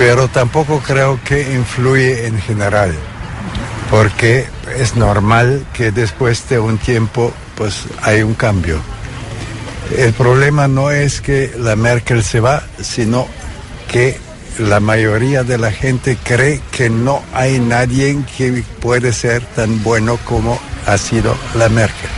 pero 0.00 0.28
tampoco 0.28 0.80
creo 0.80 1.20
que 1.22 1.52
influye 1.52 2.26
en 2.26 2.40
general, 2.40 2.94
porque 3.90 4.46
es 4.78 4.96
normal 4.96 5.66
que 5.74 5.92
después 5.92 6.48
de 6.48 6.58
un 6.58 6.78
tiempo 6.78 7.34
pues 7.54 7.84
hay 8.00 8.22
un 8.22 8.32
cambio. 8.32 8.80
El 9.94 10.14
problema 10.14 10.68
no 10.68 10.90
es 10.90 11.20
que 11.20 11.52
la 11.58 11.76
Merkel 11.76 12.24
se 12.24 12.40
va, 12.40 12.62
sino 12.80 13.26
que 13.92 14.16
la 14.58 14.80
mayoría 14.80 15.44
de 15.44 15.58
la 15.58 15.70
gente 15.70 16.16
cree 16.24 16.62
que 16.70 16.88
no 16.88 17.22
hay 17.34 17.58
nadie 17.58 18.16
que 18.38 18.64
puede 18.80 19.12
ser 19.12 19.42
tan 19.54 19.82
bueno 19.82 20.18
como 20.24 20.58
ha 20.86 20.96
sido 20.96 21.36
la 21.54 21.68
Merkel. 21.68 22.08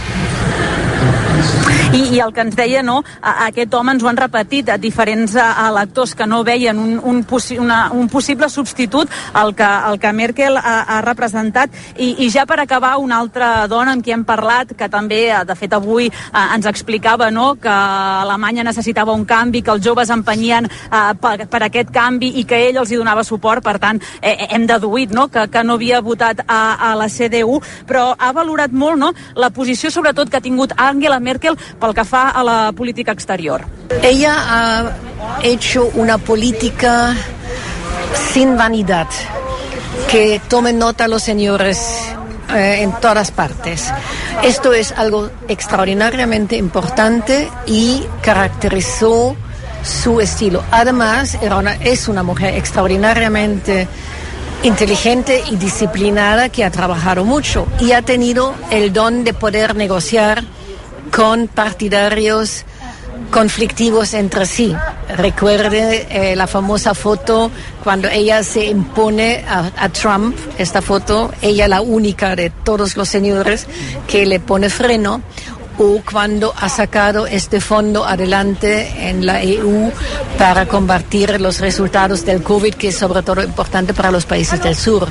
I, 1.93 2.17
i 2.17 2.21
el 2.25 2.33
que 2.33 2.41
ens 2.41 2.55
deia, 2.57 2.81
no, 2.81 3.03
aquest 3.21 3.75
home 3.77 3.93
ens 3.93 4.03
ho 4.05 4.09
han 4.09 4.17
repetit 4.17 4.71
a 4.73 4.79
diferents 4.81 5.35
electors 5.37 6.15
que 6.17 6.27
no 6.27 6.41
veien 6.45 6.79
un, 6.81 6.95
un, 7.05 7.19
possi 7.29 7.59
una, 7.61 7.91
un 7.93 8.09
possible 8.09 8.49
substitut 8.49 9.11
al 9.37 9.53
que, 9.55 9.67
al 9.67 9.99
que 10.01 10.13
Merkel 10.17 10.57
ha, 10.57 10.77
ha 10.89 11.01
representat. 11.05 11.73
I, 11.97 12.15
I 12.25 12.31
ja 12.33 12.47
per 12.49 12.63
acabar, 12.63 12.95
una 12.97 13.19
altra 13.21 13.67
dona 13.69 13.93
amb 13.93 14.05
qui 14.05 14.15
hem 14.15 14.25
parlat, 14.25 14.73
que 14.79 14.89
també, 14.93 15.27
eh, 15.29 15.43
de 15.49 15.57
fet, 15.59 15.77
avui 15.77 16.09
eh, 16.09 16.43
ens 16.43 16.69
explicava 16.71 17.31
no, 17.31 17.55
que 17.61 17.73
Alemanya 17.73 18.65
necessitava 18.71 19.13
un 19.13 19.27
canvi, 19.29 19.61
que 19.61 19.75
els 19.75 19.85
joves 19.85 20.13
empenyien 20.13 20.69
eh, 20.69 21.03
per, 21.21 21.35
per 21.53 21.63
aquest 21.69 21.93
canvi 21.93 22.33
i 22.41 22.47
que 22.49 22.63
ell 22.71 22.81
els 22.81 22.93
hi 22.93 23.01
donava 23.01 23.25
suport. 23.25 23.65
Per 23.65 23.77
tant, 23.83 24.01
eh, 24.21 24.49
hem 24.49 24.65
deduït 24.69 25.13
no, 25.13 25.29
que, 25.33 25.45
que 25.53 25.65
no 25.65 25.77
havia 25.77 26.01
votat 26.01 26.41
a, 26.47 26.63
a 26.93 26.95
la 26.97 27.11
CDU, 27.13 27.61
però 27.89 28.13
ha 28.17 28.33
valorat 28.33 28.73
molt 28.73 29.01
no, 29.01 29.13
la 29.37 29.53
posició, 29.53 29.93
sobretot, 29.93 30.33
que 30.33 30.41
ha 30.41 30.45
tingut 30.45 30.73
Angela 30.81 31.21
Merkel 31.23 31.57
pel 31.81 31.95
que 31.95 32.05
fa 32.05 32.31
a 32.31 32.43
la 32.45 32.73
política 32.73 33.13
exterior. 33.13 33.65
Ella 34.03 34.35
ha 34.37 34.97
hecho 35.43 35.91
una 35.95 36.19
política 36.19 37.15
sin 38.33 38.57
vanidad, 38.57 39.09
que 40.11 40.41
tomen 40.49 40.79
nota 40.79 41.09
los 41.09 41.23
señores 41.23 41.79
eh, 42.55 42.83
en 42.83 42.93
todas 43.01 43.31
partes. 43.31 43.93
Esto 44.43 44.73
es 44.73 44.93
algo 44.93 45.31
extraordinariamente 45.49 46.57
importante 46.57 47.49
y 47.67 48.03
caracterizó 48.23 49.37
su 49.83 50.21
estilo. 50.21 50.63
Además, 50.71 51.39
es 51.83 52.09
una 52.09 52.23
mujer 52.23 52.55
extraordinariamente 52.55 53.89
inteligente 54.63 55.43
y 55.51 55.57
disciplinada 55.57 56.49
que 56.49 56.65
ha 56.65 56.71
trabajado 56.71 57.25
mucho 57.25 57.67
y 57.81 57.93
ha 57.93 58.03
tenido 58.03 58.55
el 58.71 58.93
don 58.93 59.25
de 59.25 59.35
poder 59.35 59.75
negociar 59.75 60.45
con 61.15 61.49
partidarios 61.49 62.65
conflictivos 63.31 64.15
entre 64.15 64.47
sí. 64.47 64.75
Recuerde 65.17 66.07
eh, 66.11 66.37
la 66.37 66.47
famosa 66.47 66.95
foto 66.95 67.51
cuando 67.85 68.09
ella 68.09 68.43
se 68.43 68.67
impone 68.67 69.45
a, 69.49 69.71
a, 69.77 69.89
Trump, 69.89 70.37
esta 70.59 70.83
foto, 70.83 71.33
ella 71.41 71.69
la 71.69 71.81
única 71.81 72.37
de 72.37 72.51
todos 72.51 72.97
los 72.97 73.09
señores 73.09 73.67
que 74.07 74.27
le 74.27 74.41
pone 74.41 74.71
freno, 74.71 75.23
o 75.79 76.03
cuando 76.11 76.53
ha 76.57 76.69
sacado 76.69 77.27
este 77.27 77.61
fondo 77.61 78.05
adelante 78.05 79.09
en 79.09 79.25
la 79.25 79.43
EU 79.43 79.91
para 80.39 80.67
combatir 80.67 81.41
los 81.41 81.61
resultados 81.61 82.25
del 82.25 82.43
COVID, 82.43 82.75
que 82.75 82.89
es 82.89 82.99
sobre 82.99 83.23
todo 83.23 83.43
importante 83.43 83.95
para 83.95 84.11
los 84.11 84.27
países 84.27 84.63
del 84.63 84.77
sur. 84.77 85.09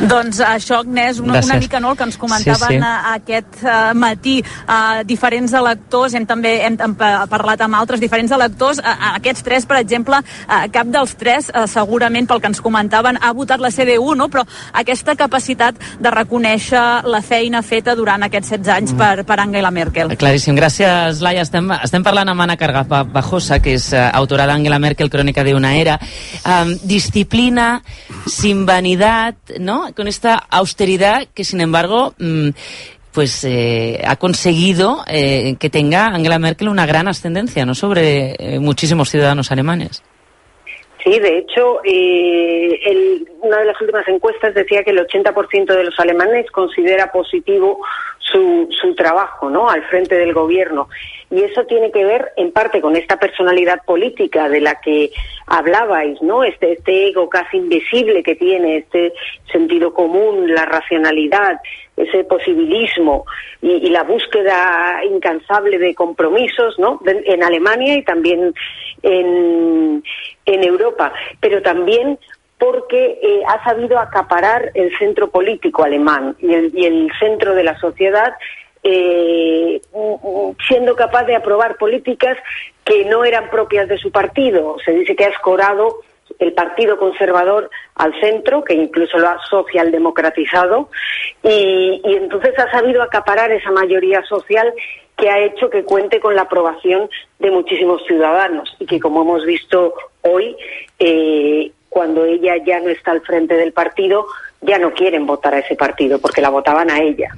Doncs 0.00 0.38
això, 0.40 0.80
Agnès, 0.80 1.18
una, 1.20 1.40
una 1.44 1.56
mica 1.60 1.80
no, 1.80 1.92
el 1.92 1.98
que 1.98 2.06
ens 2.08 2.16
comentaven 2.20 2.72
sí, 2.72 2.78
sí. 2.78 2.84
A, 2.86 3.14
aquest 3.18 3.58
uh, 3.64 3.90
matí 3.92 4.38
uh, 4.40 5.02
diferents 5.04 5.52
electors, 5.56 6.14
hem 6.16 6.24
també 6.28 6.54
hem, 6.64 6.78
hem 6.80 6.94
parlat 6.96 7.60
amb 7.66 7.76
altres 7.76 8.00
diferents 8.00 8.32
electors, 8.32 8.80
uh, 8.80 8.94
aquests 9.20 9.44
tres, 9.44 9.66
per 9.68 9.76
exemple, 9.80 10.22
uh, 10.22 10.62
cap 10.72 10.88
dels 10.88 11.12
tres, 11.20 11.50
uh, 11.52 11.66
segurament 11.68 12.28
pel 12.30 12.40
que 12.40 12.48
ens 12.48 12.62
comentaven, 12.64 13.18
ha 13.20 13.32
votat 13.36 13.60
la 13.60 13.72
CDU, 13.74 14.14
no? 14.16 14.30
però 14.32 14.46
aquesta 14.80 15.16
capacitat 15.20 15.76
de 16.00 16.14
reconèixer 16.14 16.86
la 17.04 17.20
feina 17.20 17.60
feta 17.60 17.94
durant 17.98 18.24
aquests 18.24 18.54
16 18.56 18.72
anys 18.76 18.94
mm. 18.94 19.02
per, 19.02 19.26
per 19.28 19.38
Angela 19.44 19.72
Merkel. 19.74 20.16
Claríssim, 20.20 20.56
gràcies, 20.56 21.20
Laia. 21.24 21.44
Estem, 21.44 21.68
estem 21.76 22.04
parlant 22.06 22.32
amb 22.32 22.46
Anna 22.46 22.56
Carga 22.60 22.86
Bajosa, 22.88 23.60
que 23.60 23.76
és 23.76 23.90
uh, 23.92 24.08
autora 24.16 24.48
d'Angela 24.48 24.80
Merkel, 24.80 25.12
Crònica 25.12 25.44
de 25.44 25.54
una 25.56 25.74
era. 25.76 25.98
Um, 26.40 26.72
disciplina, 26.88 27.82
sin 28.26 28.64
vanidad, 28.66 29.36
¿no? 29.58 29.89
Con 29.92 30.08
esta 30.08 30.34
austeridad 30.34 31.26
que, 31.34 31.44
sin 31.44 31.60
embargo, 31.60 32.14
mmm, 32.18 32.50
pues 33.12 33.44
eh, 33.44 34.02
ha 34.06 34.16
conseguido 34.16 35.04
eh, 35.06 35.56
que 35.58 35.70
tenga 35.70 36.06
Angela 36.06 36.38
Merkel 36.38 36.68
una 36.68 36.86
gran 36.86 37.08
ascendencia 37.08 37.66
no 37.66 37.74
sobre 37.74 38.36
eh, 38.38 38.58
muchísimos 38.60 39.10
ciudadanos 39.10 39.50
alemanes. 39.50 40.02
Sí, 41.02 41.18
de 41.18 41.38
hecho, 41.38 41.80
eh, 41.84 42.78
el, 42.84 43.28
una 43.40 43.58
de 43.58 43.64
las 43.64 43.80
últimas 43.80 44.06
encuestas 44.08 44.54
decía 44.54 44.82
que 44.84 44.90
el 44.90 45.06
80% 45.06 45.74
de 45.74 45.84
los 45.84 45.98
alemanes 45.98 46.50
considera 46.50 47.10
positivo 47.10 47.80
su, 48.18 48.68
su 48.70 48.94
trabajo 48.94 49.48
¿no? 49.48 49.68
al 49.68 49.82
frente 49.84 50.16
del 50.16 50.34
gobierno. 50.34 50.88
Y 51.30 51.42
eso 51.42 51.64
tiene 51.64 51.90
que 51.90 52.04
ver 52.04 52.32
en 52.36 52.52
parte 52.52 52.80
con 52.80 52.96
esta 52.96 53.18
personalidad 53.18 53.82
política 53.84 54.48
de 54.48 54.60
la 54.60 54.80
que 54.80 55.10
hablabais, 55.46 56.20
¿no? 56.22 56.42
Este, 56.44 56.72
este 56.72 57.08
ego 57.08 57.28
casi 57.28 57.56
invisible 57.56 58.22
que 58.22 58.34
tiene, 58.34 58.78
este 58.78 59.12
sentido 59.50 59.94
común, 59.94 60.52
la 60.52 60.66
racionalidad, 60.66 61.60
ese 62.02 62.24
posibilismo 62.24 63.24
y, 63.62 63.88
la 63.90 64.04
búsqueda 64.04 65.04
incansable 65.04 65.78
de 65.78 65.94
compromisos, 65.94 66.78
¿no? 66.78 67.00
En 67.04 67.42
Alemania 67.42 67.96
y 67.96 68.02
también 68.02 68.54
en, 69.02 70.02
en 70.46 70.64
Europa. 70.64 71.12
Pero 71.40 71.62
también 71.62 72.18
porque 72.58 73.18
eh, 73.22 73.42
ha 73.48 73.64
sabido 73.64 73.98
acaparar 73.98 74.70
el 74.74 74.96
centro 74.98 75.30
político 75.30 75.82
alemán 75.82 76.36
y 76.40 76.52
el, 76.52 76.70
y 76.74 76.84
el 76.84 77.10
centro 77.18 77.54
de 77.54 77.64
la 77.64 77.78
sociedad 77.78 78.34
eh, 78.82 79.80
siendo 80.66 80.96
capaz 80.96 81.24
de 81.24 81.36
aprobar 81.36 81.76
políticas 81.76 82.36
que 82.84 83.04
no 83.04 83.24
eran 83.24 83.50
propias 83.50 83.88
de 83.88 83.98
su 83.98 84.10
partido. 84.10 84.76
Se 84.84 84.92
dice 84.92 85.14
que 85.14 85.24
ha 85.24 85.28
escorado 85.28 86.00
el 86.40 86.52
Partido 86.54 86.98
Conservador 86.98 87.70
al 87.94 88.18
centro, 88.20 88.64
que 88.64 88.74
incluso 88.74 89.18
lo 89.18 89.28
ha 89.28 89.38
socialdemocratizado, 89.48 90.90
y, 91.42 92.00
y 92.04 92.14
entonces 92.16 92.58
ha 92.58 92.70
sabido 92.70 93.02
acaparar 93.02 93.52
esa 93.52 93.70
mayoría 93.70 94.22
social 94.24 94.72
que 95.16 95.30
ha 95.30 95.38
hecho 95.38 95.68
que 95.68 95.84
cuente 95.84 96.18
con 96.18 96.34
la 96.34 96.42
aprobación 96.42 97.08
de 97.38 97.50
muchísimos 97.50 98.02
ciudadanos 98.06 98.74
y 98.78 98.86
que, 98.86 98.98
como 98.98 99.22
hemos 99.22 99.44
visto 99.44 99.94
hoy, 100.22 100.56
eh, 100.98 101.70
cuando 101.90 102.24
ella 102.24 102.54
ya 102.64 102.80
no 102.80 102.88
está 102.88 103.10
al 103.10 103.20
frente 103.20 103.54
del 103.54 103.72
partido, 103.72 104.26
ya 104.62 104.78
no 104.78 104.92
quieren 104.92 105.26
votar 105.26 105.54
a 105.54 105.60
ese 105.60 105.74
partido 105.74 106.18
porque 106.18 106.42
la 106.42 106.50
votaban 106.50 106.90
a 106.90 107.00
ella. 107.00 107.30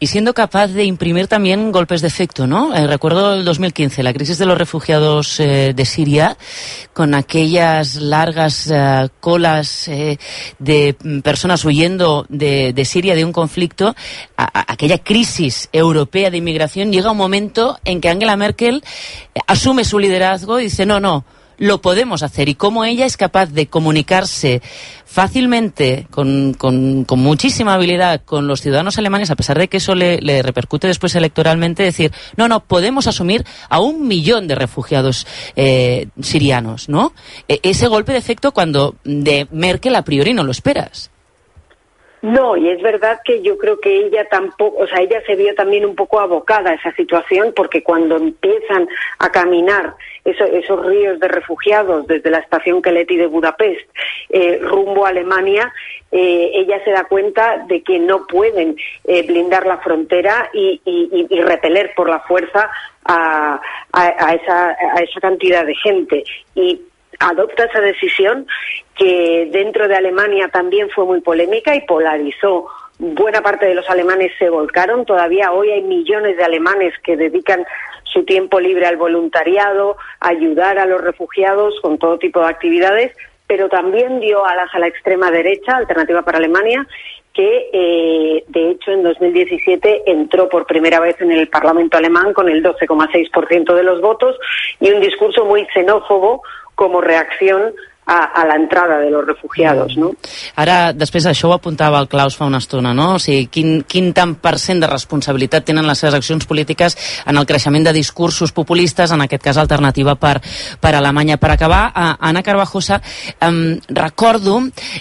Y 0.00 0.08
siendo 0.08 0.34
capaz 0.34 0.68
de 0.68 0.84
imprimir 0.84 1.28
también 1.28 1.70
golpes 1.70 2.02
de 2.02 2.08
efecto, 2.08 2.46
¿no? 2.46 2.74
Eh, 2.74 2.86
recuerdo 2.86 3.34
el 3.34 3.44
2015, 3.44 4.02
la 4.02 4.12
crisis 4.12 4.38
de 4.38 4.46
los 4.46 4.58
refugiados 4.58 5.38
eh, 5.38 5.72
de 5.74 5.84
Siria, 5.84 6.36
con 6.92 7.14
aquellas 7.14 7.96
largas 7.96 8.70
eh, 8.72 9.08
colas 9.20 9.88
de 10.58 10.96
personas 11.22 11.64
huyendo 11.64 12.26
de, 12.28 12.72
de, 12.72 12.84
Siria 12.84 13.14
de 13.14 13.24
un 13.24 13.32
conflicto, 13.32 13.94
a, 14.36 14.72
aquella 14.72 14.98
crisis 14.98 15.68
europea 15.72 16.30
de 16.30 16.38
inmigración, 16.38 16.92
llega 16.92 17.12
un 17.12 17.16
momento 17.16 17.78
en 17.84 18.00
que 18.00 18.08
Angela 18.08 18.36
Merkel 18.36 18.82
asume 19.46 19.84
su 19.84 19.98
liderazgo 20.00 20.58
y 20.58 20.64
dice, 20.64 20.86
no, 20.86 20.98
no, 20.98 21.24
lo 21.58 21.80
podemos 21.80 22.22
hacer 22.22 22.48
y 22.48 22.54
cómo 22.54 22.84
ella 22.84 23.06
es 23.06 23.16
capaz 23.16 23.46
de 23.46 23.66
comunicarse 23.66 24.62
fácilmente, 25.04 26.08
con, 26.10 26.54
con, 26.54 27.04
con, 27.04 27.20
muchísima 27.20 27.74
habilidad 27.74 28.22
con 28.24 28.48
los 28.48 28.60
ciudadanos 28.60 28.98
alemanes, 28.98 29.30
a 29.30 29.36
pesar 29.36 29.58
de 29.58 29.68
que 29.68 29.76
eso 29.76 29.94
le, 29.94 30.42
repercute 30.42 30.88
después 30.88 31.14
electoralmente, 31.14 31.84
decir, 31.84 32.10
no, 32.36 32.48
no, 32.48 32.64
podemos 32.64 33.06
asumir 33.06 33.44
a 33.68 33.78
un 33.78 34.08
millón 34.08 34.48
de 34.48 34.56
refugiados 34.56 35.26
eh, 35.54 36.08
sirianos, 36.20 36.88
¿no? 36.88 37.12
E 37.46 37.60
ese 37.62 37.86
golpe 37.86 38.10
de 38.10 38.18
efecto 38.18 38.50
cuando 38.50 38.96
de 39.04 39.46
Merkel 39.52 39.94
a 39.94 40.02
priori 40.02 40.34
no 40.34 40.42
lo 40.42 40.50
esperas. 40.50 41.13
No, 42.24 42.56
y 42.56 42.70
es 42.70 42.80
verdad 42.80 43.20
que 43.22 43.42
yo 43.42 43.58
creo 43.58 43.78
que 43.78 44.06
ella 44.06 44.26
tampoco, 44.30 44.78
o 44.78 44.86
sea, 44.86 45.02
ella 45.02 45.20
se 45.26 45.36
vio 45.36 45.54
también 45.54 45.84
un 45.84 45.94
poco 45.94 46.20
abocada 46.20 46.70
a 46.70 46.74
esa 46.74 46.90
situación 46.92 47.52
porque 47.54 47.82
cuando 47.82 48.16
empiezan 48.16 48.88
a 49.18 49.30
caminar 49.30 49.92
eso, 50.24 50.42
esos 50.44 50.86
ríos 50.86 51.20
de 51.20 51.28
refugiados 51.28 52.06
desde 52.06 52.30
la 52.30 52.38
estación 52.38 52.80
Keleti 52.80 53.18
de 53.18 53.26
Budapest 53.26 53.86
eh, 54.30 54.58
rumbo 54.62 55.04
a 55.04 55.10
Alemania, 55.10 55.70
eh, 56.10 56.50
ella 56.54 56.82
se 56.82 56.92
da 56.92 57.04
cuenta 57.04 57.62
de 57.68 57.82
que 57.82 57.98
no 57.98 58.26
pueden 58.26 58.74
eh, 59.06 59.26
blindar 59.26 59.66
la 59.66 59.76
frontera 59.76 60.48
y, 60.54 60.80
y, 60.82 61.26
y, 61.28 61.42
repeler 61.42 61.92
por 61.94 62.08
la 62.08 62.20
fuerza 62.20 62.70
a, 63.04 63.60
esa, 64.32 64.70
a 64.70 65.02
esa 65.02 65.20
cantidad 65.20 65.66
de 65.66 65.74
gente. 65.74 66.24
Y 66.54 66.80
adopta 67.20 67.64
esa 67.64 67.80
decisión 67.80 68.46
que 68.96 69.48
dentro 69.50 69.88
de 69.88 69.96
Alemania 69.96 70.48
también 70.48 70.88
fue 70.90 71.04
muy 71.04 71.20
polémica 71.20 71.74
y 71.74 71.80
polarizó. 71.82 72.66
Buena 72.98 73.42
parte 73.42 73.66
de 73.66 73.74
los 73.74 73.88
alemanes 73.90 74.32
se 74.38 74.48
volcaron. 74.48 75.04
Todavía 75.04 75.52
hoy 75.52 75.70
hay 75.70 75.82
millones 75.82 76.36
de 76.36 76.44
alemanes 76.44 76.94
que 77.02 77.16
dedican 77.16 77.64
su 78.04 78.24
tiempo 78.24 78.60
libre 78.60 78.86
al 78.86 78.96
voluntariado, 78.96 79.96
a 80.20 80.28
ayudar 80.28 80.78
a 80.78 80.86
los 80.86 81.00
refugiados 81.00 81.74
con 81.82 81.98
todo 81.98 82.18
tipo 82.18 82.40
de 82.40 82.46
actividades, 82.46 83.12
pero 83.46 83.68
también 83.68 84.20
dio 84.20 84.46
alas 84.46 84.70
a 84.72 84.78
la 84.78 84.86
extrema 84.86 85.30
derecha, 85.30 85.76
Alternativa 85.76 86.22
para 86.22 86.38
Alemania, 86.38 86.86
que 87.34 87.68
eh, 87.72 88.44
de 88.46 88.70
hecho 88.70 88.92
en 88.92 89.02
2017 89.02 90.04
entró 90.06 90.48
por 90.48 90.66
primera 90.66 91.00
vez 91.00 91.20
en 91.20 91.32
el 91.32 91.48
Parlamento 91.48 91.98
alemán 91.98 92.32
con 92.32 92.48
el 92.48 92.62
12,6% 92.62 93.74
de 93.74 93.82
los 93.82 94.00
votos 94.00 94.38
y 94.80 94.90
un 94.90 95.00
discurso 95.00 95.44
muy 95.44 95.66
xenófobo 95.74 96.42
como 96.74 97.00
reacción 97.00 97.72
a, 98.06 98.24
a 98.24 98.44
l'entrada 98.44 98.98
de 98.98 99.10
los 99.10 99.24
refugiados, 99.24 99.96
no? 99.96 100.10
Ara, 100.60 100.92
després 100.92 101.24
d'això 101.24 101.48
ho 101.48 101.54
apuntava 101.56 102.00
el 102.02 102.08
Claus 102.12 102.36
fa 102.36 102.44
una 102.44 102.60
estona, 102.60 102.92
no? 102.96 103.14
O 103.16 103.22
sigui, 103.22 103.46
quin, 103.48 103.78
quin 103.88 104.12
tant 104.16 104.34
per 104.36 104.58
cent 104.60 104.82
de 104.82 104.90
responsabilitat 104.90 105.64
tenen 105.64 105.88
les 105.88 106.02
seves 106.02 106.16
accions 106.18 106.44
polítiques 106.44 106.98
en 107.24 107.40
el 107.40 107.48
creixement 107.48 107.86
de 107.88 107.94
discursos 107.96 108.52
populistes, 108.52 109.14
en 109.14 109.24
aquest 109.24 109.46
cas 109.46 109.60
alternativa 109.62 110.16
per, 110.20 110.36
per 110.80 110.94
Alemanya. 110.98 111.38
Per 111.40 111.54
acabar, 111.54 111.86
eh, 111.88 112.10
Anna 112.28 112.42
Carvajosa, 112.44 113.00
eh, 113.40 113.80
recordo 113.88 114.60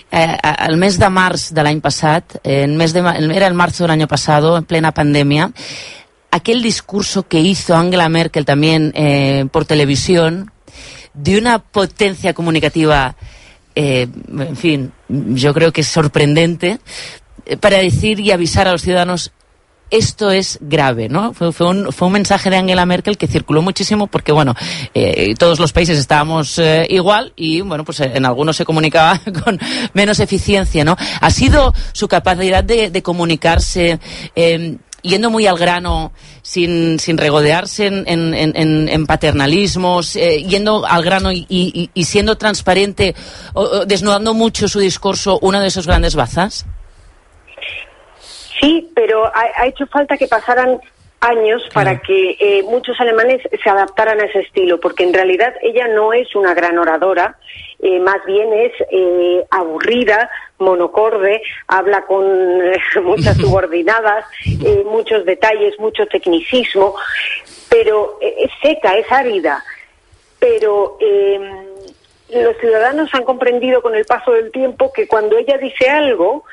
eh, 0.09 0.37
el 0.69 0.79
mes 0.79 0.99
de 0.99 1.11
març 1.11 1.51
de 1.51 1.67
l'any 1.67 1.83
passat, 1.83 2.39
eh, 2.43 2.63
el 2.63 2.77
mes 2.79 2.95
de, 2.95 3.03
era 3.35 3.51
el 3.51 3.59
març 3.59 3.83
de 3.83 3.91
l'any 3.91 4.07
passat, 4.07 4.47
en 4.47 4.63
plena 4.63 4.95
pandèmia, 4.95 5.51
aquel 6.31 6.63
discurso 6.63 7.27
que 7.27 7.39
hizo 7.39 7.75
Angela 7.75 8.07
Merkel 8.09 8.45
también 8.45 8.91
eh, 8.95 9.45
por 9.51 9.65
televisión, 9.65 10.52
de 11.13 11.37
una 11.37 11.59
potencia 11.59 12.33
comunicativa, 12.33 13.15
eh, 13.75 14.07
en 14.37 14.55
fin, 14.55 14.91
yo 15.09 15.53
creo 15.53 15.71
que 15.71 15.81
es 15.81 15.87
sorprendente, 15.87 16.79
eh, 17.45 17.57
para 17.57 17.77
decir 17.77 18.19
y 18.19 18.31
avisar 18.31 18.67
a 18.67 18.71
los 18.71 18.81
ciudadanos 18.81 19.31
esto 19.91 20.31
es 20.31 20.57
grave, 20.59 21.07
¿no? 21.07 21.33
Fue, 21.33 21.51
fue, 21.51 21.67
un, 21.67 21.91
fue 21.91 22.07
un, 22.07 22.13
mensaje 22.13 22.49
de 22.49 22.57
Angela 22.57 22.83
Merkel 22.83 23.15
que 23.15 23.27
circuló 23.27 23.61
muchísimo 23.61 24.07
porque, 24.07 24.31
bueno, 24.31 24.55
eh, 24.95 25.35
todos 25.37 25.59
los 25.59 25.71
países 25.71 25.99
estábamos 25.99 26.59
igual 26.89 27.31
y, 27.35 27.61
bueno, 27.61 27.85
pues 27.85 27.99
en 27.99 28.25
algunos 28.25 28.55
se 28.55 28.65
comunicaba 28.65 29.21
con 29.43 29.59
menos 29.93 30.19
eficiencia, 30.19 30.83
¿no? 30.83 30.97
Ha 31.21 31.29
sido 31.29 31.75
su 31.91 32.07
capacidad 32.07 32.63
de, 32.63 33.03
comunicarse 33.03 33.99
eh, 34.35 34.77
yendo 35.03 35.29
muy 35.29 35.45
al 35.45 35.57
grano, 35.57 36.11
sin, 36.41 36.97
sin 36.99 37.17
regodearse 37.17 37.85
en, 37.85 38.07
en, 38.07 38.33
en, 38.33 38.89
en 38.89 39.05
paternalismos, 39.05 40.15
eh, 40.15 40.43
yendo 40.43 40.85
al 40.85 41.03
grano 41.03 41.31
y, 41.31 41.45
y, 41.47 41.89
y 41.93 42.03
siendo 42.05 42.37
transparente, 42.37 43.13
o, 43.53 43.61
o, 43.61 43.85
desnudando 43.85 44.33
mucho 44.33 44.67
su 44.67 44.79
discurso, 44.79 45.37
una 45.41 45.61
de 45.61 45.67
esos 45.67 45.85
grandes 45.85 46.15
bazas? 46.15 46.65
Sí, 48.59 48.89
pero 48.95 49.25
ha, 49.27 49.43
ha 49.57 49.67
hecho 49.67 49.85
falta 49.87 50.17
que 50.17 50.27
pasaran 50.27 50.79
años 51.23 51.61
para 51.73 51.99
que 51.99 52.35
eh, 52.39 52.63
muchos 52.63 52.99
alemanes 52.99 53.41
se 53.63 53.69
adaptaran 53.69 54.19
a 54.19 54.25
ese 54.25 54.39
estilo, 54.39 54.79
porque 54.79 55.03
en 55.03 55.13
realidad 55.13 55.53
ella 55.61 55.87
no 55.87 56.13
es 56.13 56.35
una 56.35 56.53
gran 56.53 56.77
oradora, 56.77 57.37
eh, 57.83 57.99
más 57.99 58.23
bien 58.25 58.53
es 58.53 58.71
eh, 58.91 59.45
aburrida, 59.49 60.29
monocorde, 60.57 61.41
habla 61.67 62.05
con 62.05 62.25
eh, 62.25 62.79
muchas 63.03 63.35
subordinadas, 63.41 64.25
eh, 64.45 64.83
muchos 64.85 65.25
detalles, 65.25 65.77
mucho 65.79 66.05
tecnicismo, 66.07 66.95
pero 67.69 68.17
es 68.21 68.49
seca, 68.61 68.97
es 68.97 69.11
árida. 69.11 69.63
Pero 70.39 70.97
los 72.29 72.57
ciudadanos 72.57 73.13
han 73.13 73.23
comprendido 73.23 73.81
con 73.81 73.95
el 73.95 74.05
paso 74.05 74.31
del 74.33 74.51
tiempo 74.51 74.91
que 74.91 75.07
cuando 75.07 75.37
ella 75.37 75.57
dice 75.57 75.89
algo, 75.89 76.43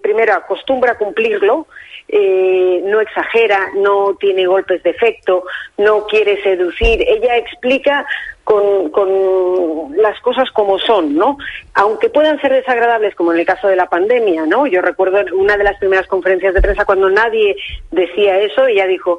primero 0.00 0.32
acostumbra 0.32 0.92
a 0.92 0.98
cumplirlo, 0.98 1.66
eh, 2.08 2.82
no 2.84 3.00
exagera, 3.00 3.70
no 3.74 4.16
tiene 4.18 4.46
golpes 4.46 4.82
de 4.82 4.90
efecto, 4.90 5.44
no 5.78 6.06
quiere 6.06 6.40
seducir. 6.42 7.02
Ella 7.02 7.36
explica 7.36 8.06
con, 8.44 8.90
con, 8.90 9.96
las 9.96 10.20
cosas 10.20 10.50
como 10.52 10.78
son, 10.78 11.16
¿no? 11.16 11.36
Aunque 11.74 12.10
puedan 12.10 12.40
ser 12.40 12.52
desagradables, 12.52 13.14
como 13.16 13.32
en 13.32 13.40
el 13.40 13.46
caso 13.46 13.66
de 13.66 13.76
la 13.76 13.88
pandemia, 13.88 14.46
¿no? 14.46 14.66
Yo 14.66 14.80
recuerdo 14.82 15.18
una 15.34 15.56
de 15.56 15.64
las 15.64 15.78
primeras 15.78 16.06
conferencias 16.06 16.54
de 16.54 16.62
prensa 16.62 16.84
cuando 16.84 17.10
nadie 17.10 17.56
decía 17.90 18.38
eso, 18.38 18.66
ella 18.66 18.86
dijo, 18.86 19.18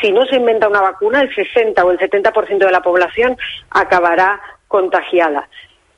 si 0.00 0.12
no 0.12 0.24
se 0.26 0.36
inventa 0.36 0.68
una 0.68 0.80
vacuna, 0.80 1.22
el 1.22 1.34
60 1.34 1.84
o 1.84 1.90
el 1.90 1.98
70% 1.98 2.58
de 2.58 2.70
la 2.70 2.82
población 2.82 3.36
acabará 3.70 4.40
contagiada. 4.68 5.48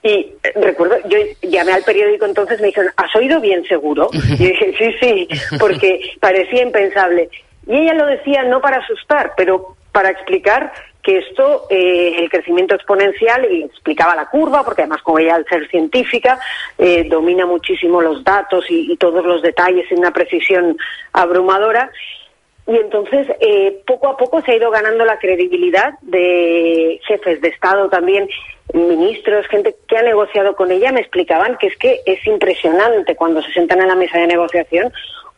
Y 0.02 0.34
eh, 0.42 0.52
recuerdo, 0.54 0.96
yo 1.08 1.18
llamé 1.42 1.72
al 1.72 1.82
periódico 1.82 2.24
entonces, 2.24 2.60
me 2.60 2.68
dijeron, 2.68 2.92
¿has 2.96 3.14
oído 3.16 3.40
bien 3.40 3.64
seguro? 3.64 4.08
Y 4.12 4.44
dije, 4.44 4.74
sí, 4.78 4.94
sí, 5.00 5.28
porque 5.58 6.12
parecía 6.20 6.62
impensable. 6.62 7.28
Y 7.66 7.76
ella 7.76 7.94
lo 7.94 8.06
decía 8.06 8.42
no 8.44 8.60
para 8.60 8.78
asustar, 8.78 9.34
pero 9.36 9.76
para 9.92 10.10
explicar 10.10 10.72
que 11.02 11.18
esto, 11.18 11.66
eh, 11.70 12.16
el 12.18 12.30
crecimiento 12.30 12.74
exponencial, 12.74 13.50
y 13.50 13.62
explicaba 13.64 14.14
la 14.14 14.26
curva, 14.26 14.64
porque 14.64 14.82
además 14.82 15.02
como 15.02 15.18
ella 15.18 15.34
al 15.34 15.46
ser 15.46 15.68
científica, 15.68 16.38
eh, 16.78 17.04
domina 17.08 17.46
muchísimo 17.46 18.02
los 18.02 18.22
datos 18.22 18.64
y, 18.70 18.92
y, 18.92 18.96
todos 18.96 19.24
los 19.24 19.42
detalles 19.42 19.90
en 19.90 19.98
una 19.98 20.12
precisión 20.12 20.76
abrumadora. 21.12 21.90
Y 22.66 22.76
entonces, 22.76 23.26
eh, 23.40 23.82
poco 23.86 24.08
a 24.08 24.16
poco 24.16 24.42
se 24.42 24.52
ha 24.52 24.56
ido 24.56 24.70
ganando 24.70 25.04
la 25.04 25.18
credibilidad 25.18 25.94
de 26.02 27.00
jefes 27.06 27.40
de 27.40 27.48
Estado 27.48 27.88
también, 27.88 28.28
ministros, 28.72 29.46
gente 29.48 29.74
que 29.88 29.96
ha 29.96 30.02
negociado 30.02 30.54
con 30.56 30.70
ella, 30.70 30.92
me 30.92 31.00
explicaban 31.00 31.56
que 31.58 31.68
es 31.68 31.76
que 31.76 32.00
es 32.06 32.24
impresionante 32.26 33.16
cuando 33.16 33.42
se 33.42 33.52
sentan 33.52 33.80
en 33.80 33.88
la 33.88 33.94
mesa 33.94 34.18
de 34.18 34.26
negociación 34.26 34.92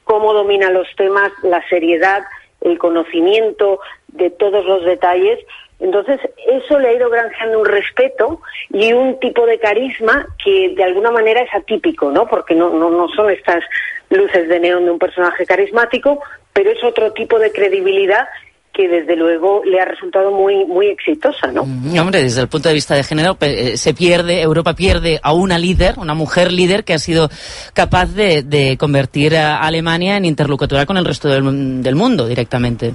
cómo 0.04 0.32
domina 0.32 0.70
los 0.70 0.88
temas, 0.96 1.32
la 1.42 1.66
seriedad, 1.68 2.22
el 2.60 2.78
conocimiento 2.78 3.80
de 4.08 4.30
todos 4.30 4.64
los 4.64 4.84
detalles. 4.84 5.38
Entonces, 5.80 6.20
eso 6.46 6.78
le 6.78 6.88
ha 6.88 6.92
ido 6.92 7.10
granjeando 7.10 7.60
un 7.60 7.66
respeto 7.66 8.40
y 8.70 8.92
un 8.92 9.18
tipo 9.18 9.46
de 9.46 9.58
carisma 9.58 10.26
que 10.44 10.74
de 10.76 10.84
alguna 10.84 11.10
manera 11.10 11.40
es 11.40 11.52
atípico, 11.54 12.10
¿no? 12.10 12.26
Porque 12.28 12.54
no, 12.54 12.70
no, 12.70 12.90
no 12.90 13.08
son 13.08 13.30
estas 13.30 13.64
luces 14.10 14.48
de 14.48 14.60
neón 14.60 14.84
de 14.84 14.90
un 14.92 14.98
personaje 14.98 15.46
carismático, 15.46 16.20
pero 16.52 16.70
es 16.70 16.82
otro 16.84 17.12
tipo 17.12 17.38
de 17.38 17.50
credibilidad 17.50 18.28
que 18.72 18.88
desde 18.88 19.16
luego 19.16 19.62
le 19.64 19.80
ha 19.80 19.84
resultado 19.84 20.30
muy 20.30 20.64
muy 20.64 20.86
exitosa, 20.88 21.48
¿no? 21.52 21.64
Mm, 21.66 21.98
hombre, 21.98 22.22
desde 22.22 22.40
el 22.40 22.48
punto 22.48 22.68
de 22.68 22.74
vista 22.74 22.94
de 22.94 23.02
género 23.02 23.36
eh, 23.40 23.76
se 23.76 23.92
pierde, 23.94 24.40
Europa 24.40 24.74
pierde 24.74 25.20
a 25.22 25.32
una 25.32 25.58
líder, 25.58 25.98
una 25.98 26.14
mujer 26.14 26.50
líder 26.50 26.84
que 26.84 26.94
ha 26.94 26.98
sido 26.98 27.28
capaz 27.74 28.06
de, 28.06 28.42
de 28.42 28.78
convertir 28.78 29.36
a 29.36 29.58
Alemania 29.58 30.16
en 30.16 30.24
interlocutora 30.24 30.86
con 30.86 30.96
el 30.96 31.04
resto 31.04 31.28
del, 31.28 31.82
del, 31.82 31.94
mundo 31.94 32.26
directamente. 32.26 32.94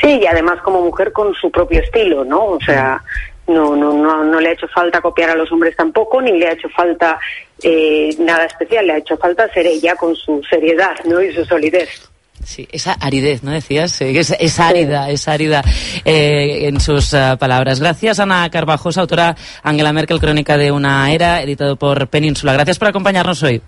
Sí, 0.00 0.20
y 0.22 0.26
además 0.26 0.60
como 0.62 0.80
mujer 0.80 1.12
con 1.12 1.34
su 1.34 1.50
propio 1.50 1.80
estilo, 1.80 2.24
¿no? 2.24 2.44
O 2.44 2.60
sea, 2.60 3.02
no, 3.48 3.74
no, 3.74 3.92
no, 3.92 4.22
no 4.22 4.40
le 4.40 4.50
ha 4.50 4.52
hecho 4.52 4.68
falta 4.68 5.00
copiar 5.00 5.30
a 5.30 5.34
los 5.34 5.50
hombres 5.50 5.74
tampoco, 5.74 6.20
ni 6.20 6.38
le 6.38 6.46
ha 6.46 6.52
hecho 6.52 6.68
falta 6.68 7.18
eh, 7.62 8.14
nada 8.20 8.44
especial, 8.44 8.86
le 8.86 8.92
ha 8.92 8.98
hecho 8.98 9.16
falta 9.16 9.52
ser 9.52 9.66
ella 9.66 9.96
con 9.96 10.14
su 10.14 10.40
seriedad, 10.48 10.94
¿no? 11.04 11.20
Y 11.20 11.34
su 11.34 11.44
solidez. 11.44 12.08
Sí, 12.48 12.66
esa 12.72 12.94
aridez, 12.94 13.42
¿no 13.42 13.50
decías? 13.50 14.00
Es, 14.00 14.34
es 14.40 14.58
árida, 14.58 15.10
es 15.10 15.28
árida 15.28 15.62
eh, 16.02 16.66
en 16.66 16.80
sus 16.80 17.12
uh, 17.12 17.36
palabras. 17.38 17.78
Gracias, 17.78 18.20
Ana 18.20 18.48
Carvajos, 18.48 18.96
autora 18.96 19.36
Angela 19.62 19.92
Merkel, 19.92 20.18
Crónica 20.18 20.56
de 20.56 20.72
una 20.72 21.12
era, 21.12 21.42
editado 21.42 21.76
por 21.76 22.08
Península. 22.08 22.54
Gracias 22.54 22.78
por 22.78 22.88
acompañarnos 22.88 23.42
hoy. 23.42 23.60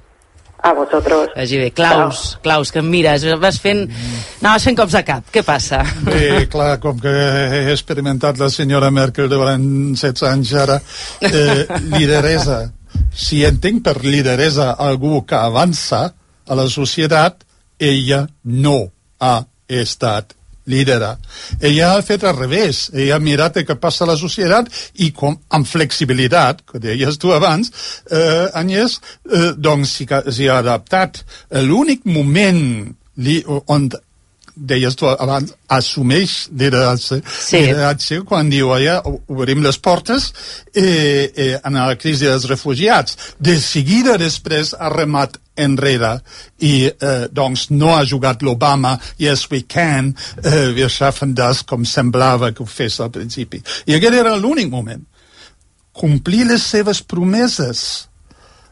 A 0.62 0.72
vosotros. 0.72 1.28
Vagi 1.36 1.58
bé. 1.58 1.72
Klaus, 1.72 2.30
Ciao. 2.30 2.40
Klaus, 2.40 2.72
que 2.72 2.78
em 2.78 2.88
mires, 2.88 3.26
vas 3.38 3.60
fent... 3.60 3.84
Anaves 4.40 4.64
fent 4.64 4.80
cops 4.80 4.96
a 4.96 5.04
cap. 5.04 5.28
Què 5.28 5.44
passa? 5.44 5.82
Bé, 6.08 6.46
clar, 6.48 6.78
com 6.80 6.96
que 7.04 7.12
he 7.12 7.60
experimentat 7.74 8.40
la 8.40 8.48
senyora 8.48 8.88
Merkel 8.88 9.28
durant 9.28 9.68
16 9.92 10.24
anys 10.30 10.54
ara, 10.56 10.80
eh, 11.20 11.68
lideresa. 11.92 12.62
Si 13.12 13.44
entenc 13.44 13.84
per 13.84 13.98
lideresa 14.08 14.72
algú 14.80 15.20
que 15.28 15.36
avança 15.36 16.06
a 16.48 16.56
la 16.56 16.64
societat, 16.72 17.44
ella 17.80 18.26
no 18.44 18.84
ha 19.20 19.40
estat 19.66 20.36
lídera. 20.70 21.18
Ella 21.60 21.94
ha 21.94 22.02
fet 22.02 22.24
al 22.24 22.36
revés. 22.36 22.90
Ella 22.94 23.16
ha 23.16 23.22
mirat 23.22 23.58
què 23.66 23.76
passa 23.80 24.04
a 24.04 24.10
la 24.12 24.18
societat 24.20 24.70
i 25.02 25.10
com, 25.16 25.36
amb 25.50 25.66
flexibilitat, 25.66 26.62
que 26.68 26.82
deies 26.82 27.18
tu 27.18 27.32
abans, 27.34 27.72
eh, 28.10 28.46
Agnès, 28.60 29.00
eh, 29.26 29.50
doncs 29.56 29.96
s'hi 29.96 30.48
ha 30.48 30.60
adaptat. 30.60 31.24
L'únic 31.66 32.06
moment 32.06 32.62
li, 33.16 33.40
on 33.46 33.90
deies 34.60 34.96
tu 34.96 35.08
abans, 35.08 35.52
assumeix 35.72 36.48
lideratge, 36.52 37.20
sí. 37.24 37.60
lideratge 37.64 38.20
quan 38.28 38.50
diu 38.52 38.72
allà 38.74 38.98
obrim 39.08 39.62
les 39.64 39.78
portes 39.80 40.30
eh, 40.74 41.30
eh, 41.30 41.54
en 41.64 41.78
la 41.80 41.96
crisi 42.00 42.28
dels 42.28 42.46
refugiats. 42.50 43.16
De 43.40 43.56
seguida 43.60 44.18
després 44.20 44.74
ha 44.76 44.92
remat 44.92 45.38
enrere 45.60 46.12
i 46.64 46.74
eh, 46.88 47.26
doncs 47.32 47.68
no 47.72 47.94
ha 47.94 48.04
jugat 48.08 48.44
l'Obama 48.44 48.96
yes 49.20 49.46
we 49.50 49.64
can, 49.68 50.14
eh, 50.44 50.70
wir 50.76 50.90
schaffen 50.92 51.34
das 51.34 51.62
com 51.62 51.84
semblava 51.84 52.52
que 52.52 52.64
ho 52.64 52.68
fes 52.68 53.00
al 53.00 53.12
principi. 53.14 53.62
I 53.86 53.96
aquest 53.96 54.20
era 54.20 54.36
l'únic 54.36 54.70
moment. 54.70 55.04
Complir 55.92 56.46
les 56.48 56.62
seves 56.62 57.02
promeses 57.02 58.09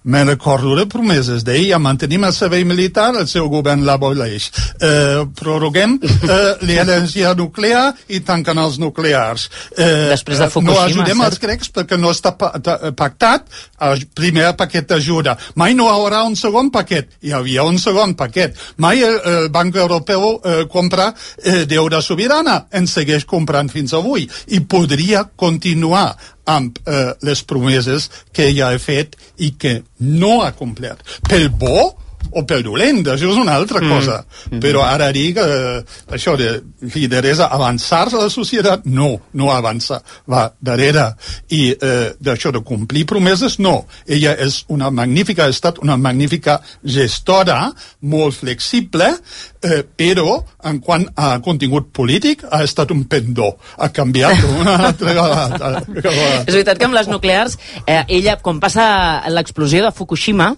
Me'n 0.04 0.30
recordo 0.30 0.76
de 0.78 0.86
promeses 0.90 1.42
d'ell, 1.44 1.66
ja 1.72 1.78
mantenim 1.82 2.24
el 2.28 2.34
servei 2.36 2.64
militar, 2.64 3.10
el 3.18 3.26
seu 3.28 3.48
govern 3.50 3.84
l'aboleix. 3.86 4.48
Eh, 4.78 5.24
proroguem 5.38 5.98
eh, 5.98 6.38
l'energia 6.68 7.34
nuclear 7.38 7.90
i 8.14 8.20
tanquen 8.26 8.60
els 8.62 8.78
nuclears. 8.78 9.48
Eh, 9.76 10.08
Després 10.14 10.40
de 10.44 10.48
Fukushima, 10.52 10.78
no 10.78 10.86
ajudem 10.86 11.24
els 11.26 11.42
grecs 11.42 11.72
perquè 11.74 11.98
no 11.98 12.12
està 12.14 12.34
pactat 12.38 13.48
el 13.88 14.06
primer 14.14 14.52
paquet 14.58 14.88
d'ajuda. 14.88 15.36
Mai 15.58 15.76
no 15.78 15.88
hi 15.88 15.94
haurà 15.96 16.22
un 16.28 16.38
segon 16.38 16.70
paquet. 16.74 17.18
Hi 17.26 17.34
havia 17.36 17.66
un 17.66 17.78
segon 17.82 18.14
paquet. 18.18 18.56
Mai 18.78 19.02
el, 19.04 19.18
el 19.18 19.50
Banc 19.54 19.76
Europeu 19.76 20.38
eh, 20.38 20.64
compra 20.70 21.10
eh, 21.42 21.64
deure 21.68 22.02
sobirana. 22.04 22.60
En 22.72 22.86
segueix 22.86 23.26
comprant 23.28 23.70
fins 23.72 23.94
avui. 23.98 24.28
I 24.54 24.62
podria 24.64 25.26
continuar 25.36 26.12
amb 26.48 26.78
eh, 26.86 27.12
les 27.26 27.42
promeses 27.44 28.08
que 28.32 28.48
ja 28.56 28.72
he 28.72 28.80
fet 28.82 29.16
i 29.44 29.52
que 29.60 29.80
no 30.00 30.38
ha 30.44 30.52
complert. 30.56 31.04
Pel 31.28 31.48
bo 31.52 31.90
o 32.30 32.44
pel 32.48 32.62
dolent, 32.64 33.00
això 33.06 33.30
és 33.30 33.40
una 33.40 33.54
altra 33.56 33.80
mm. 33.80 33.90
cosa. 33.92 34.18
Mm. 34.50 34.60
Però 34.62 34.82
ara 34.84 35.10
dic 35.14 35.38
eh, 35.42 35.80
això 36.14 36.36
de 36.38 36.50
lideresa, 36.94 37.48
avançar 37.54 38.06
la 38.12 38.28
societat, 38.32 38.86
no, 38.86 39.10
no 39.38 39.50
avança, 39.52 40.00
va 40.28 40.48
darrere. 40.60 41.08
I 41.54 41.62
eh, 41.72 42.12
d'això 42.20 42.52
de 42.54 42.62
complir 42.66 43.06
promeses, 43.08 43.58
no. 43.64 43.80
Ella 44.06 44.34
és 44.44 44.62
una 44.74 44.90
magnífica, 44.94 45.46
ha 45.46 45.54
estat 45.54 45.80
una 45.84 45.96
magnífica 46.00 46.58
gestora, 46.84 47.72
molt 48.00 48.40
flexible, 48.42 49.10
eh, 49.62 49.82
però 49.82 50.38
en 50.68 50.80
quant 50.84 51.08
a 51.16 51.34
contingut 51.44 51.90
polític 51.96 52.44
ha 52.50 52.62
estat 52.66 52.92
un 52.94 53.06
pendó. 53.10 53.54
Ha 53.78 53.90
canviat 53.94 54.44
una 54.52 54.76
altra 54.90 55.14
vegada. 55.14 55.84
És 56.44 56.54
veritat 56.54 56.78
que 56.78 56.88
amb 56.88 56.98
les 56.98 57.10
nuclears, 57.10 57.58
eh, 57.86 58.04
ella, 58.06 58.38
quan 58.42 58.60
passa 58.60 58.88
l'explosió 59.32 59.84
de 59.86 59.94
Fukushima, 59.94 60.52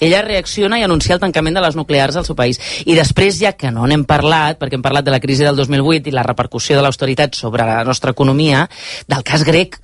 ella 0.00 0.22
reacciona 0.26 0.80
i 0.80 0.86
anuncia 0.86 1.14
el 1.14 1.20
tancament 1.22 1.58
de 1.58 1.64
les 1.64 1.76
nuclears 1.76 2.16
al 2.16 2.26
seu 2.26 2.36
país. 2.36 2.60
I 2.86 2.96
després, 2.98 3.38
ja 3.40 3.52
que 3.52 3.70
no 3.74 3.86
n'hem 3.86 4.06
parlat, 4.08 4.58
perquè 4.60 4.78
hem 4.78 4.84
parlat 4.84 5.06
de 5.06 5.14
la 5.14 5.20
crisi 5.20 5.46
del 5.46 5.58
2008 5.60 6.10
i 6.10 6.16
la 6.16 6.26
repercussió 6.26 6.78
de 6.78 6.84
l'austeritat 6.86 7.36
sobre 7.38 7.68
la 7.68 7.84
nostra 7.84 8.16
economia, 8.16 8.66
del 9.08 9.24
cas 9.26 9.44
grec, 9.44 9.78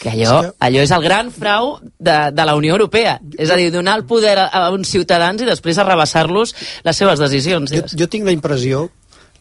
que 0.00 0.10
allò, 0.10 0.40
és 0.42 0.50
que... 0.50 0.56
allò 0.66 0.82
és 0.84 0.92
el 0.92 1.04
gran 1.04 1.30
frau 1.32 1.78
de, 1.82 2.16
de 2.36 2.44
la 2.44 2.56
Unió 2.58 2.74
Europea. 2.76 3.18
És 3.38 3.50
a 3.50 3.56
dir, 3.56 3.70
donar 3.72 3.96
el 4.00 4.04
poder 4.08 4.36
a, 4.42 4.48
a 4.52 4.66
uns 4.74 4.90
ciutadans 4.92 5.40
i 5.40 5.48
després 5.48 5.80
arrabassar-los 5.80 6.54
les 6.84 7.00
seves 7.00 7.22
decisions. 7.22 7.72
Jo, 7.72 7.86
jo 8.04 8.10
tinc 8.10 8.28
la 8.28 8.34
impressió 8.36 8.88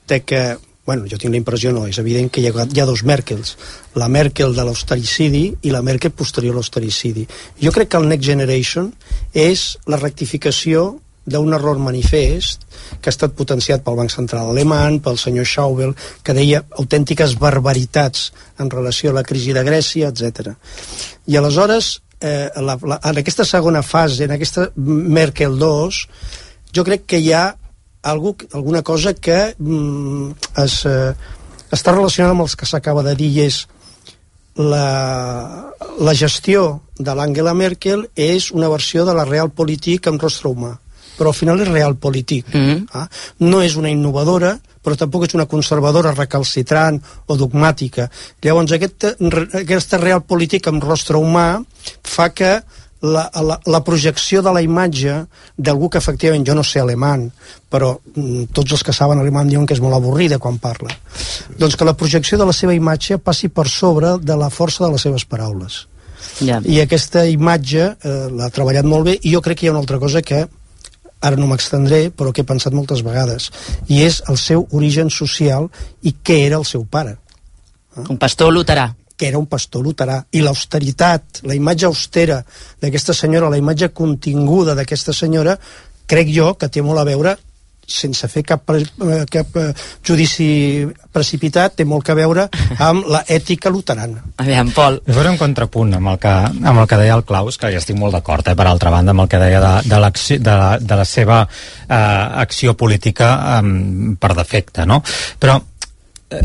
de 0.07 0.21
que 0.23 0.43
bueno, 0.86 1.05
jo 1.09 1.17
tinc 1.17 1.31
la 1.31 1.39
impressió, 1.39 1.71
no, 1.71 1.86
és 1.88 1.97
evident 2.01 2.27
que 2.31 2.41
hi 2.43 2.49
ha, 2.49 2.65
hi 2.67 2.81
ha 2.81 2.88
dos 2.89 3.05
Merkels, 3.07 3.55
la 3.95 4.09
Merkel 4.11 4.55
de 4.55 4.65
l'austericidi 4.67 5.45
i 5.63 5.71
la 5.71 5.81
Merkel 5.86 6.11
posterior 6.11 6.57
a 6.57 6.59
l'austericidi. 6.59 7.23
Jo 7.61 7.71
crec 7.71 7.93
que 7.93 8.01
el 8.01 8.09
Next 8.11 8.27
Generation 8.27 8.91
és 9.31 9.77
la 9.88 9.99
rectificació 10.01 10.89
d'un 11.23 11.53
error 11.55 11.79
manifest 11.79 12.65
que 12.99 13.07
ha 13.07 13.13
estat 13.13 13.36
potenciat 13.38 13.84
pel 13.84 13.95
Banc 13.95 14.11
Central 14.11 14.49
Alemany, 14.51 14.99
pel 15.03 15.17
senyor 15.17 15.47
Schauble, 15.47 15.93
que 16.23 16.36
deia 16.36 16.65
autèntiques 16.79 17.38
barbaritats 17.39 18.31
en 18.59 18.71
relació 18.71 19.11
a 19.11 19.19
la 19.21 19.23
crisi 19.23 19.55
de 19.55 19.63
Grècia, 19.63 20.11
etc. 20.11 20.51
I 21.31 21.39
aleshores, 21.39 22.01
eh, 22.19 22.49
la, 22.59 22.75
la, 22.75 22.99
en 22.99 23.23
aquesta 23.23 23.47
segona 23.47 23.84
fase, 23.88 24.25
en 24.27 24.36
aquesta 24.36 24.67
Merkel 24.75 25.55
2, 25.59 26.05
jo 26.75 26.84
crec 26.84 27.07
que 27.07 27.23
hi 27.23 27.31
ha 27.31 27.53
algú, 28.03 28.35
alguna 28.51 28.83
cosa 28.83 29.13
que 29.13 29.55
mm, 29.57 30.31
es, 30.63 30.85
eh, 30.85 31.13
està 31.71 31.95
relacionada 31.95 32.35
amb 32.35 32.45
els 32.45 32.55
que 32.55 32.69
s'acaba 32.69 33.03
de 33.03 33.15
dir 33.17 33.31
i 33.31 33.45
és 33.47 33.63
la, 34.55 35.73
la 35.99 36.13
gestió 36.13 36.83
de 36.99 37.15
l'Angela 37.17 37.55
Merkel 37.57 38.05
és 38.15 38.51
una 38.53 38.69
versió 38.69 39.05
de 39.07 39.15
la 39.17 39.25
Realpolitik 39.25 40.07
amb 40.11 40.21
rostre 40.21 40.51
humà 40.51 40.75
però 41.17 41.29
al 41.29 41.37
final 41.37 41.61
és 41.61 41.69
Realpolitik 41.69 42.53
mm 42.53 42.61
-hmm. 42.61 42.85
ah? 42.93 43.07
no 43.39 43.61
és 43.61 43.75
una 43.75 43.89
innovadora 43.89 44.59
però 44.83 44.95
tampoc 44.97 45.25
és 45.25 45.33
una 45.33 45.45
conservadora 45.45 46.11
recalcitrant 46.11 47.01
o 47.25 47.35
dogmàtica 47.35 48.09
llavors 48.41 48.71
aquest, 48.71 49.05
aquesta 49.53 49.97
Realpolitik 49.97 50.67
amb 50.67 50.83
rostre 50.83 51.17
humà 51.17 51.63
fa 52.03 52.29
que 52.29 52.61
la, 53.03 53.29
la, 53.43 53.59
la 53.65 53.81
projecció 53.83 54.41
de 54.41 54.51
la 54.55 54.61
imatge 54.63 55.17
d'algú 55.57 55.89
que 55.91 55.99
efectivament, 55.99 56.45
jo 56.47 56.55
no 56.55 56.63
sé 56.63 56.79
alemany, 56.79 57.27
però 57.71 57.97
mm, 57.99 58.49
tots 58.55 58.77
els 58.77 58.83
que 58.87 58.95
saben 58.95 59.19
alemany 59.19 59.51
diuen 59.51 59.67
que 59.67 59.75
és 59.75 59.83
molt 59.83 59.97
avorrida 59.97 60.39
quan 60.39 60.59
parla. 60.63 60.93
Doncs 61.59 61.75
que 61.75 61.87
la 61.87 61.97
projecció 61.99 62.39
de 62.39 62.47
la 62.47 62.55
seva 62.55 62.75
imatge 62.75 63.19
passi 63.19 63.51
per 63.51 63.67
sobre 63.67 64.15
de 64.23 64.39
la 64.39 64.49
força 64.49 64.85
de 64.85 64.93
les 64.93 65.03
seves 65.03 65.27
paraules. 65.27 65.83
Yeah. 66.39 66.63
I 66.63 66.79
aquesta 66.85 67.25
imatge 67.27 67.91
eh, 67.91 68.17
l'ha 68.31 68.49
treballat 68.55 68.87
molt 68.87 69.09
bé 69.11 69.17
i 69.19 69.35
jo 69.35 69.43
crec 69.43 69.59
que 69.59 69.67
hi 69.67 69.71
ha 69.71 69.75
una 69.75 69.83
altra 69.83 69.99
cosa 69.99 70.23
que 70.23 70.45
ara 71.23 71.39
no 71.39 71.47
m'extendré, 71.47 72.09
però 72.11 72.31
que 72.31 72.43
he 72.43 72.47
pensat 72.47 72.75
moltes 72.75 73.03
vegades, 73.03 73.49
i 73.87 74.01
és 74.03 74.21
el 74.31 74.39
seu 74.39 74.65
origen 74.75 75.11
social 75.11 75.69
i 76.03 76.15
què 76.23 76.41
era 76.47 76.59
el 76.59 76.67
seu 76.67 76.83
pare. 76.83 77.15
Un 78.09 78.17
pastor 78.19 78.51
luterà 78.51 78.89
que 79.24 79.30
era 79.32 79.39
un 79.39 79.47
pastor 79.47 79.86
luterà, 79.86 80.17
i 80.36 80.41
l'austeritat, 80.43 81.45
la 81.47 81.55
imatge 81.55 81.88
austera 81.88 82.41
d'aquesta 82.84 83.15
senyora, 83.15 83.47
la 83.53 83.61
imatge 83.61 83.93
continguda 83.95 84.76
d'aquesta 84.76 85.15
senyora, 85.15 85.55
crec 86.11 86.28
jo 86.36 86.49
que 86.59 86.67
té 86.67 86.84
molt 86.84 86.99
a 86.99 87.05
veure 87.07 87.38
sense 87.88 88.28
fer 88.32 88.43
cap, 88.47 88.67
eh, 88.76 89.24
cap 89.32 89.57
eh, 89.59 89.69
judici 90.03 90.84
precipitat, 91.13 91.76
té 91.80 91.88
molt 91.88 92.03
que 92.03 92.15
veure 92.19 92.49
amb 92.84 93.07
la 93.11 93.24
ètica 93.32 93.71
luterana. 93.71 94.24
Aviam, 94.43 94.71
Pol. 94.76 94.99
Jo 95.07 95.17
faré 95.17 95.32
un 95.32 95.39
contrapunt 95.39 95.95
amb 95.99 96.13
el 96.13 96.19
que, 96.19 96.32
amb 96.51 96.84
el 96.84 96.88
que 96.88 96.99
deia 96.99 97.15
el 97.15 97.26
Claus, 97.28 97.59
que 97.59 97.71
ja 97.71 97.80
estic 97.80 97.99
molt 97.99 98.15
d'acord, 98.15 98.47
eh, 98.51 98.59
per 98.59 98.67
altra 98.67 98.91
banda, 98.91 99.15
amb 99.15 99.24
el 99.24 99.32
que 99.32 99.39
deia 99.39 99.63
de, 99.63 99.74
de, 99.88 99.99
de, 100.36 100.55
la, 100.63 100.71
de 100.80 100.99
la 100.99 101.07
seva 101.07 101.43
eh, 101.43 101.95
acció 101.95 102.76
política 102.76 103.36
eh, 103.59 103.61
per 104.19 104.36
defecte, 104.36 104.88
no? 104.89 104.99
Però 105.39 105.61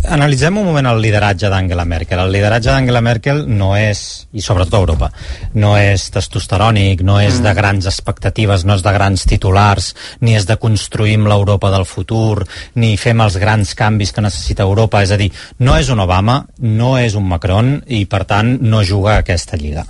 analitzem 0.08 0.56
un 0.60 0.66
moment 0.68 0.88
el 0.90 1.00
lideratge 1.02 1.50
d'Angela 1.50 1.84
Merkel. 1.88 2.20
El 2.22 2.32
lideratge 2.34 2.70
d'Angela 2.70 3.02
Merkel 3.04 3.42
no 3.48 3.72
és, 3.78 4.02
i 4.32 4.44
sobretot 4.44 4.76
a 4.76 4.80
Europa, 4.82 5.10
no 5.58 5.74
és 5.80 6.08
testosterònic, 6.14 7.02
no 7.06 7.18
és 7.22 7.38
mm. 7.38 7.46
de 7.46 7.54
grans 7.58 7.90
expectatives, 7.90 8.64
no 8.68 8.78
és 8.78 8.84
de 8.86 8.94
grans 8.94 9.26
titulars, 9.28 9.92
ni 10.24 10.36
és 10.38 10.48
de 10.48 10.58
construïm 10.60 11.28
l'Europa 11.28 11.72
del 11.74 11.86
futur, 11.88 12.46
ni 12.78 12.96
fem 13.00 13.24
els 13.24 13.38
grans 13.40 13.74
canvis 13.78 14.14
que 14.14 14.24
necessita 14.24 14.66
Europa. 14.66 15.02
És 15.04 15.14
a 15.14 15.20
dir, 15.20 15.30
no 15.64 15.76
és 15.78 15.92
un 15.94 16.02
Obama, 16.04 16.40
no 16.64 16.96
és 16.98 17.18
un 17.18 17.28
Macron, 17.28 17.78
i 17.86 18.04
per 18.06 18.24
tant 18.28 18.56
no 18.62 18.82
juga 18.86 19.16
a 19.16 19.22
aquesta 19.26 19.60
lliga. 19.60 19.86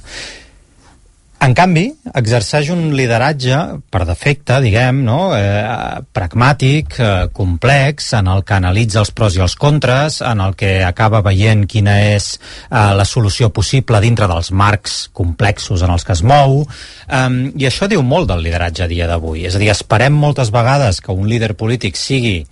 En 1.38 1.52
canvi, 1.54 1.84
exerceix 2.18 2.66
un 2.74 2.80
lideratge 2.98 3.56
per 3.94 4.00
defecte, 4.08 4.56
diguem, 4.58 5.04
no? 5.06 5.30
eh, 5.36 6.00
pragmàtic, 6.12 6.96
eh, 6.98 7.10
complex, 7.32 8.08
en 8.18 8.26
el 8.32 8.42
que 8.42 8.56
analitza 8.56 8.98
els 9.04 9.12
pros 9.14 9.36
i 9.38 9.44
els 9.44 9.54
contres, 9.54 10.18
en 10.26 10.42
el 10.42 10.56
que 10.58 10.72
acaba 10.82 11.20
veient 11.22 11.62
quina 11.70 11.94
és 12.08 12.26
eh, 12.34 12.80
la 12.98 13.06
solució 13.06 13.52
possible 13.54 14.00
dintre 14.02 14.26
dels 14.26 14.50
marcs 14.50 14.96
complexos 15.14 15.84
en 15.86 15.94
els 15.94 16.04
que 16.08 16.16
es 16.16 16.24
mou, 16.26 16.64
eh, 17.06 17.22
i 17.54 17.68
això 17.70 17.86
diu 17.86 18.02
molt 18.02 18.32
del 18.32 18.42
lideratge 18.48 18.88
a 18.88 18.90
dia 18.90 19.06
d'avui. 19.06 19.46
És 19.46 19.54
a 19.54 19.62
dir, 19.62 19.70
esperem 19.70 20.18
moltes 20.18 20.50
vegades 20.50 20.98
que 20.98 21.14
un 21.14 21.30
líder 21.30 21.54
polític 21.54 21.94
sigui 21.96 22.42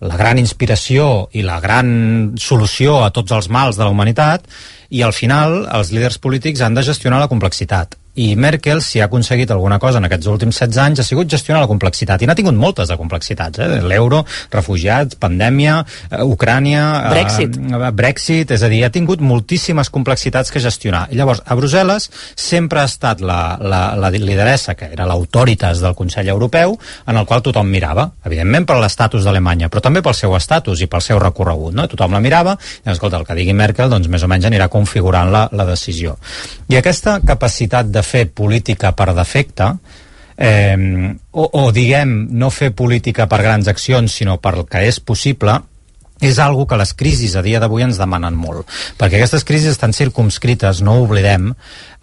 la 0.00 0.16
gran 0.16 0.40
inspiració 0.40 1.28
i 1.36 1.44
la 1.46 1.60
gran 1.60 2.34
solució 2.40 3.04
a 3.04 3.12
tots 3.14 3.36
els 3.36 3.50
mals 3.52 3.78
de 3.78 3.84
la 3.84 3.92
humanitat, 3.92 4.48
i 4.90 5.02
al 5.06 5.14
final 5.14 5.64
els 5.70 5.92
líders 5.94 6.18
polítics 6.18 6.62
han 6.66 6.76
de 6.76 6.84
gestionar 6.86 7.22
la 7.22 7.30
complexitat 7.30 7.96
i 8.20 8.36
Merkel, 8.36 8.82
si 8.82 9.00
ha 9.00 9.06
aconseguit 9.06 9.50
alguna 9.50 9.78
cosa 9.78 10.00
en 10.00 10.06
aquests 10.08 10.28
últims 10.28 10.58
16 10.58 10.78
anys, 10.82 11.00
ha 11.00 11.06
sigut 11.06 11.30
gestionar 11.30 11.60
la 11.62 11.68
complexitat, 11.70 12.22
i 12.22 12.28
n'ha 12.28 12.36
tingut 12.36 12.56
moltes 12.56 12.90
de 12.90 12.96
complexitats, 13.00 13.60
eh? 13.62 13.80
l'euro, 13.80 14.24
refugiats, 14.52 15.16
pandèmia, 15.20 15.78
eh, 16.10 16.22
Ucrània... 16.24 16.82
Eh, 17.06 17.12
Brexit. 17.14 17.56
Eh, 17.56 17.92
Brexit, 17.96 18.52
és 18.56 18.64
a 18.66 18.70
dir, 18.72 18.82
ha 18.84 18.92
tingut 18.92 19.22
moltíssimes 19.24 19.92
complexitats 19.92 20.52
que 20.52 20.62
gestionar. 20.62 21.06
I 21.12 21.20
llavors, 21.20 21.42
a 21.46 21.56
Brussel·les 21.56 22.10
sempre 22.34 22.82
ha 22.82 22.88
estat 22.90 23.22
la, 23.24 23.40
la, 23.60 23.82
la 24.00 24.10
lideressa, 24.12 24.74
que 24.76 24.90
era 24.90 25.08
l'autoritas 25.08 25.80
del 25.84 25.96
Consell 25.96 26.28
Europeu, 26.28 26.76
en 27.06 27.20
el 27.20 27.28
qual 27.30 27.44
tothom 27.46 27.70
mirava, 27.70 28.10
evidentment 28.26 28.68
per 28.68 28.80
l'estatus 28.82 29.24
d'Alemanya, 29.24 29.70
però 29.70 29.84
també 29.86 30.02
pel 30.04 30.18
seu 30.18 30.34
estatus 30.36 30.82
i 30.82 30.90
pel 30.90 31.04
seu 31.04 31.22
recorregut, 31.22 31.76
no? 31.76 31.88
Tothom 31.88 32.18
la 32.18 32.22
mirava, 32.24 32.56
i 32.84 32.92
escolta, 32.92 33.22
el 33.22 33.28
que 33.28 33.38
digui 33.38 33.56
Merkel, 33.56 33.88
doncs 33.92 34.10
més 34.12 34.26
o 34.26 34.30
menys 34.30 34.50
anirà 34.50 34.68
configurant 34.72 35.32
la, 35.32 35.46
la 35.56 35.68
decisió. 35.70 36.18
I 36.70 36.76
aquesta 36.80 37.18
capacitat 37.24 37.88
de 37.88 38.00
de 38.00 38.06
fer 38.10 38.26
política 38.34 38.92
per 38.98 39.12
defecte, 39.14 39.70
eh, 40.36 40.76
o, 41.30 41.46
o 41.46 41.64
diguem, 41.72 42.14
no 42.34 42.50
fer 42.50 42.72
política 42.74 43.28
per 43.30 43.42
grans 43.44 43.70
accions, 43.70 44.12
sinó 44.12 44.40
per 44.42 44.56
el 44.58 44.66
que 44.68 44.82
és 44.88 45.00
possible, 45.00 45.60
és 46.20 46.38
algo 46.38 46.66
que 46.68 46.76
les 46.76 46.92
crisis 46.92 47.34
a 47.36 47.42
dia 47.42 47.60
d'avui 47.60 47.84
ens 47.86 47.98
demanen 48.00 48.36
molt. 48.36 48.68
Perquè 49.00 49.18
aquestes 49.18 49.46
crisis 49.48 49.74
estan 49.74 49.96
circumscrites, 49.96 50.82
no 50.84 50.98
ho 50.98 51.08
oblidem, 51.08 51.50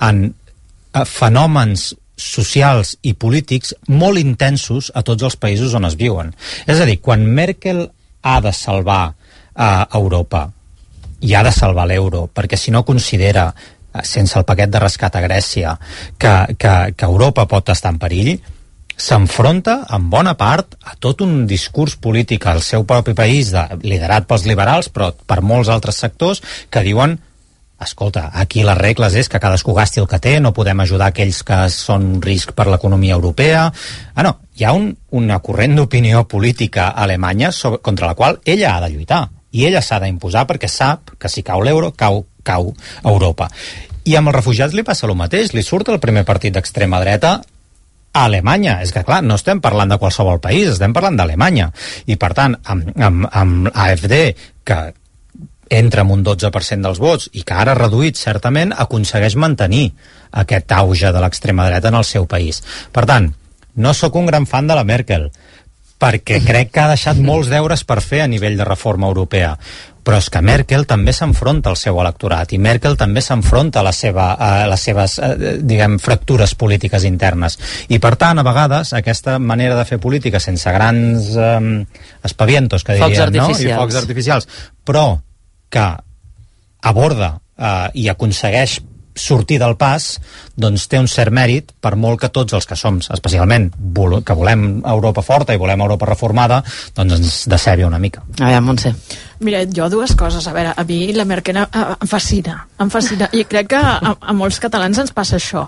en 0.02 0.26
eh, 0.32 1.06
fenòmens 1.06 1.92
socials 2.18 2.96
i 3.06 3.14
polítics 3.14 3.76
molt 3.94 4.18
intensos 4.18 4.90
a 4.98 5.04
tots 5.06 5.24
els 5.24 5.38
països 5.38 5.76
on 5.78 5.86
es 5.86 5.98
viuen. 6.00 6.34
És 6.66 6.82
a 6.82 6.90
dir, 6.90 6.98
quan 7.02 7.28
Merkel 7.30 7.86
ha 8.26 8.40
de 8.42 8.54
salvar 8.54 9.04
a 9.08 9.70
eh, 9.70 9.98
Europa 10.00 10.48
i 11.22 11.34
ha 11.34 11.44
de 11.46 11.54
salvar 11.54 11.88
l'euro, 11.90 12.28
perquè 12.34 12.58
si 12.58 12.74
no 12.74 12.86
considera 12.86 13.52
sense 14.04 14.38
el 14.40 14.46
paquet 14.46 14.70
de 14.70 14.82
rescat 14.84 15.16
a 15.16 15.24
Grècia, 15.24 15.78
que, 16.18 16.34
que, 16.58 16.76
que 16.98 17.06
Europa 17.06 17.48
pot 17.50 17.70
estar 17.74 17.94
en 17.94 18.00
perill, 18.02 18.36
s'enfronta 18.98 19.84
en 19.94 20.10
bona 20.10 20.34
part 20.38 20.76
a 20.82 20.96
tot 21.00 21.22
un 21.22 21.46
discurs 21.48 21.96
polític 22.02 22.48
al 22.50 22.64
seu 22.66 22.84
propi 22.90 23.14
país, 23.14 23.54
de, 23.54 23.64
liderat 23.86 24.28
pels 24.28 24.48
liberals, 24.50 24.90
però 24.90 25.12
per 25.14 25.44
molts 25.46 25.70
altres 25.70 26.02
sectors, 26.02 26.42
que 26.70 26.84
diuen 26.86 27.20
escolta, 27.78 28.32
aquí 28.34 28.64
les 28.66 28.78
regles 28.78 29.14
és 29.14 29.28
que 29.30 29.40
cadascú 29.40 29.76
gasti 29.78 30.02
el 30.02 30.08
que 30.10 30.18
té, 30.18 30.40
no 30.42 30.54
podem 30.54 30.80
ajudar 30.82 31.12
aquells 31.12 31.44
que 31.46 31.60
són 31.70 32.08
un 32.16 32.22
risc 32.26 32.56
per 32.58 32.66
l'economia 32.72 33.14
europea. 33.14 33.68
Ah, 34.16 34.24
no, 34.26 34.34
hi 34.58 34.66
ha 34.66 34.74
un, 34.74 34.90
una 35.14 35.38
corrent 35.46 35.78
d'opinió 35.78 36.26
política 36.26 36.90
alemanya 36.90 37.52
sobre, 37.54 37.84
contra 37.86 38.10
la 38.10 38.18
qual 38.18 38.42
ella 38.46 38.76
ha 38.76 38.82
de 38.88 38.96
lluitar 38.96 39.28
i 39.52 39.66
ella 39.68 39.82
s'ha 39.82 40.00
d'imposar 40.04 40.46
perquè 40.50 40.70
sap 40.72 41.14
que 41.20 41.30
si 41.32 41.44
cau 41.44 41.64
l'euro, 41.64 41.94
cau, 41.96 42.26
cau 42.44 42.74
Europa. 43.04 43.50
I 44.08 44.16
amb 44.16 44.32
els 44.32 44.38
refugiats 44.40 44.76
li 44.76 44.86
passa 44.88 45.08
el 45.08 45.16
mateix, 45.20 45.54
li 45.54 45.64
surt 45.64 45.90
el 45.92 46.02
primer 46.04 46.24
partit 46.28 46.56
d'extrema 46.56 47.00
dreta 47.04 47.38
a 48.18 48.24
Alemanya. 48.26 48.80
És 48.84 48.94
que, 48.96 49.04
clar, 49.08 49.22
no 49.24 49.36
estem 49.40 49.62
parlant 49.64 49.92
de 49.92 50.00
qualsevol 50.02 50.40
país, 50.44 50.72
estem 50.72 50.94
parlant 50.96 51.18
d'Alemanya. 51.20 51.72
I, 52.08 52.16
per 52.20 52.32
tant, 52.38 52.56
amb, 52.72 52.94
amb, 52.96 53.28
amb 53.32 53.70
AFD, 53.74 54.16
que 54.68 54.80
entra 55.70 56.04
amb 56.04 56.16
un 56.16 56.24
12% 56.24 56.88
dels 56.88 57.02
vots 57.04 57.28
i 57.36 57.44
que 57.44 57.58
ara 57.60 57.76
reduït, 57.76 58.16
certament, 58.20 58.72
aconsegueix 58.72 59.36
mantenir 59.36 59.90
aquest 60.44 60.72
auge 60.72 61.12
de 61.12 61.24
l'extrema 61.24 61.68
dreta 61.68 61.92
en 61.92 62.00
el 62.00 62.08
seu 62.08 62.28
país. 62.28 62.62
Per 62.96 63.04
tant, 63.10 63.30
no 63.76 63.94
sóc 63.94 64.16
un 64.16 64.26
gran 64.26 64.48
fan 64.50 64.68
de 64.68 64.78
la 64.78 64.88
Merkel, 64.88 65.28
perquè 65.98 66.42
crec 66.46 66.74
que 66.74 66.82
ha 66.84 66.90
deixat 66.94 67.20
molts 67.22 67.50
deures 67.50 67.84
per 67.88 68.02
fer 68.06 68.24
a 68.24 68.28
nivell 68.30 68.58
de 68.58 68.66
reforma 68.68 69.08
europea 69.10 69.56
però 70.08 70.22
és 70.22 70.30
que 70.32 70.40
Merkel 70.40 70.86
també 70.88 71.12
s'enfronta 71.12 71.68
al 71.74 71.76
seu 71.76 71.98
electorat 72.00 72.54
i 72.56 72.60
Merkel 72.64 72.96
també 72.96 73.20
s'enfronta 73.20 73.82
a, 73.82 73.84
la 73.84 73.92
seva, 73.92 74.30
a 74.40 74.64
les 74.72 74.86
seves, 74.88 75.18
eh, 75.20 75.58
diguem, 75.60 75.98
fractures 76.00 76.54
polítiques 76.56 77.04
internes. 77.10 77.58
I 77.92 78.00
per 78.00 78.14
tant, 78.16 78.40
a 78.40 78.46
vegades, 78.48 78.94
aquesta 78.96 79.36
manera 79.44 79.76
de 79.76 79.84
fer 79.90 80.00
política 80.00 80.40
sense 80.40 80.72
grans 80.72 81.34
eh, 81.36 81.60
espavientos, 82.24 82.88
que 82.88 82.96
dirien, 82.96 83.36
no? 83.36 83.50
I 83.52 83.74
focs 83.74 84.00
artificials, 84.00 84.48
però 84.88 85.10
que 85.68 85.90
aborda 86.88 87.34
eh, 87.36 87.90
i 88.00 88.08
aconsegueix 88.14 88.80
sortir 89.18 89.60
del 89.60 89.76
pas 89.78 90.16
doncs 90.58 90.88
té 90.90 91.00
un 91.02 91.08
cert 91.12 91.34
mèrit 91.34 91.74
per 91.82 91.96
molt 92.00 92.22
que 92.22 92.32
tots 92.34 92.56
els 92.58 92.66
que 92.66 92.78
som, 92.80 93.00
especialment 93.14 93.70
que 94.26 94.38
volem 94.38 94.68
Europa 94.86 95.24
forta 95.26 95.54
i 95.54 95.62
volem 95.62 95.84
Europa 95.86 96.10
reformada, 96.10 96.64
doncs 96.96 97.18
ens 97.18 97.38
decebi 97.50 97.86
una 97.86 98.00
mica. 98.00 98.24
A 98.40 98.50
veure, 98.50 98.62
Montse. 98.62 98.94
Mira, 99.40 99.62
jo 99.70 99.86
dues 99.90 100.16
coses. 100.18 100.48
A 100.48 100.54
veure, 100.54 100.74
a 100.74 100.84
mi 100.88 101.14
la 101.14 101.26
Merkel 101.30 101.60
em 101.62 102.10
fascina, 102.10 102.58
em 102.82 102.90
fascina. 102.90 103.30
I 103.34 103.46
crec 103.46 103.70
que 103.76 103.82
a, 103.82 104.16
a 104.18 104.34
molts 104.34 104.58
catalans 104.64 104.98
ens 105.04 105.14
passa 105.14 105.38
això. 105.38 105.68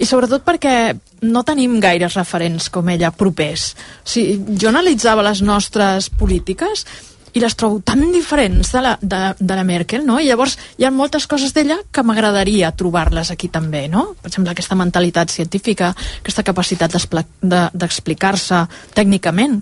I 0.00 0.08
sobretot 0.08 0.46
perquè 0.46 0.94
no 1.28 1.44
tenim 1.44 1.76
gaires 1.82 2.16
referents 2.16 2.70
com 2.72 2.88
ella 2.88 3.12
propers. 3.12 3.74
O 4.04 4.08
sigui, 4.14 4.56
jo 4.56 4.72
analitzava 4.72 5.26
les 5.26 5.44
nostres 5.44 6.08
polítiques 6.08 6.86
i 7.34 7.42
les 7.42 7.54
trobo 7.58 7.80
tan 7.84 8.02
diferents 8.12 8.72
de 8.72 8.82
la, 8.84 8.96
de, 9.00 9.20
de 9.38 9.58
la 9.58 9.64
Merkel, 9.66 10.04
no? 10.06 10.18
I 10.20 10.28
llavors 10.30 10.56
hi 10.78 10.86
ha 10.86 10.92
moltes 10.94 11.26
coses 11.30 11.54
d'ella 11.56 11.78
que 11.92 12.04
m'agradaria 12.06 12.72
trobar-les 12.76 13.30
aquí 13.34 13.50
també, 13.52 13.86
no? 13.92 14.10
Per 14.20 14.30
exemple, 14.32 14.54
aquesta 14.54 14.78
mentalitat 14.78 15.32
científica, 15.34 15.92
aquesta 16.20 16.46
capacitat 16.46 16.96
d'explicar-se 17.42 18.64
de, 18.64 18.80
tècnicament, 18.96 19.60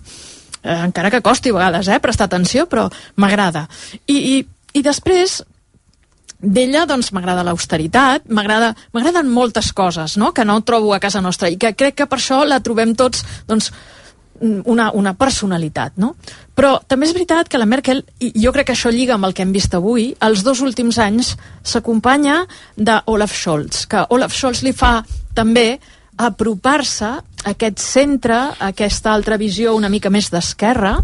eh, 0.62 0.80
encara 0.88 1.12
que 1.12 1.22
costi 1.22 1.52
a 1.52 1.58
vegades, 1.58 1.88
eh, 1.88 2.00
prestar 2.00 2.28
atenció, 2.28 2.66
però 2.66 2.88
m'agrada. 3.16 3.68
I, 4.06 4.16
i, 4.16 4.42
I 4.78 4.82
després, 4.84 5.42
d'ella 6.38 6.84
doncs 6.86 7.10
m'agrada 7.12 7.42
l'austeritat, 7.46 8.28
m'agraden 8.30 9.30
moltes 9.30 9.72
coses 9.72 10.16
no? 10.16 10.32
que 10.32 10.44
no 10.46 10.60
trobo 10.62 10.94
a 10.94 11.00
casa 11.02 11.20
nostra 11.20 11.50
i 11.50 11.58
que 11.58 11.74
crec 11.74 11.96
que 11.98 12.06
per 12.06 12.20
això 12.20 12.44
la 12.46 12.60
trobem 12.62 12.94
tots 12.94 13.24
doncs, 13.48 13.72
una, 14.40 14.90
una 14.94 15.14
personalitat, 15.18 15.96
no? 15.96 16.14
Però 16.58 16.78
també 16.86 17.06
és 17.06 17.14
veritat 17.14 17.48
que 17.48 17.60
la 17.60 17.68
Merkel, 17.68 18.02
i 18.20 18.32
jo 18.34 18.52
crec 18.54 18.70
que 18.70 18.76
això 18.76 18.90
lliga 18.90 19.14
amb 19.14 19.28
el 19.28 19.34
que 19.34 19.44
hem 19.44 19.52
vist 19.54 19.74
avui, 19.74 20.10
els 20.24 20.42
dos 20.46 20.62
últims 20.64 20.98
anys 21.02 21.34
s'acompanya 21.62 22.40
d'Olaf 22.76 23.34
Scholz, 23.34 23.86
que 23.90 24.04
Olaf 24.14 24.34
Scholz 24.34 24.64
li 24.66 24.74
fa 24.76 24.98
també 25.34 25.78
apropar-se 26.18 27.08
a 27.08 27.22
aquest 27.52 27.78
centre, 27.78 28.34
a 28.34 28.72
aquesta 28.72 29.12
altra 29.14 29.38
visió 29.38 29.76
una 29.78 29.90
mica 29.90 30.10
més 30.10 30.32
d'esquerra, 30.34 30.96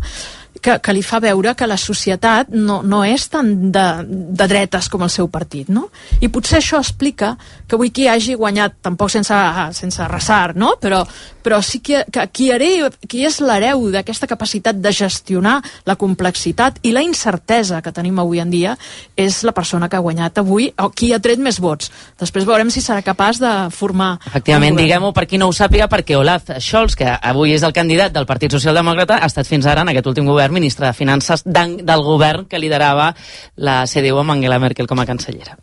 que, 0.64 0.78
que 0.80 0.94
li 0.96 1.02
fa 1.04 1.20
veure 1.20 1.52
que 1.58 1.68
la 1.68 1.76
societat 1.80 2.48
no, 2.54 2.80
no 2.82 3.02
és 3.04 3.26
tan 3.28 3.52
de, 3.72 3.84
de 4.08 4.46
dretes 4.48 4.88
com 4.92 5.04
el 5.04 5.12
seu 5.12 5.28
partit, 5.28 5.68
no? 5.68 5.90
I 6.24 6.30
potser 6.32 6.58
això 6.60 6.80
explica 6.80 7.34
que 7.68 7.76
avui 7.76 7.92
qui 7.94 8.08
hagi 8.08 8.36
guanyat, 8.38 8.78
tampoc 8.84 9.12
sense, 9.12 9.36
sense 9.76 10.08
resar, 10.08 10.54
no? 10.56 10.74
Però, 10.80 11.02
però 11.44 11.60
sí 11.64 11.82
que, 11.84 12.04
que 12.12 12.24
qui, 12.32 12.48
hereu, 12.54 12.88
qui 13.08 13.24
és 13.28 13.40
l'hereu 13.44 13.84
d'aquesta 13.92 14.28
capacitat 14.30 14.80
de 14.80 14.92
gestionar 14.94 15.58
la 15.84 15.98
complexitat 16.00 16.80
i 16.82 16.94
la 16.96 17.04
incertesa 17.04 17.82
que 17.84 17.92
tenim 17.92 18.18
avui 18.22 18.40
en 18.40 18.52
dia 18.52 18.76
és 19.20 19.42
la 19.44 19.52
persona 19.52 19.90
que 19.90 19.98
ha 19.98 20.04
guanyat 20.04 20.40
avui, 20.40 20.70
o 20.80 20.88
qui 20.90 21.12
ha 21.12 21.20
tret 21.20 21.42
més 21.42 21.60
vots. 21.60 21.92
Després 22.20 22.48
veurem 22.48 22.72
si 22.72 22.80
serà 22.80 23.04
capaç 23.04 23.42
de 23.42 23.52
formar... 23.74 24.14
Efectivament, 24.30 24.80
diguem-ho 24.80 25.12
per 25.12 25.26
qui 25.28 25.40
no 25.40 25.50
ho 25.50 25.54
sàpiga, 25.56 25.90
perquè 25.92 26.16
Olaf 26.16 26.56
Scholz, 26.56 26.96
que 26.96 27.12
avui 27.12 27.52
és 27.52 27.66
el 27.66 27.76
candidat 27.76 28.14
del 28.16 28.28
Partit 28.28 28.56
Socialdemòcrata, 28.56 29.20
ha 29.20 29.28
estat 29.28 29.48
fins 29.48 29.68
ara, 29.68 29.84
en 29.84 29.92
aquest 29.92 30.08
últim 30.08 30.28
govern, 30.30 30.53
ministre 30.54 30.86
de 30.86 30.96
Finances 30.96 31.44
del 31.44 32.06
govern 32.06 32.48
que 32.48 32.62
liderava 32.62 33.12
la 33.56 33.82
CDU 33.90 34.22
amb 34.22 34.38
Angela 34.38 34.62
Merkel 34.62 34.88
com 34.90 35.02
a 35.02 35.08
cancellera. 35.08 35.58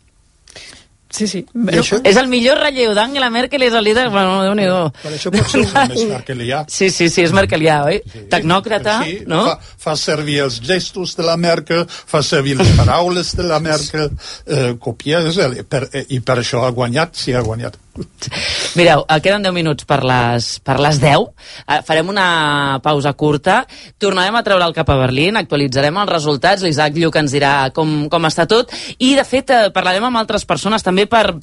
Sí, 1.12 1.26
sí. 1.28 1.42
Però, 1.52 1.82
això... 1.82 1.98
És 2.08 2.16
el 2.16 2.28
millor 2.32 2.56
relleu 2.62 2.94
d'Angela 2.96 3.28
Merkel, 3.30 3.66
és 3.66 3.74
el 3.76 3.84
líder... 3.84 4.06
Bueno, 4.10 4.38
déu 4.46 4.54
nhi 4.56 4.64
Per 5.02 5.10
això 5.12 5.32
pot 5.34 5.50
ser 5.50 5.60
un 5.60 5.68
més 5.92 6.04
merkelià. 6.08 6.62
Sí, 6.72 6.88
sí, 6.94 7.10
sí, 7.12 7.26
és 7.26 7.34
merkelià, 7.36 7.82
oi? 7.90 8.00
Sí. 8.08 8.24
Tecnòcrata, 8.32 8.96
sí, 9.04 9.18
no? 9.28 9.42
Fa, 9.50 9.74
fa 9.84 9.96
servir 10.00 10.40
els 10.46 10.56
gestos 10.64 11.12
de 11.18 11.26
la 11.28 11.36
Merkel, 11.36 11.84
fa 11.86 12.22
servir 12.24 12.56
les 12.56 12.72
paraules 12.78 13.34
de 13.36 13.44
la 13.44 13.60
Merkel, 13.60 14.08
eh, 14.46 14.72
copia, 14.80 15.20
per, 15.68 15.84
eh, 15.92 16.06
i 16.16 16.22
per 16.24 16.40
això 16.40 16.64
ha 16.64 16.72
guanyat, 16.72 17.20
si 17.20 17.36
ha 17.36 17.44
guanyat. 17.44 17.76
Mireu, 18.76 19.04
eh, 19.08 19.20
queden 19.20 19.42
10 19.44 19.52
minuts 19.54 19.86
per 19.88 20.00
les, 20.06 20.48
per 20.64 20.78
les 20.80 20.98
10. 21.02 21.26
Eh, 21.66 21.80
farem 21.86 22.08
una 22.08 22.80
pausa 22.84 23.12
curta. 23.18 23.62
Tornarem 24.00 24.36
a 24.38 24.42
treure 24.46 24.64
el 24.68 24.76
cap 24.76 24.88
a 24.90 24.98
Berlín, 25.00 25.36
actualitzarem 25.36 25.98
els 26.02 26.12
resultats, 26.12 26.64
l'Isaac 26.64 26.96
Lluc 26.96 27.18
ens 27.20 27.34
dirà 27.36 27.52
com, 27.76 28.08
com 28.12 28.28
està 28.28 28.46
tot, 28.50 28.72
i 28.98 29.12
de 29.18 29.26
fet 29.28 29.52
eh, 29.52 29.60
parlarem 29.74 30.08
amb 30.08 30.22
altres 30.22 30.46
persones 30.48 30.84
també 30.86 31.06
per, 31.10 31.36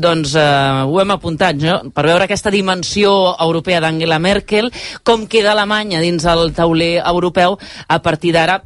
doncs, 0.00 0.34
eh, 0.34 0.82
ho 0.88 0.98
hem 1.02 1.14
apuntat, 1.14 1.60
no? 1.62 1.78
per 1.94 2.06
veure 2.08 2.26
aquesta 2.26 2.52
dimensió 2.54 3.14
europea 3.38 3.80
d'Angela 3.84 4.18
Merkel, 4.22 4.72
com 5.06 5.28
queda 5.30 5.54
Alemanya 5.54 6.02
dins 6.02 6.26
el 6.26 6.50
tauler 6.56 6.96
europeu 7.04 7.58
a 7.88 8.02
partir 8.02 8.34
d'ara 8.34 8.60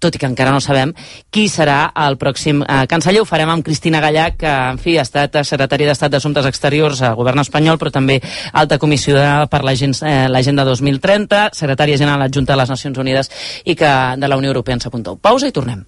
tot 0.00 0.16
i 0.16 0.20
que 0.20 0.28
encara 0.28 0.52
no 0.54 0.62
sabem 0.64 0.94
qui 1.30 1.46
serà 1.52 1.92
el 2.06 2.16
pròxim 2.20 2.64
eh, 2.64 2.84
canceller. 2.90 3.22
Ho 3.22 3.28
farem 3.28 3.52
amb 3.52 3.64
Cristina 3.64 4.00
Gallac, 4.02 4.38
que, 4.40 4.50
en 4.74 4.80
fi, 4.82 4.96
ha 4.98 5.04
estat 5.06 5.40
secretari 5.44 5.86
d'Estat 5.88 6.12
d'Assumptes 6.14 6.48
Exteriors 6.50 7.04
al 7.06 7.18
govern 7.18 7.44
espanyol, 7.44 7.78
però 7.78 7.92
també 7.94 8.20
alta 8.52 8.80
comissionada 8.82 9.46
per 9.52 9.62
l'Agenda 9.64 10.64
eh, 10.64 10.68
2030, 10.72 11.50
secretària 11.56 12.00
general 12.00 12.26
adjunta 12.26 12.54
de 12.54 12.62
les 12.62 12.72
Nacions 12.72 12.98
Unides 12.98 13.30
i 13.64 13.76
que 13.76 13.94
de 14.16 14.28
la 14.28 14.40
Unió 14.40 14.54
Europea 14.54 14.80
ens 14.80 14.88
apunteu. 14.88 15.20
Pausa 15.20 15.50
i 15.50 15.54
tornem. 15.54 15.84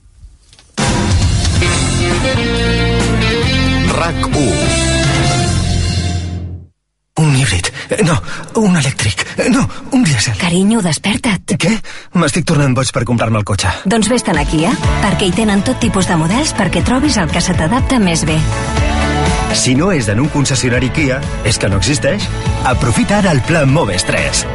RAC 3.92 4.26
1 4.28 4.61
No, 8.00 8.16
un 8.62 8.76
elèctric. 8.78 9.24
No, 9.52 9.66
un 9.92 10.04
dièsel. 10.06 10.36
Carinyo, 10.40 10.80
desperta't. 10.84 11.56
Què? 11.60 11.72
M'estic 12.18 12.46
tornant 12.48 12.74
boig 12.76 12.92
per 12.94 13.04
comprar-me 13.08 13.40
el 13.42 13.46
cotxe. 13.48 13.72
Doncs 13.84 14.08
vés-te'n 14.12 14.38
a 14.40 14.46
Kia, 14.48 14.72
perquè 15.02 15.28
hi 15.28 15.34
tenen 15.36 15.64
tot 15.66 15.80
tipus 15.82 16.08
de 16.08 16.16
models 16.20 16.54
perquè 16.56 16.84
trobis 16.86 17.18
el 17.20 17.30
que 17.32 17.44
se 17.44 17.56
t'adapta 17.58 18.00
més 18.02 18.24
bé. 18.28 18.38
Si 19.52 19.74
no 19.76 19.90
és 19.92 20.08
en 20.08 20.22
un 20.22 20.30
concessionari 20.32 20.88
Kia, 20.96 21.20
és 21.44 21.58
que 21.60 21.68
no 21.68 21.82
existeix. 21.82 22.24
Aprofita 22.64 23.20
ara 23.20 23.34
el 23.36 23.42
Plan 23.44 23.68
Moves 23.68 24.06
3. 24.08 24.46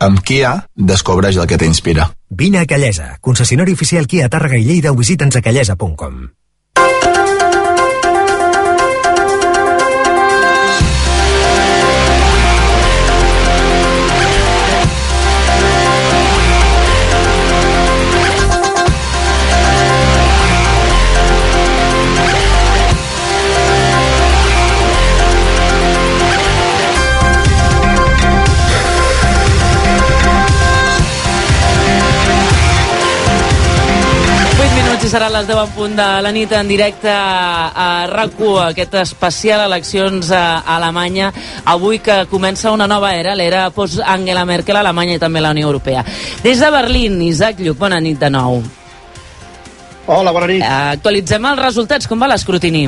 Amb 0.00 0.24
Kia, 0.26 0.56
descobreix 0.74 1.38
el 1.38 1.46
que 1.46 1.60
t'inspira. 1.60 2.08
Vine 2.30 2.64
a 2.64 2.66
Callesa, 2.66 3.16
concessionari 3.20 3.76
oficial 3.76 4.08
Kia 4.10 4.30
Tàrrega 4.32 4.58
i 4.58 4.66
Lleida 4.66 4.94
o 4.94 4.98
visita'ns 4.98 5.36
a 5.36 5.44
callesa.com. 5.44 6.22
serà 35.10 35.26
les 35.26 35.46
10 35.48 35.58
en 35.58 35.70
punt 35.74 35.94
de 35.98 36.04
la 36.22 36.30
nit 36.30 36.52
en 36.54 36.68
directe 36.70 37.10
a 37.10 38.06
rac 38.06 38.36
aquest 38.62 38.94
especial 39.00 39.64
eleccions 39.64 40.30
a 40.30 40.60
Alemanya, 40.76 41.32
avui 41.64 41.98
que 41.98 42.26
comença 42.30 42.70
una 42.70 42.86
nova 42.86 43.10
era, 43.16 43.34
l'era 43.34 43.70
post-Angela 43.74 44.44
Merkel 44.44 44.76
a 44.76 44.84
Alemanya 44.84 45.16
i 45.16 45.18
també 45.18 45.40
a 45.40 45.42
la 45.42 45.50
Unió 45.50 45.66
Europea. 45.66 46.04
Des 46.44 46.60
de 46.60 46.70
Berlín, 46.70 47.20
Isaac 47.22 47.58
Lluc, 47.58 47.78
bona 47.78 47.98
nit 47.98 48.20
de 48.20 48.30
nou. 48.30 48.62
Hola, 50.06 50.30
bona 50.30 50.46
nit. 50.46 50.62
Actualitzem 50.62 51.44
els 51.44 51.62
resultats, 51.62 52.06
com 52.06 52.20
va 52.20 52.30
l'escrutini? 52.30 52.86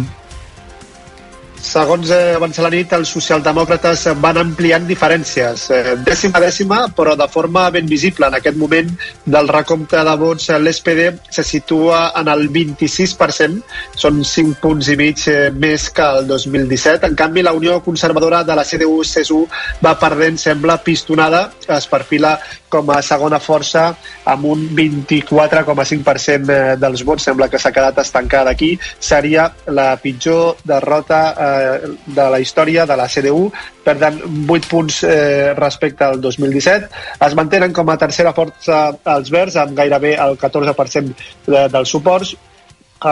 Segons 1.63 2.11
eh, 2.11 2.35
abans 2.35 2.59
la 2.59 2.69
nit, 2.75 2.91
els 2.97 3.11
socialdemòcrates 3.15 4.01
van 4.21 4.41
ampliant 4.41 4.83
diferències, 4.89 5.69
eh, 5.71 5.93
dècima 6.03 6.41
a 6.41 6.43
dècima, 6.43 6.79
però 6.97 7.15
de 7.15 7.29
forma 7.31 7.69
ben 7.71 7.87
visible. 7.87 8.27
En 8.27 8.35
aquest 8.35 8.59
moment 8.59 8.91
del 9.37 9.47
recompte 9.47 10.01
de 10.03 10.15
vots, 10.19 10.49
eh, 10.51 10.59
l'SPD 10.59 11.31
se 11.31 11.45
situa 11.47 12.01
en 12.19 12.33
el 12.33 12.49
26%, 12.51 13.63
són 13.95 14.25
5 14.27 14.59
punts 14.65 14.91
i 14.91 14.97
mig 14.99 15.23
eh, 15.31 15.53
més 15.55 15.87
que 15.95 16.09
el 16.19 16.27
2017. 16.27 17.07
En 17.07 17.15
canvi, 17.15 17.47
la 17.47 17.55
Unió 17.55 17.79
Conservadora 17.87 18.43
de 18.43 18.59
la 18.59 18.67
CDU-CSU 18.67 19.45
va 19.87 19.95
perdent, 20.03 20.43
sembla, 20.43 20.81
pistonada, 20.83 21.53
es 21.69 21.87
perfila 21.87 22.41
com 22.73 22.89
a 22.95 23.01
segona 23.05 23.41
força 23.43 23.91
amb 24.33 24.47
un 24.49 24.65
24,5% 24.77 26.53
eh, 26.53 26.77
dels 26.81 27.05
vots. 27.05 27.27
Sembla 27.29 27.51
que 27.53 27.61
s'ha 27.61 27.73
quedat 27.75 28.01
estancada 28.03 28.55
aquí. 28.57 28.73
Seria 28.99 29.51
la 29.69 29.91
pitjor 30.01 30.63
derrota 30.65 31.21
eh, 31.33 31.93
de 32.07 32.29
la 32.33 32.41
història 32.41 32.87
de 32.89 32.97
la 32.97 33.09
CDU. 33.13 33.51
tant, 33.85 34.21
8 34.49 34.71
punts 34.71 35.03
eh, 35.05 35.53
respecte 35.59 36.05
al 36.07 36.21
2017. 36.21 36.89
Es 37.27 37.35
mantenen 37.35 37.75
com 37.77 37.91
a 37.91 37.99
tercera 37.99 38.33
força 38.33 38.85
els 39.17 39.31
verds 39.35 39.59
amb 39.61 39.77
gairebé 39.77 40.15
el 40.17 40.39
14% 40.39 41.13
de, 41.47 41.69
dels 41.69 41.93
suports. 41.93 42.35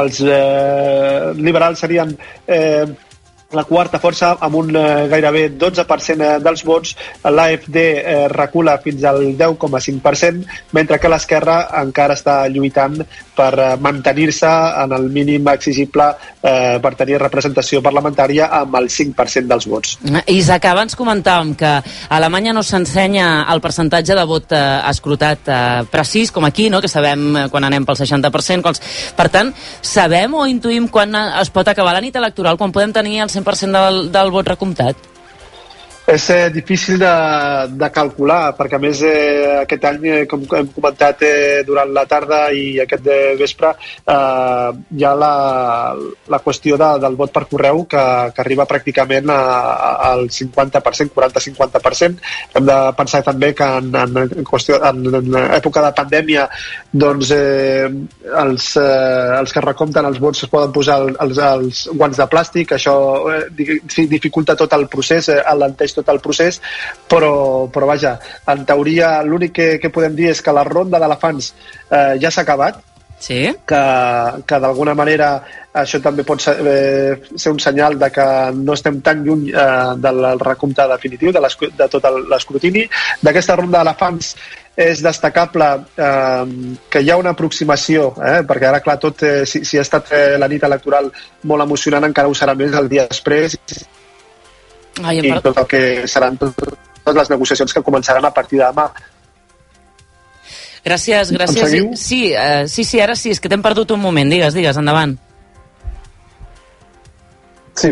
Els 0.01 0.21
eh, 0.23 1.33
liberals 1.37 1.81
serien 1.83 2.15
eh, 2.47 2.87
la 3.53 3.65
quarta 3.65 3.99
força 3.99 4.37
amb 4.39 4.57
un 4.61 4.71
eh, 4.77 5.09
gairebé 5.11 5.49
12% 5.59 6.23
eh, 6.23 6.39
dels 6.43 6.63
vots. 6.67 6.95
L'AFD 7.25 7.79
eh, 7.81 8.29
recula 8.31 8.77
fins 8.83 9.03
al 9.09 9.23
10,5%, 9.39 10.45
mentre 10.77 10.99
que 11.03 11.11
l'esquerra 11.11 11.57
encara 11.81 12.15
està 12.19 12.37
lluitant 12.53 13.01
per 13.37 13.51
eh, 13.59 13.71
mantenir-se 13.81 14.51
en 14.85 14.95
el 14.95 15.09
mínim 15.11 15.49
exigible 15.51 16.13
eh, 16.43 16.79
per 16.83 16.95
tenir 16.99 17.19
representació 17.23 17.83
parlamentària 17.83 18.51
amb 18.61 18.77
el 18.79 18.91
5% 18.93 19.51
dels 19.51 19.67
vots. 19.71 19.97
Isaac, 20.31 20.71
abans 20.71 20.95
comentàvem 20.99 21.55
que 21.59 21.73
a 21.81 21.83
Alemanya 22.21 22.55
no 22.55 22.63
s'ensenya 22.67 23.47
el 23.51 23.63
percentatge 23.65 24.15
de 24.15 24.27
vot 24.31 24.55
eh, 24.55 24.63
escrutat 24.91 25.51
eh, 25.51 25.59
precís, 25.91 26.31
com 26.31 26.47
aquí, 26.47 26.69
no? 26.71 26.81
que 26.81 26.93
sabem 26.93 27.27
eh, 27.35 27.47
quan 27.51 27.67
anem 27.67 27.89
pel 27.89 27.99
60%. 27.99 28.63
Quals... 28.63 28.83
Per 29.17 29.29
tant, 29.33 29.51
sabem 29.83 30.39
o 30.39 30.47
intuïm 30.47 30.87
quan 30.93 31.19
es 31.19 31.51
pot 31.51 31.67
acabar 31.67 31.97
la 31.97 32.05
nit 32.05 32.15
electoral, 32.17 32.59
quan 32.61 32.71
podem 32.75 32.95
tenir 32.95 33.19
el 33.25 33.33
100% 33.41 33.85
del, 33.89 34.03
del 34.15 34.35
vot 34.35 34.55
recomptat? 34.55 35.10
És 36.07 36.29
eh, 36.31 36.51
difícil 36.51 36.99
de, 36.99 37.13
de 37.79 37.89
calcular, 37.95 38.55
perquè 38.59 38.79
a 38.79 38.83
més 38.83 39.03
eh, 39.07 39.61
aquest 39.61 39.85
any, 39.87 40.07
eh, 40.09 40.23
com 40.27 40.43
hem 40.57 40.71
comentat 40.75 41.23
eh, 41.23 41.61
durant 41.67 41.93
la 41.95 42.07
tarda 42.09 42.41
i 42.57 42.81
aquest 42.83 43.05
de 43.05 43.19
vespre, 43.39 43.71
eh, 44.11 44.71
hi 44.97 45.05
ha 45.07 45.13
la, 45.15 45.35
la 46.33 46.41
qüestió 46.43 46.79
de, 46.81 46.89
del 47.05 47.19
vot 47.21 47.31
per 47.35 47.45
correu 47.51 47.85
que, 47.91 48.05
que 48.35 48.43
arriba 48.43 48.67
pràcticament 48.71 49.31
a, 49.31 49.39
a, 49.39 49.91
al 50.11 50.27
50%, 50.35 51.15
40-50%. 51.15 52.27
Hem 52.59 52.67
de 52.67 52.79
pensar 52.99 53.23
també 53.27 53.53
que 53.55 53.71
en, 53.79 53.93
en, 54.03 54.45
qüestió, 54.51 54.81
en, 54.91 55.05
en 55.21 55.39
època 55.61 55.85
de 55.87 55.93
pandèmia 56.01 56.49
doncs, 56.91 57.31
eh, 57.37 57.87
els, 58.47 58.71
eh, 58.81 59.39
els 59.39 59.55
que 59.55 59.65
recompten 59.69 60.11
els 60.11 60.19
vots 60.19 60.43
es 60.43 60.51
poden 60.51 60.75
posar 60.75 60.99
els, 61.07 61.39
els 61.39 61.85
guants 61.95 62.19
de 62.19 62.29
plàstic, 62.35 62.75
això 62.75 62.97
eh, 63.37 63.79
dificulta 64.11 64.59
tot 64.59 64.75
el 64.75 64.89
procés, 64.91 65.31
eh, 65.31 65.39
alenteix 65.55 65.90
tot 65.97 66.09
el 66.13 66.21
procés, 66.25 66.61
però, 67.09 67.69
però 67.73 67.89
vaja, 67.91 68.17
en 68.51 68.65
teoria 68.69 69.19
l'únic 69.27 69.57
que, 69.57 69.73
que 69.83 69.93
podem 69.95 70.15
dir 70.17 70.31
és 70.35 70.43
que 70.43 70.55
la 70.55 70.67
ronda 70.67 71.01
d'elefants 71.03 71.53
eh, 71.91 72.15
ja 72.23 72.31
s'ha 72.31 72.47
acabat, 72.47 72.81
sí? 73.21 73.41
que, 73.67 73.83
que 74.47 74.59
d'alguna 74.59 74.95
manera 74.99 75.31
això 75.77 76.01
també 76.03 76.25
pot 76.27 76.43
ser, 76.43 76.57
eh, 76.67 77.37
ser 77.37 77.53
un 77.53 77.61
senyal 77.63 77.99
de 78.01 78.09
que 78.11 78.27
no 78.57 78.75
estem 78.75 78.99
tan 79.07 79.23
lluny 79.23 79.51
eh, 79.53 79.93
del 80.03 80.25
recompte 80.41 80.89
definitiu 80.91 81.31
de, 81.33 81.45
de 81.79 81.89
tot 81.93 82.09
l'escrutini. 82.33 82.87
D'aquesta 83.23 83.61
ronda 83.61 83.79
d'elefants 83.79 84.35
és 84.81 85.03
destacable 85.05 85.69
eh, 86.01 86.75
que 86.91 87.05
hi 87.05 87.13
ha 87.13 87.21
una 87.21 87.35
aproximació, 87.37 88.11
eh, 88.17 88.41
perquè 88.49 88.71
ara, 88.71 88.83
clar, 88.83 88.99
tot, 89.03 89.23
eh, 89.23 89.45
si, 89.47 89.63
si 89.69 89.79
ha 89.79 89.87
estat 89.87 90.13
eh, 90.17 90.37
la 90.41 90.49
nit 90.49 90.65
electoral 90.67 91.13
molt 91.45 91.69
emocionant, 91.69 92.09
encara 92.09 92.31
ho 92.31 92.37
serà 92.37 92.57
més 92.59 92.75
el 92.79 92.89
dia 92.91 93.07
després, 93.11 93.59
Ai, 95.03 95.19
i 95.23 95.33
tot 95.41 95.57
el 95.63 95.67
que 95.71 95.81
seran 96.11 96.37
tot, 96.41 96.55
totes 96.59 97.17
les 97.23 97.31
negociacions 97.33 97.73
que 97.73 97.83
començaran 97.87 98.25
a 98.27 98.33
partir 98.35 98.59
de 98.61 98.67
demà. 98.67 98.89
Gràcies, 100.85 101.31
gràcies. 101.37 101.75
Sí, 102.01 102.21
uh, 102.33 102.67
sí, 102.69 102.85
sí, 102.89 103.01
ara 103.05 103.15
sí, 103.15 103.31
és 103.35 103.41
que 103.41 103.49
t'hem 103.53 103.63
perdut 103.65 103.91
un 103.93 104.01
moment. 104.01 104.31
Digues, 104.33 104.55
digues, 104.57 104.77
endavant. 104.81 105.17
Sí, 107.81 107.89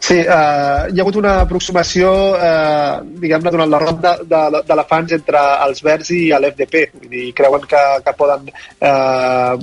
sí 0.00 0.14
uh, 0.22 0.86
hi 0.88 0.96
ha 1.00 1.02
hagut 1.02 1.16
una 1.20 1.32
aproximació, 1.42 2.10
uh, 2.36 3.00
diguem-ne, 3.20 3.50
durant 3.52 3.72
la 3.72 3.80
ronda 3.82 4.14
de- 4.22 4.62
d'elefants 4.68 5.12
entre 5.18 5.42
els 5.66 5.82
Verds 5.84 6.12
i 6.16 6.20
l'FDP. 6.32 6.84
Vull 6.94 7.10
dir, 7.12 7.24
creuen 7.36 7.66
que, 7.68 7.82
que 8.06 8.14
poden 8.16 8.48
uh, 8.48 9.56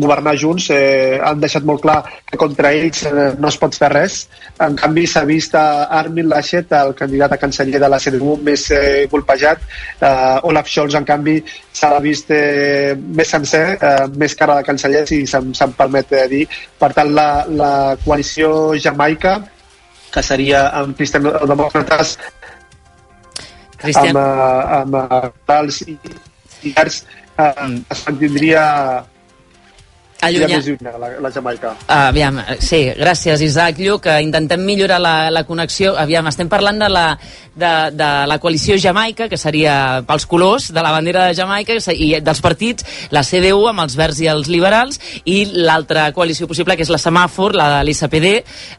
governar 0.00 0.36
junts. 0.38 0.68
Eh, 0.74 1.18
han 1.22 1.40
deixat 1.42 1.66
molt 1.68 1.82
clar 1.84 1.98
que 2.30 2.38
contra 2.40 2.72
ells 2.76 3.04
eh, 3.08 3.32
no 3.38 3.48
es 3.48 3.58
pot 3.60 3.74
fer 3.76 3.90
res. 3.92 4.18
En 4.62 4.76
canvi, 4.78 5.06
s'ha 5.10 5.24
vist 5.28 5.56
a 5.58 5.86
Armin 6.00 6.28
Laschet, 6.30 6.72
el 6.78 6.94
candidat 6.98 7.36
a 7.36 7.40
canceller 7.40 7.80
de 7.82 7.90
la 7.92 8.00
CDU, 8.02 8.36
més 8.46 8.68
eh, 8.74 9.06
golpejat. 9.10 9.66
Uh, 10.00 10.48
Olaf 10.48 10.70
Scholz, 10.70 10.96
en 10.98 11.06
canvi, 11.08 11.38
s'ha 11.76 11.90
vist 12.04 12.30
eh, 12.34 12.94
més 12.96 13.28
sencer, 13.30 13.64
eh, 13.76 14.06
més 14.16 14.34
cara 14.38 14.60
de 14.60 14.66
canceller, 14.66 15.04
si 15.08 15.24
se'm, 15.28 15.52
se'm 15.56 15.74
permet 15.76 16.12
eh, 16.16 16.24
dir. 16.32 16.44
Per 16.80 16.92
tant, 16.96 17.12
la, 17.16 17.28
la 17.48 17.72
coalició 18.04 18.74
jamaica, 18.80 19.38
que 20.12 20.22
seria 20.24 20.68
amb 20.78 20.96
cristianos-demòcrates, 20.96 22.16
Cristian. 23.76 24.16
amb, 24.16 24.22
eh, 24.22 24.78
amb 24.80 24.96
eh, 25.02 25.32
tals 25.48 25.82
i, 25.84 25.96
i 26.64 26.72
verds, 26.76 27.02
eh, 27.36 27.68
es 27.92 28.04
mantindria 28.06 28.62
Allunya- 30.22 30.56
més 30.56 30.66
lluny 30.66 30.78
la, 30.80 31.10
la 31.20 31.30
Jamaica. 31.30 31.74
Uh, 31.86 32.08
aviam, 32.08 32.38
eh, 32.40 32.56
sí, 32.60 32.86
gràcies 32.96 33.42
Isaac 33.44 33.78
Lluc, 33.78 34.02
que 34.06 34.20
intentem 34.22 34.62
millorar 34.64 35.00
la, 35.00 35.30
la 35.30 35.44
connexió. 35.44 35.96
Aviam, 35.98 36.26
estem 36.30 36.48
parlant 36.48 36.78
de 36.80 36.88
la, 36.88 37.18
de, 37.54 37.72
de 37.92 38.08
la 38.26 38.38
coalició 38.38 38.76
Jamaica, 38.80 39.28
que 39.28 39.36
seria 39.36 40.02
pels 40.06 40.26
colors 40.26 40.70
de 40.72 40.82
la 40.82 40.92
bandera 40.92 41.26
de 41.26 41.34
Jamaica, 41.34 41.76
i 41.92 42.14
dels 42.20 42.40
partits, 42.40 42.86
la 43.10 43.24
CDU 43.26 43.66
amb 43.68 43.84
els 43.84 43.96
verds 43.96 44.20
i 44.24 44.30
els 44.32 44.48
liberals, 44.48 45.00
i 45.24 45.44
l'altra 45.52 46.08
coalició 46.16 46.48
possible, 46.48 46.76
que 46.76 46.86
és 46.86 46.92
la 46.92 47.00
semàfor, 47.00 47.54
la 47.56 47.68
de 47.76 47.84
l'ISPD, 47.84 48.32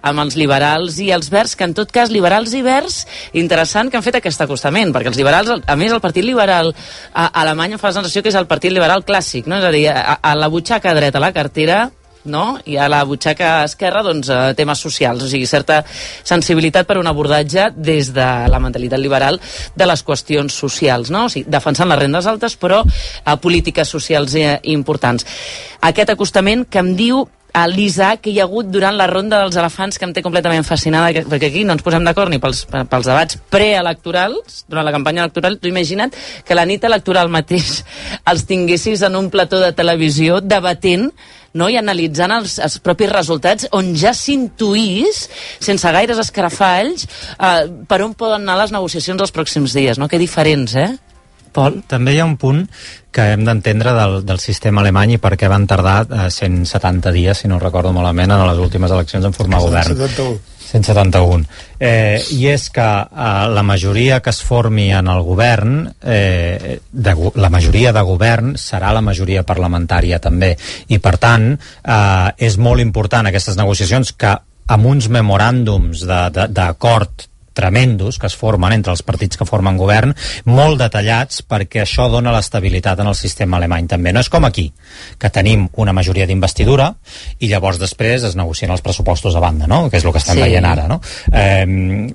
amb 0.09 0.25
els 0.25 0.37
liberals 0.39 0.97
i 1.03 1.11
els 1.13 1.29
verds, 1.33 1.55
que 1.55 1.67
en 1.69 1.77
tot 1.77 1.93
cas, 1.93 2.09
liberals 2.13 2.53
i 2.57 2.63
verds, 2.65 3.03
interessant 3.33 3.91
que 3.91 3.99
han 3.99 4.05
fet 4.05 4.19
aquest 4.21 4.41
acostament, 4.41 4.93
perquè 4.95 5.13
els 5.13 5.21
liberals, 5.21 5.53
a 5.65 5.77
més, 5.77 5.93
el 5.93 6.01
Partit 6.01 6.25
Liberal 6.25 6.73
a, 7.13 7.27
a 7.27 7.41
Alemanya 7.43 7.77
fa 7.77 7.91
la 7.91 7.99
sensació 7.99 8.23
que 8.23 8.33
és 8.33 8.39
el 8.39 8.49
Partit 8.49 8.73
Liberal 8.73 9.05
clàssic, 9.05 9.45
no? 9.45 9.61
és 9.61 9.69
a 9.69 9.73
dir, 9.73 9.85
a, 9.91 10.19
a 10.21 10.35
la 10.37 10.49
butxaca 10.53 10.93
dreta 10.97 11.21
la 11.21 11.26
cartera, 11.33 11.87
no? 12.27 12.59
i 12.65 12.77
a 12.77 12.87
la 12.91 13.03
butxaca 13.07 13.63
esquerra 13.65 14.03
doncs, 14.05 14.29
eh, 14.29 14.53
temes 14.57 14.81
socials, 14.83 15.23
o 15.23 15.29
sigui, 15.31 15.47
certa 15.49 15.79
sensibilitat 15.87 16.87
per 16.87 16.99
un 16.99 17.07
abordatge 17.07 17.71
des 17.75 18.11
de 18.13 18.27
la 18.51 18.59
mentalitat 18.59 19.01
liberal 19.01 19.39
de 19.75 19.87
les 19.87 20.03
qüestions 20.05 20.53
socials, 20.53 21.11
no? 21.13 21.25
o 21.25 21.33
sigui, 21.33 21.47
defensant 21.49 21.89
les 21.89 22.01
rendes 22.03 22.27
altes 22.27 22.57
però 22.59 22.83
a 23.23 23.37
polítiques 23.41 23.89
socials 23.89 24.35
eh, 24.35 24.59
importants. 24.75 25.25
Aquest 25.81 26.13
acostament 26.13 26.67
que 26.69 26.83
em 26.83 26.93
diu 26.99 27.25
l'Isaac 27.65 28.21
que 28.21 28.29
hi 28.29 28.39
ha 28.41 28.45
hagut 28.45 28.67
durant 28.69 28.93
la 28.99 29.07
ronda 29.09 29.39
dels 29.41 29.55
elefants 29.57 29.97
que 29.97 30.05
em 30.05 30.11
té 30.13 30.21
completament 30.21 30.65
fascinada 30.67 31.13
que- 31.15 31.23
perquè 31.25 31.47
aquí 31.49 31.63
no 31.65 31.73
ens 31.73 31.81
posem 31.85 32.03
d'acord 32.05 32.29
ni 32.29 32.37
pels, 32.43 32.65
pels 32.69 33.05
debats 33.09 33.39
preelectorals 33.49 34.65
durant 34.67 34.85
la 34.85 34.91
campanya 34.93 35.23
electoral, 35.25 35.57
tu 35.57 35.67
imagina't 35.71 36.13
que 36.45 36.55
la 36.55 36.65
nit 36.65 36.83
electoral 36.83 37.29
mateix 37.33 37.81
els 38.29 38.45
tinguessis 38.45 39.01
en 39.07 39.15
un 39.15 39.31
plató 39.33 39.59
de 39.63 39.71
televisió 39.73 40.41
debatent 40.41 41.09
no? 41.57 41.69
i 41.71 41.77
analitzant 41.79 42.31
els, 42.35 42.59
els 42.61 42.77
propis 42.83 43.09
resultats 43.09 43.67
on 43.71 43.95
ja 43.97 44.13
s'intuís, 44.13 45.23
sense 45.59 45.91
gaires 45.95 46.19
escarafalls, 46.21 47.07
eh, 47.39 47.65
per 47.87 48.01
on 48.05 48.13
poden 48.13 48.43
anar 48.45 48.59
les 48.61 48.75
negociacions 48.75 49.21
els 49.23 49.33
pròxims 49.33 49.73
dies. 49.73 49.97
No? 49.97 50.07
Que 50.07 50.19
diferents, 50.21 50.75
eh? 50.75 50.91
Pol? 51.57 51.81
També 51.89 52.13
hi 52.13 52.21
ha 52.21 52.27
un 52.29 52.37
punt 52.37 52.65
que 53.13 53.31
hem 53.33 53.45
d'entendre 53.47 53.95
del, 53.97 54.19
del 54.27 54.41
sistema 54.43 54.83
alemany 54.83 55.15
i 55.15 55.21
per 55.21 55.33
què 55.39 55.49
van 55.49 55.65
tardar 55.69 56.03
eh, 56.05 56.27
170 56.33 57.15
dies, 57.15 57.41
si 57.41 57.49
no 57.49 57.57
recordo 57.63 57.95
malament, 57.95 58.33
en 58.33 58.45
les 58.45 58.61
últimes 58.61 58.93
eleccions 58.93 59.25
en 59.25 59.33
formar 59.33 59.63
govern. 59.63 59.97
171. 59.97 60.57
171. 60.67 61.45
Eh, 61.79 62.19
I 62.35 62.49
és 62.51 62.67
que 62.75 62.85
eh, 62.85 63.45
la 63.53 63.63
majoria 63.65 64.19
que 64.21 64.33
es 64.33 64.41
formi 64.43 64.89
en 64.93 65.09
el 65.09 65.23
govern, 65.25 65.79
eh, 66.03 66.77
de, 66.91 67.15
la 67.35 67.49
majoria 67.53 67.93
de 67.95 68.03
govern 68.05 68.53
serà 68.59 68.91
la 68.93 69.01
majoria 69.05 69.45
parlamentària 69.47 70.19
també. 70.23 70.53
I 70.93 70.99
per 71.01 71.15
tant, 71.23 71.53
eh, 71.55 72.27
és 72.37 72.59
molt 72.61 72.83
important 72.83 73.31
aquestes 73.31 73.57
negociacions 73.57 74.13
que 74.13 74.35
amb 74.67 74.91
uns 74.91 75.07
memoràndums 75.09 76.03
d'acord 76.03 77.27
tremendos 77.57 78.19
que 78.21 78.29
es 78.29 78.37
formen 78.37 78.75
entre 78.75 78.93
els 78.93 79.03
partits 79.05 79.39
que 79.39 79.47
formen 79.49 79.79
govern, 79.79 80.13
molt 80.45 80.77
detallats 80.81 81.41
perquè 81.47 81.83
això 81.83 82.07
dona 82.13 82.33
l'estabilitat 82.35 83.01
en 83.01 83.09
el 83.11 83.17
sistema 83.17 83.57
alemany 83.57 83.89
també. 83.89 84.13
No 84.13 84.21
és 84.21 84.29
com 84.29 84.45
aquí, 84.45 84.69
que 85.17 85.31
tenim 85.33 85.67
una 85.81 85.95
majoria 85.97 86.27
d'investidura 86.29 86.91
i 87.39 87.49
llavors 87.51 87.81
després 87.81 88.23
es 88.29 88.37
negocien 88.37 88.71
els 88.73 88.85
pressupostos 88.85 89.35
a 89.35 89.43
banda, 89.43 89.67
no? 89.67 89.87
que 89.89 89.97
és 89.97 90.05
el 90.05 90.13
que 90.13 90.21
estem 90.23 90.37
Sí. 90.37 90.43
veient 90.43 90.65
ara. 90.65 90.87
No? 90.87 91.01
Eh, 91.31 91.65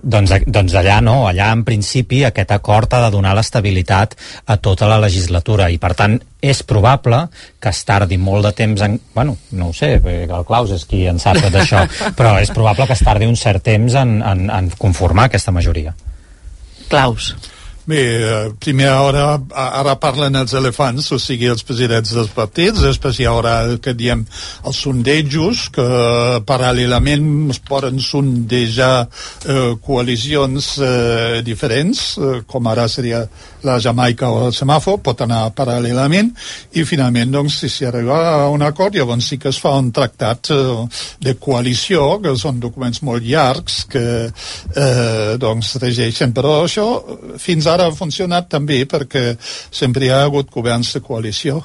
doncs, 0.03 0.37
doncs 0.47 0.75
allà 0.79 1.01
no, 1.03 1.27
allà 1.29 1.51
en 1.53 1.65
principi 1.67 2.23
aquest 2.25 2.53
acord 2.55 2.93
ha 2.95 3.03
de 3.07 3.11
donar 3.11 3.35
l'estabilitat 3.35 4.15
a 4.47 4.57
tota 4.63 4.87
la 4.87 5.01
legislatura 5.03 5.71
i 5.71 5.79
per 5.83 5.95
tant 5.99 6.21
és 6.43 6.61
probable 6.67 7.23
que 7.63 7.71
es 7.71 7.81
tardi 7.87 8.19
molt 8.19 8.49
de 8.49 8.53
temps 8.59 8.83
en... 8.83 8.99
Bueno, 9.15 9.37
no 9.55 9.71
ho 9.71 9.77
sé, 9.77 9.95
perquè 10.03 10.27
el 10.27 10.47
Claus 10.49 10.75
és 10.75 10.85
qui 10.91 11.05
en 11.07 11.23
sap 11.23 11.39
tot 11.39 11.55
això, 11.55 11.85
però 12.19 12.35
és 12.43 12.51
probable 12.51 12.89
que 12.91 12.97
es 12.99 13.05
tardi 13.07 13.31
un 13.31 13.39
cert 13.39 13.63
temps 13.71 13.95
en, 14.03 14.19
en, 14.27 14.49
en 14.51 14.71
conformar 14.79 15.31
aquesta 15.31 15.55
majoria. 15.55 15.95
Claus. 16.91 17.33
Bé, 17.85 17.99
eh, 17.99 18.53
primera 18.61 19.03
hora, 19.03 19.41
a- 19.51 19.81
ara 19.81 19.97
parlen 19.99 20.37
els 20.37 20.53
elefants, 20.55 21.09
o 21.11 21.19
sigui, 21.19 21.49
els 21.51 21.65
presidents 21.67 22.13
dels 22.15 22.29
partits, 22.31 22.79
després 22.79 23.19
hi 23.19 23.25
haurà 23.27 23.65
el 23.67 23.81
que 23.83 23.91
diem 23.93 24.25
els 24.65 24.77
sondejos, 24.85 25.65
que 25.75 25.87
paral·lelament 26.47 27.51
es 27.51 27.59
poden 27.59 27.99
sondejar 27.99 29.09
eh, 29.49 29.75
coalicions 29.83 30.79
eh, 30.79 31.41
diferents, 31.43 32.05
eh, 32.19 32.43
com 32.47 32.69
ara 32.71 32.87
seria 32.89 33.25
la 33.65 33.81
Jamaica 33.83 34.31
o 34.31 34.47
el 34.47 34.53
semàfor, 34.55 35.01
pot 35.03 35.21
anar 35.27 35.51
paral·lelament, 35.59 36.31
i 36.79 36.85
finalment, 36.87 37.33
doncs, 37.35 37.59
si 37.65 37.69
s'hi 37.69 37.87
arriba 37.91 38.45
a 38.45 38.49
un 38.51 38.63
acord, 38.63 38.95
llavors 38.95 39.27
sí 39.27 39.39
que 39.43 39.49
es 39.51 39.59
fa 39.59 39.75
un 39.75 39.91
tractat 39.91 40.53
eh, 40.55 40.87
de 41.19 41.35
coalició, 41.35 42.21
que 42.23 42.37
són 42.39 42.61
documents 42.63 43.03
molt 43.03 43.27
llargs, 43.27 43.83
que 43.91 44.07
eh, 44.31 45.37
doncs 45.37 45.75
regeixen, 45.83 46.31
però 46.33 46.61
això 46.63 46.87
eh, 47.03 47.39
fins 47.43 47.67
ara 47.73 47.89
ha 47.89 47.97
funcionat 47.97 48.51
també 48.53 48.83
perquè 48.89 49.37
sempre 49.41 50.07
hi 50.07 50.13
ha 50.13 50.23
hagut 50.27 50.51
governs 50.53 50.95
de 50.97 51.05
coalició, 51.05 51.63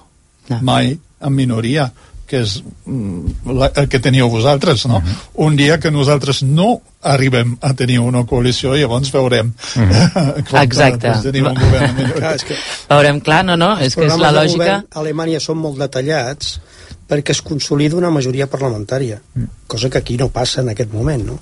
mai 0.61 0.95
en 0.95 1.33
minoria 1.33 1.89
que 2.27 2.41
és 2.43 2.57
mm, 2.59 3.47
la, 3.55 3.69
el 3.79 3.87
que 3.87 4.01
teníeu 4.03 4.27
vosaltres, 4.29 4.83
no? 4.91 4.99
Un 5.47 5.55
dia 5.55 5.77
que 5.79 5.91
nosaltres 5.95 6.41
no 6.43 6.81
arribem 7.07 7.55
a 7.63 7.71
tenir 7.79 8.01
una 8.03 8.25
coalició, 8.27 8.75
llavors 8.75 9.13
veurem. 9.15 9.53
Quan 10.49 10.65
Exacte. 10.65 11.07
després 11.07 11.23
tenim 11.29 11.47
un 11.47 11.55
govern 11.55 11.87
en 11.87 11.95
minoria. 11.95 12.19
Clar, 12.19 12.33
és 12.35 12.47
que 12.49 12.59
Veurem, 12.91 13.21
clar, 13.23 13.43
no, 13.47 13.55
no, 13.59 13.71
és 13.79 13.95
que 13.95 14.09
és 14.09 14.19
la 14.19 14.33
lògica... 14.35 14.59
govern 14.59 14.89
a 14.91 15.01
Alemanya 15.05 15.41
són 15.43 15.61
molt 15.63 15.79
detallats 15.79 16.57
perquè 17.07 17.31
es 17.31 17.39
consolida 17.39 17.95
una 17.95 18.11
majoria 18.11 18.49
parlamentària, 18.51 19.21
cosa 19.71 19.87
que 19.87 20.01
aquí 20.01 20.17
no 20.19 20.27
passa 20.27 20.59
en 20.59 20.73
aquest 20.73 20.91
moment, 20.91 21.23
no? 21.29 21.37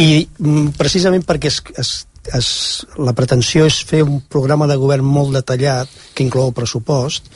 I 0.00 0.24
mm, 0.24 0.72
precisament 0.80 1.26
perquè 1.28 1.52
es, 1.52 1.60
es, 1.76 1.90
es, 2.34 2.86
la 2.98 3.14
pretensió 3.16 3.66
és 3.68 3.80
fer 3.86 4.02
un 4.04 4.20
programa 4.28 4.68
de 4.68 4.76
govern 4.80 5.06
molt 5.06 5.34
detallat, 5.36 5.90
que 6.14 6.24
inclou 6.26 6.50
el 6.50 6.56
pressupost, 6.56 7.30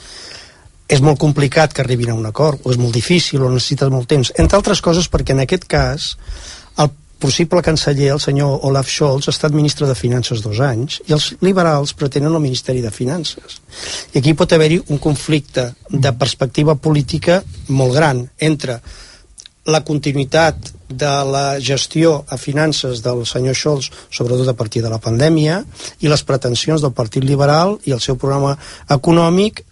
és 0.93 1.01
molt 1.01 1.19
complicat 1.21 1.73
que 1.73 1.81
arribin 1.81 2.11
a 2.11 2.17
un 2.17 2.25
acord, 2.29 2.61
o 2.63 2.73
és 2.73 2.77
molt 2.77 2.93
difícil, 2.93 3.41
o 3.41 3.51
necessita 3.51 3.89
molt 3.89 4.09
temps. 4.11 4.33
Entre 4.37 4.59
altres 4.59 4.81
coses 4.83 5.09
perquè 5.09 5.33
en 5.33 5.43
aquest 5.45 5.65
cas 5.69 6.13
el 6.77 6.91
possible 7.23 7.63
canceller, 7.63 8.11
el 8.11 8.19
senyor 8.19 8.65
Olaf 8.67 8.89
Scholz, 8.91 9.29
ha 9.29 9.33
estat 9.33 9.55
ministre 9.55 9.87
de 9.87 9.95
Finances 9.95 10.43
dos 10.43 10.59
anys 10.59 10.99
i 11.07 11.15
els 11.15 11.29
liberals 11.41 11.95
pretenen 11.95 12.33
el 12.33 12.43
Ministeri 12.43 12.83
de 12.83 12.91
Finances. 12.91 13.61
I 14.11 14.19
aquí 14.19 14.33
pot 14.35 14.51
haver-hi 14.51 14.81
un 14.91 14.99
conflicte 14.99 15.69
de 15.89 16.11
perspectiva 16.19 16.75
política 16.75 17.39
molt 17.69 17.95
gran 17.95 18.25
entre 18.37 18.81
la 19.65 19.83
continuïtat 19.85 20.73
de 20.89 21.11
la 21.25 21.59
gestió 21.59 22.23
a 22.27 22.37
finances 22.37 23.01
del 23.03 23.25
senyor 23.25 23.55
Scholz, 23.55 23.89
sobretot 24.11 24.47
a 24.49 24.57
partir 24.57 24.83
de 24.83 24.91
la 24.91 24.99
pandèmia, 25.01 25.61
i 26.03 26.11
les 26.11 26.23
pretensions 26.27 26.83
del 26.83 26.93
Partit 26.93 27.23
Liberal 27.23 27.77
i 27.87 27.95
el 27.95 28.01
seu 28.03 28.19
programa 28.19 28.57
econòmic 28.91 29.63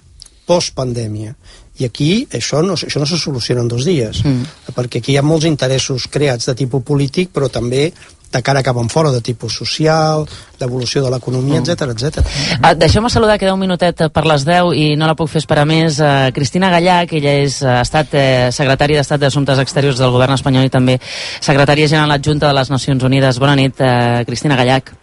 post-pandèmia. 0.47 1.35
I 1.81 1.87
aquí 1.87 2.11
això 2.33 2.61
no, 2.65 2.75
això 2.75 3.01
no 3.01 3.07
se 3.09 3.19
soluciona 3.19 3.63
en 3.63 3.69
dos 3.71 3.85
dies, 3.87 4.23
mm. 4.23 4.73
perquè 4.75 5.01
aquí 5.01 5.13
hi 5.13 5.19
ha 5.19 5.25
molts 5.25 5.47
interessos 5.49 6.07
creats 6.11 6.49
de 6.49 6.57
tipus 6.63 6.83
polític, 6.87 7.31
però 7.33 7.49
també 7.51 7.91
de 8.31 8.41
cara 8.41 8.63
cap 8.63 8.77
en 8.77 8.89
fora, 8.89 9.11
de 9.11 9.21
tipus 9.21 9.55
social, 9.57 10.25
l'evolució 10.59 11.03
de 11.03 11.11
l'economia, 11.11 11.59
etc 11.59 11.85
mm. 11.85 11.91
etc. 11.91 12.21
Uh, 12.59 12.73
Deixeu-me 12.79 13.11
saludar, 13.11 13.37
queda 13.41 13.53
un 13.53 13.61
minutet 13.61 14.05
per 14.13 14.25
les 14.29 14.45
10 14.47 14.71
i 14.77 14.87
no 14.99 15.09
la 15.09 15.17
puc 15.19 15.29
fer 15.31 15.41
esperar 15.43 15.67
més. 15.69 15.99
Uh, 15.99 16.31
Cristina 16.35 16.71
Gallac, 16.73 17.13
ella 17.19 17.35
és, 17.43 17.59
uh, 17.65 17.75
ha 17.79 17.83
estat 17.85 18.15
uh, 18.15 18.23
secretària 18.55 19.01
d'Estat 19.01 19.21
d'Assumptes 19.21 19.61
Exteriors 19.63 19.99
del 20.01 20.15
govern 20.15 20.37
espanyol 20.37 20.67
i 20.67 20.73
també 20.73 20.97
secretària 21.03 21.91
general 21.91 22.17
adjunta 22.17 22.47
de 22.47 22.57
les 22.57 22.71
Nacions 22.73 23.03
Unides. 23.03 23.39
Bona 23.41 23.57
nit, 23.59 23.79
uh, 23.83 24.23
Cristina 24.27 24.59
Gallac. 24.59 24.95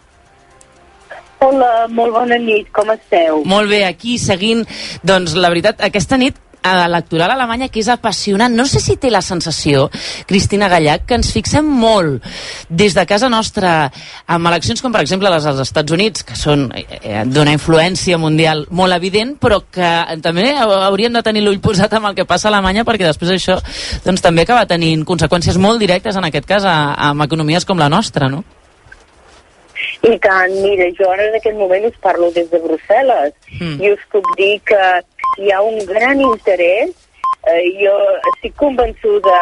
Hola, 1.39 1.87
molt 1.95 2.11
bona 2.11 2.35
nit, 2.35 2.67
com 2.75 2.89
esteu? 2.91 3.45
Molt 3.47 3.71
bé, 3.71 3.85
aquí 3.87 4.17
seguint, 4.19 4.65
doncs 5.07 5.37
la 5.39 5.51
veritat, 5.53 5.79
aquesta 5.87 6.17
nit 6.19 6.35
electoral 6.63 7.31
alemanya 7.31 7.69
que 7.69 7.81
és 7.81 7.89
apassionant. 7.91 8.53
No 8.55 8.65
sé 8.67 8.81
si 8.83 8.97
té 8.99 9.11
la 9.11 9.21
sensació, 9.25 9.87
Cristina 10.27 10.69
Gallac, 10.71 11.05
que 11.07 11.17
ens 11.19 11.31
fixem 11.33 11.65
molt 11.65 12.25
des 12.69 12.95
de 12.97 13.05
casa 13.09 13.29
nostra 13.29 13.91
amb 14.27 14.51
eleccions 14.51 14.81
com, 14.81 14.93
per 14.93 15.03
exemple, 15.05 15.31
les 15.31 15.47
dels 15.47 15.63
Estats 15.63 15.95
Units, 15.95 16.25
que 16.27 16.37
són 16.39 16.67
eh, 16.75 17.23
d'una 17.25 17.55
influència 17.55 18.19
mundial 18.21 18.65
molt 18.69 18.95
evident, 18.95 19.35
però 19.39 19.61
que 19.71 19.89
també 20.23 20.51
hauríem 20.59 21.15
de 21.15 21.25
tenir 21.25 21.43
l'ull 21.45 21.61
posat 21.63 21.93
amb 21.97 22.11
el 22.11 22.17
que 22.17 22.27
passa 22.29 22.49
a 22.49 22.53
Alemanya, 22.53 22.85
perquè 22.87 23.07
després 23.07 23.33
això 23.35 23.59
doncs, 24.05 24.23
també 24.25 24.45
acaba 24.45 24.67
tenint 24.69 25.05
conseqüències 25.07 25.57
molt 25.57 25.81
directes, 25.81 26.15
en 26.15 26.27
aquest 26.27 26.47
cas, 26.49 26.65
a, 26.67 26.77
amb 27.09 27.27
economies 27.27 27.65
com 27.65 27.79
la 27.79 27.89
nostra, 27.89 28.29
no? 28.29 28.43
I 30.03 30.15
tant, 30.23 30.53
mira, 30.63 30.87
jo 30.95 31.07
ara 31.11 31.27
en 31.27 31.35
aquest 31.37 31.55
moment 31.59 31.85
us 31.87 31.97
parlo 32.03 32.29
des 32.35 32.47
de 32.51 32.59
Brussel·les 32.63 33.33
mm. 33.59 33.79
i 33.83 33.91
us 33.91 34.03
puc 34.11 34.27
dir 34.39 34.53
que 34.67 34.79
hi 35.39 35.51
ha 35.55 35.61
un 35.63 35.79
gran 35.87 36.19
interès, 36.19 36.91
eh, 37.47 37.63
jo 37.79 37.95
estic 38.33 38.55
convençuda 38.59 39.37